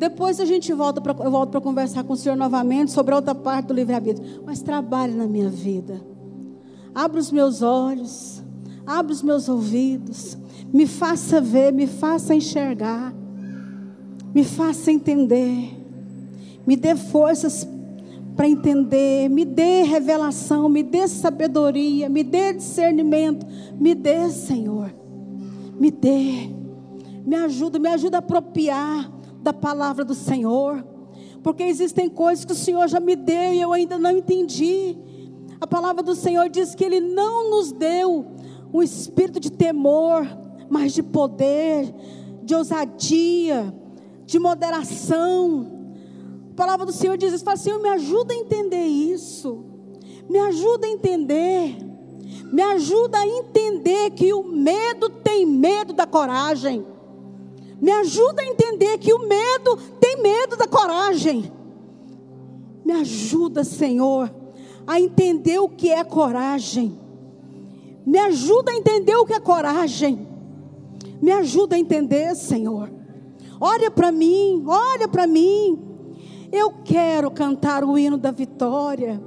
Depois 0.01 0.39
a 0.39 0.45
gente 0.45 0.73
volta 0.73 0.99
pra, 0.99 1.15
eu 1.23 1.29
volto 1.29 1.51
para 1.51 1.61
conversar 1.61 2.03
com 2.03 2.13
o 2.13 2.17
Senhor 2.17 2.35
novamente 2.35 2.89
sobre 2.89 3.13
a 3.13 3.17
outra 3.17 3.35
parte 3.35 3.67
do 3.67 3.73
livre-arbítrio. 3.75 4.41
Mas 4.43 4.59
trabalhe 4.59 5.13
na 5.13 5.27
minha 5.27 5.47
vida. 5.47 6.01
Abra 6.95 7.19
os 7.19 7.31
meus 7.31 7.61
olhos. 7.61 8.43
Abra 8.83 9.13
os 9.13 9.21
meus 9.21 9.47
ouvidos. 9.47 10.35
Me 10.73 10.87
faça 10.87 11.39
ver, 11.39 11.71
me 11.71 11.85
faça 11.85 12.33
enxergar. 12.33 13.13
Me 14.33 14.43
faça 14.43 14.91
entender. 14.91 15.79
Me 16.65 16.75
dê 16.75 16.95
forças 16.95 17.67
para 18.35 18.49
entender. 18.49 19.29
Me 19.29 19.45
dê 19.45 19.83
revelação. 19.83 20.67
Me 20.67 20.81
dê 20.81 21.07
sabedoria. 21.07 22.09
Me 22.09 22.23
dê 22.23 22.53
discernimento. 22.53 23.45
Me 23.79 23.93
dê, 23.93 24.31
Senhor. 24.31 24.91
Me 25.79 25.91
dê. 25.91 26.49
Me 27.23 27.35
ajuda, 27.35 27.77
me 27.77 27.87
ajuda 27.87 28.17
a 28.17 28.19
apropriar 28.19 29.20
da 29.41 29.51
palavra 29.51 30.05
do 30.05 30.13
Senhor, 30.13 30.85
porque 31.43 31.63
existem 31.63 32.09
coisas 32.09 32.45
que 32.45 32.51
o 32.51 32.55
Senhor 32.55 32.87
já 32.87 32.99
me 32.99 33.15
deu 33.15 33.53
e 33.53 33.61
eu 33.61 33.73
ainda 33.73 33.97
não 33.97 34.11
entendi. 34.11 34.97
A 35.59 35.67
palavra 35.67 36.03
do 36.03 36.15
Senhor 36.15 36.49
diz 36.49 36.75
que 36.75 36.83
Ele 36.83 36.99
não 36.99 37.49
nos 37.49 37.71
deu 37.71 38.25
um 38.73 38.81
espírito 38.81 39.39
de 39.39 39.51
temor, 39.51 40.25
mas 40.69 40.93
de 40.93 41.03
poder, 41.03 41.93
de 42.43 42.55
ousadia, 42.55 43.73
de 44.25 44.39
moderação. 44.39 45.91
A 46.51 46.55
palavra 46.55 46.85
do 46.85 46.91
Senhor 46.91 47.17
diz: 47.17 47.41
fala, 47.41 47.57
Senhor, 47.57 47.81
me 47.81 47.89
ajuda 47.89 48.33
a 48.33 48.37
entender 48.37 48.85
isso, 48.85 49.65
me 50.29 50.39
ajuda 50.39 50.87
a 50.87 50.89
entender, 50.89 51.77
me 52.51 52.61
ajuda 52.61 53.17
a 53.17 53.27
entender 53.27 54.11
que 54.11 54.33
o 54.33 54.43
medo 54.43 55.09
tem 55.09 55.45
medo 55.45 55.93
da 55.93 56.05
coragem, 56.05 56.85
me 57.81 57.91
ajuda 57.91 58.43
a 58.43 58.45
entender 58.45 58.99
que 58.99 59.11
o 59.11 59.27
medo 59.27 59.75
tem 59.99 60.21
medo 60.21 60.55
da 60.55 60.67
coragem. 60.67 61.51
Me 62.85 62.93
ajuda, 62.93 63.63
Senhor, 63.63 64.31
a 64.85 65.01
entender 65.01 65.57
o 65.57 65.67
que 65.67 65.89
é 65.89 66.03
coragem. 66.03 66.95
Me 68.05 68.19
ajuda 68.19 68.71
a 68.71 68.75
entender 68.75 69.15
o 69.15 69.25
que 69.25 69.33
é 69.33 69.39
coragem. 69.39 70.27
Me 71.19 71.31
ajuda 71.31 71.75
a 71.75 71.79
entender, 71.79 72.35
Senhor. 72.35 72.91
Olha 73.59 73.89
para 73.89 74.11
mim, 74.11 74.63
olha 74.67 75.07
para 75.07 75.25
mim. 75.25 75.79
Eu 76.51 76.71
quero 76.83 77.31
cantar 77.31 77.83
o 77.83 77.97
hino 77.97 78.17
da 78.17 78.29
vitória. 78.29 79.19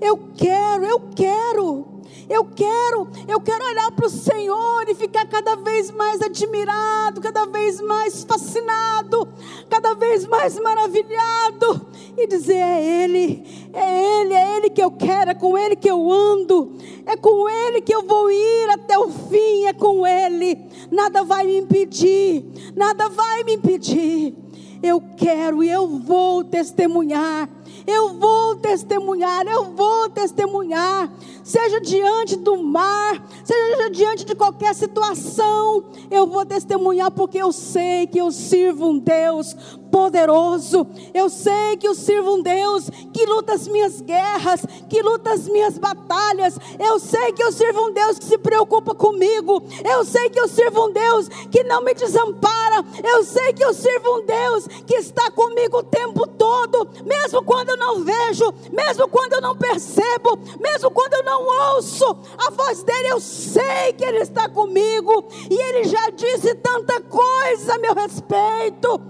Eu 0.00 0.16
quero, 0.36 0.84
eu 0.84 1.00
quero. 1.14 1.89
Eu 2.30 2.44
quero, 2.44 3.08
eu 3.26 3.40
quero 3.40 3.64
olhar 3.64 3.90
para 3.90 4.06
o 4.06 4.08
Senhor 4.08 4.88
e 4.88 4.94
ficar 4.94 5.26
cada 5.26 5.56
vez 5.56 5.90
mais 5.90 6.22
admirado, 6.22 7.20
cada 7.20 7.44
vez 7.44 7.80
mais 7.80 8.22
fascinado, 8.22 9.28
cada 9.68 9.94
vez 9.94 10.24
mais 10.28 10.56
maravilhado 10.60 11.88
e 12.16 12.28
dizer: 12.28 12.54
é 12.54 13.02
Ele, 13.02 13.44
é 13.72 14.20
Ele, 14.20 14.34
é 14.34 14.56
Ele 14.56 14.70
que 14.70 14.80
eu 14.80 14.92
quero, 14.92 15.32
é 15.32 15.34
com 15.34 15.58
Ele 15.58 15.74
que 15.74 15.90
eu 15.90 16.08
ando, 16.08 16.72
é 17.04 17.16
com 17.16 17.48
Ele 17.48 17.80
que 17.80 17.92
eu 17.92 18.06
vou 18.06 18.30
ir 18.30 18.70
até 18.70 18.96
o 18.96 19.08
fim, 19.08 19.66
é 19.66 19.72
com 19.72 20.06
Ele. 20.06 20.56
Nada 20.88 21.24
vai 21.24 21.44
me 21.44 21.58
impedir, 21.58 22.44
nada 22.76 23.08
vai 23.08 23.42
me 23.42 23.54
impedir. 23.54 24.36
Eu 24.80 25.02
quero 25.16 25.64
e 25.64 25.68
eu 25.68 25.88
vou 25.88 26.44
testemunhar 26.44 27.48
eu 27.86 28.10
vou 28.14 28.56
testemunhar, 28.56 29.46
eu 29.46 29.64
vou 29.74 30.08
testemunhar, 30.10 31.10
seja 31.50 31.80
diante 31.80 32.36
do 32.36 32.62
mar, 32.62 33.20
seja 33.42 33.90
diante 33.90 34.24
de 34.24 34.36
qualquer 34.36 34.72
situação, 34.72 35.82
eu 36.08 36.24
vou 36.24 36.46
testemunhar 36.46 37.10
porque 37.10 37.38
eu 37.38 37.50
sei 37.50 38.06
que 38.06 38.18
eu 38.18 38.30
sirvo 38.30 38.88
um 38.88 38.98
Deus 38.98 39.56
poderoso. 39.90 40.86
Eu 41.12 41.28
sei 41.28 41.76
que 41.76 41.86
eu 41.86 41.94
sirvo 41.94 42.36
um 42.36 42.42
Deus 42.42 42.88
que 43.12 43.26
luta 43.26 43.54
as 43.54 43.66
minhas 43.66 44.00
guerras, 44.00 44.64
que 44.88 45.02
luta 45.02 45.32
as 45.32 45.48
minhas 45.48 45.76
batalhas. 45.76 46.56
Eu 46.78 46.98
sei 46.98 47.32
que 47.32 47.42
eu 47.42 47.52
sirvo 47.52 47.88
um 47.88 47.92
Deus 47.92 48.18
que 48.18 48.24
se 48.24 48.38
preocupa 48.38 48.94
comigo. 48.94 49.62
Eu 49.84 50.04
sei 50.04 50.30
que 50.30 50.38
eu 50.38 50.48
sirvo 50.48 50.86
um 50.86 50.92
Deus 50.92 51.28
que 51.50 51.64
não 51.64 51.82
me 51.82 51.92
desampara. 51.94 52.84
Eu 53.02 53.24
sei 53.24 53.52
que 53.52 53.64
eu 53.64 53.74
sirvo 53.74 54.18
um 54.18 54.24
Deus 54.24 54.66
que 54.86 54.94
está 54.94 55.30
comigo 55.30 55.78
o 55.78 55.82
tempo 55.82 56.26
todo, 56.26 56.88
mesmo 57.04 57.42
quando 57.42 57.70
eu 57.70 57.76
não 57.76 58.04
vejo, 58.04 58.54
mesmo 58.72 59.08
quando 59.08 59.34
eu 59.34 59.40
não 59.40 59.56
percebo, 59.56 60.38
mesmo 60.60 60.90
quando 60.90 61.14
eu 61.14 61.24
não 61.24 61.39
ouço 61.40 62.18
a 62.38 62.50
voz 62.50 62.82
dele. 62.82 63.08
Eu 63.08 63.20
sei 63.20 63.92
que 63.96 64.04
ele 64.04 64.18
está 64.18 64.48
comigo 64.48 65.26
e 65.50 65.54
ele 65.54 65.84
já 65.84 66.10
disse 66.10 66.54
tanta 66.56 67.00
coisa 67.00 67.74
a 67.74 67.78
meu 67.78 67.94
respeito. 67.94 69.00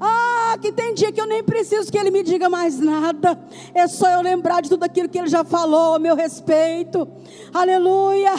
Ah, 0.00 0.56
que 0.60 0.72
tem 0.72 0.94
dia 0.94 1.12
que 1.12 1.20
eu 1.20 1.26
nem 1.26 1.42
preciso 1.42 1.92
que 1.92 1.98
ele 1.98 2.10
me 2.10 2.22
diga 2.22 2.48
mais 2.48 2.78
nada. 2.78 3.38
É 3.74 3.86
só 3.86 4.08
eu 4.08 4.22
lembrar 4.22 4.62
de 4.62 4.70
tudo 4.70 4.84
aquilo 4.84 5.08
que 5.08 5.18
ele 5.18 5.28
já 5.28 5.44
falou 5.44 5.94
a 5.94 5.98
meu 5.98 6.16
respeito. 6.16 7.06
Aleluia, 7.52 8.32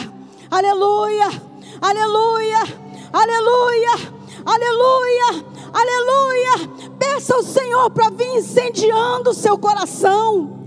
aleluia, 0.50 1.26
aleluia, 1.80 2.58
aleluia, 3.12 3.90
aleluia, 4.44 5.44
aleluia. 5.72 6.90
Peça 6.98 7.36
ao 7.36 7.42
Senhor 7.44 7.90
para 7.90 8.10
vir 8.10 8.38
incendiando 8.38 9.30
o 9.30 9.34
seu 9.34 9.56
coração 9.56 10.61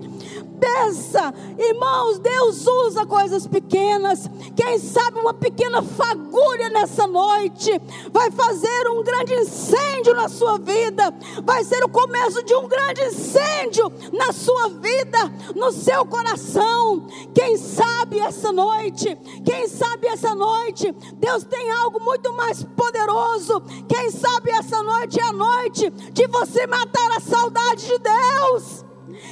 peça, 0.59 1.33
irmãos, 1.57 2.19
Deus 2.19 2.65
usa 2.65 3.05
coisas 3.05 3.47
pequenas. 3.47 4.29
Quem 4.55 4.79
sabe 4.79 5.19
uma 5.19 5.33
pequena 5.33 5.81
fagulha 5.81 6.69
nessa 6.69 7.05
noite 7.07 7.71
vai 8.11 8.31
fazer 8.31 8.89
um 8.89 9.03
grande 9.03 9.33
incêndio 9.33 10.13
na 10.13 10.27
sua 10.29 10.57
vida, 10.57 11.13
vai 11.43 11.63
ser 11.63 11.83
o 11.83 11.89
começo 11.89 12.43
de 12.43 12.55
um 12.55 12.67
grande 12.67 13.03
incêndio 13.03 13.91
na 14.13 14.31
sua 14.31 14.69
vida, 14.69 15.31
no 15.55 15.71
seu 15.71 16.05
coração. 16.05 17.07
Quem 17.33 17.57
sabe 17.57 18.19
essa 18.19 18.51
noite, 18.51 19.17
quem 19.43 19.67
sabe 19.67 20.07
essa 20.07 20.33
noite, 20.33 20.91
Deus 21.15 21.43
tem 21.43 21.71
algo 21.71 21.99
muito 21.99 22.31
mais 22.33 22.63
poderoso. 22.63 23.61
Quem 23.87 24.09
sabe 24.11 24.51
essa 24.51 24.81
noite 24.81 25.19
é 25.19 25.23
a 25.23 25.33
noite 25.33 25.89
de 25.89 26.27
você 26.27 26.65
matar 26.67 27.17
a 27.17 27.19
saudade 27.19 27.87
de 27.87 27.99
Deus. 27.99 28.84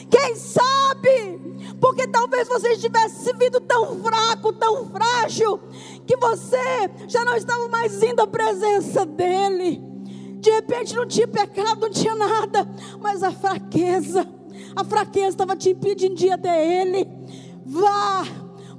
Quem 0.09 0.35
sabe? 0.35 1.41
Porque 1.79 2.07
talvez 2.07 2.47
você 2.47 2.73
estivesse 2.73 3.25
se 3.25 3.33
vindo 3.33 3.59
tão 3.61 4.01
fraco, 4.01 4.53
tão 4.53 4.89
frágil, 4.89 5.59
que 6.05 6.15
você 6.17 6.89
já 7.07 7.25
não 7.25 7.35
estava 7.35 7.67
mais 7.67 8.01
indo 8.01 8.21
à 8.21 8.27
presença 8.27 9.05
dEle. 9.05 9.81
De 10.39 10.51
repente 10.51 10.95
não 10.95 11.07
tinha 11.07 11.27
pecado, 11.27 11.81
não 11.81 11.89
tinha 11.89 12.15
nada, 12.15 12.67
mas 12.99 13.23
a 13.23 13.31
fraqueza, 13.31 14.27
a 14.75 14.83
fraqueza 14.83 15.29
estava 15.29 15.55
te 15.55 15.69
impedindo 15.69 16.15
de 16.15 16.27
ir 16.27 16.31
até 16.31 16.81
Ele. 16.81 17.07
Vá, 17.65 18.23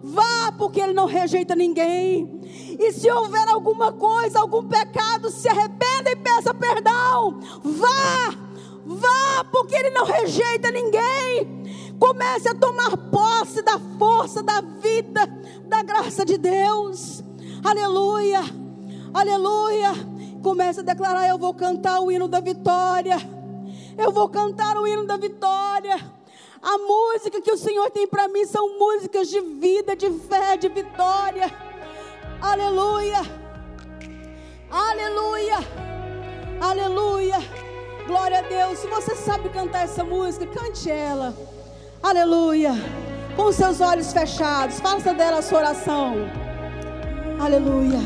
vá, 0.02 0.52
porque 0.58 0.80
Ele 0.80 0.92
não 0.92 1.06
rejeita 1.06 1.56
ninguém. 1.56 2.40
E 2.78 2.92
se 2.92 3.10
houver 3.10 3.48
alguma 3.48 3.92
coisa, 3.92 4.40
algum 4.40 4.62
pecado, 4.64 5.30
se 5.30 5.48
arrependa 5.48 6.10
e 6.10 6.16
peça 6.16 6.52
perdão. 6.52 7.40
Vá 7.62 8.43
Vá, 8.86 9.44
porque 9.50 9.74
Ele 9.74 9.90
não 9.90 10.04
rejeita 10.04 10.70
ninguém. 10.70 11.64
Comece 11.98 12.48
a 12.48 12.54
tomar 12.54 12.96
posse 12.96 13.62
da 13.62 13.78
força, 13.98 14.42
da 14.42 14.60
vida, 14.60 15.26
da 15.66 15.82
graça 15.82 16.24
de 16.24 16.36
Deus. 16.36 17.22
Aleluia, 17.64 18.40
aleluia. 19.12 19.92
Comece 20.42 20.80
a 20.80 20.82
declarar: 20.82 21.26
Eu 21.28 21.38
vou 21.38 21.54
cantar 21.54 22.00
o 22.00 22.12
hino 22.12 22.28
da 22.28 22.40
vitória. 22.40 23.16
Eu 23.96 24.10
vou 24.12 24.28
cantar 24.28 24.76
o 24.76 24.86
hino 24.86 25.06
da 25.06 25.16
vitória. 25.16 25.96
A 26.60 26.78
música 26.78 27.40
que 27.40 27.52
o 27.52 27.58
Senhor 27.58 27.90
tem 27.90 28.06
para 28.06 28.28
mim 28.28 28.44
são 28.44 28.78
músicas 28.78 29.28
de 29.28 29.40
vida, 29.40 29.94
de 29.94 30.10
fé, 30.10 30.56
de 30.56 30.68
vitória. 30.68 31.50
Aleluia, 32.40 33.20
aleluia, 34.70 35.58
aleluia. 36.60 37.63
Glória 38.06 38.40
a 38.40 38.42
Deus. 38.42 38.78
Se 38.78 38.86
você 38.86 39.14
sabe 39.14 39.48
cantar 39.48 39.84
essa 39.84 40.04
música, 40.04 40.46
cante 40.46 40.90
ela. 40.90 41.34
Aleluia. 42.02 42.72
Com 43.34 43.50
seus 43.50 43.80
olhos 43.80 44.12
fechados, 44.12 44.78
faça 44.78 45.14
dela 45.14 45.38
a 45.38 45.42
sua 45.42 45.58
oração. 45.58 46.14
Aleluia. 47.40 47.98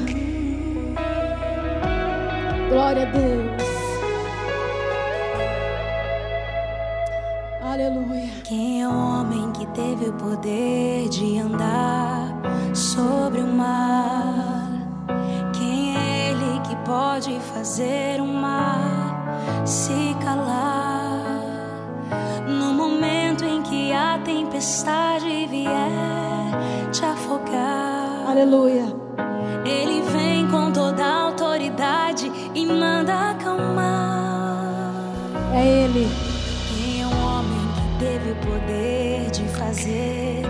Glória 2.71 3.03
a 3.03 3.11
Deus. 3.11 3.69
Aleluia. 7.61 8.31
Quem 8.45 8.83
é 8.83 8.89
homem 8.89 9.53
que 9.53 9.67
teve 9.69 10.09
o 10.09 10.13
poder 10.15 11.09
de 11.09 11.39
andar 11.39 12.33
sobre 12.75 13.41
o 13.41 13.47
mar? 13.47 14.71
Quem 15.53 15.97
é 15.97 16.31
ele 16.31 16.61
que 16.61 16.77
pode 16.85 17.39
fazer 17.53 18.21
o 18.21 18.27
mar? 18.27 18.98
Se 19.69 20.17
calar. 20.25 21.43
No 22.49 22.73
momento 22.73 23.45
em 23.45 23.63
que 23.63 23.93
a 23.93 24.19
tempestade 24.25 25.47
vier 25.47 26.91
te 26.91 27.05
afogar. 27.05 28.25
Aleluia. 28.27 28.87
Ele 29.67 30.01
vem 30.11 30.49
com 30.49 30.73
toda 30.73 31.05
a 31.05 31.23
autoridade 31.25 32.33
e 32.55 32.65
manda 32.65 33.33
acalmar. 33.33 34.95
É 35.55 35.85
Ele. 35.85 36.09
Quem 36.69 37.03
é 37.03 37.07
um 37.07 37.23
homem 37.23 37.69
que 37.75 38.05
teve 38.05 38.31
o 38.31 38.37
poder 38.37 39.31
de 39.31 39.45
fazer 39.49 40.43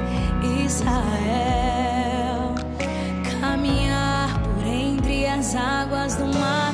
Israel 0.64 2.54
caminhar 3.40 4.40
por 4.40 4.64
entre 4.64 5.26
as 5.26 5.56
águas 5.56 6.14
do 6.14 6.26
mar 6.38 6.72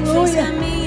vermelho? 0.00 0.32
Aleluia. 0.32 0.81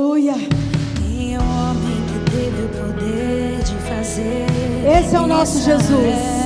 Aleluia. 0.00 0.32
Quem 0.96 1.34
é 1.34 1.38
o 1.38 1.42
homem 1.42 2.02
que 2.06 2.30
teve 2.30 2.62
o 2.62 2.68
poder 2.70 3.62
de 3.62 3.74
fazer? 3.86 4.46
Esse 4.98 5.14
é 5.14 5.20
o 5.20 5.26
nosso 5.26 5.62
Jesus. 5.62 6.39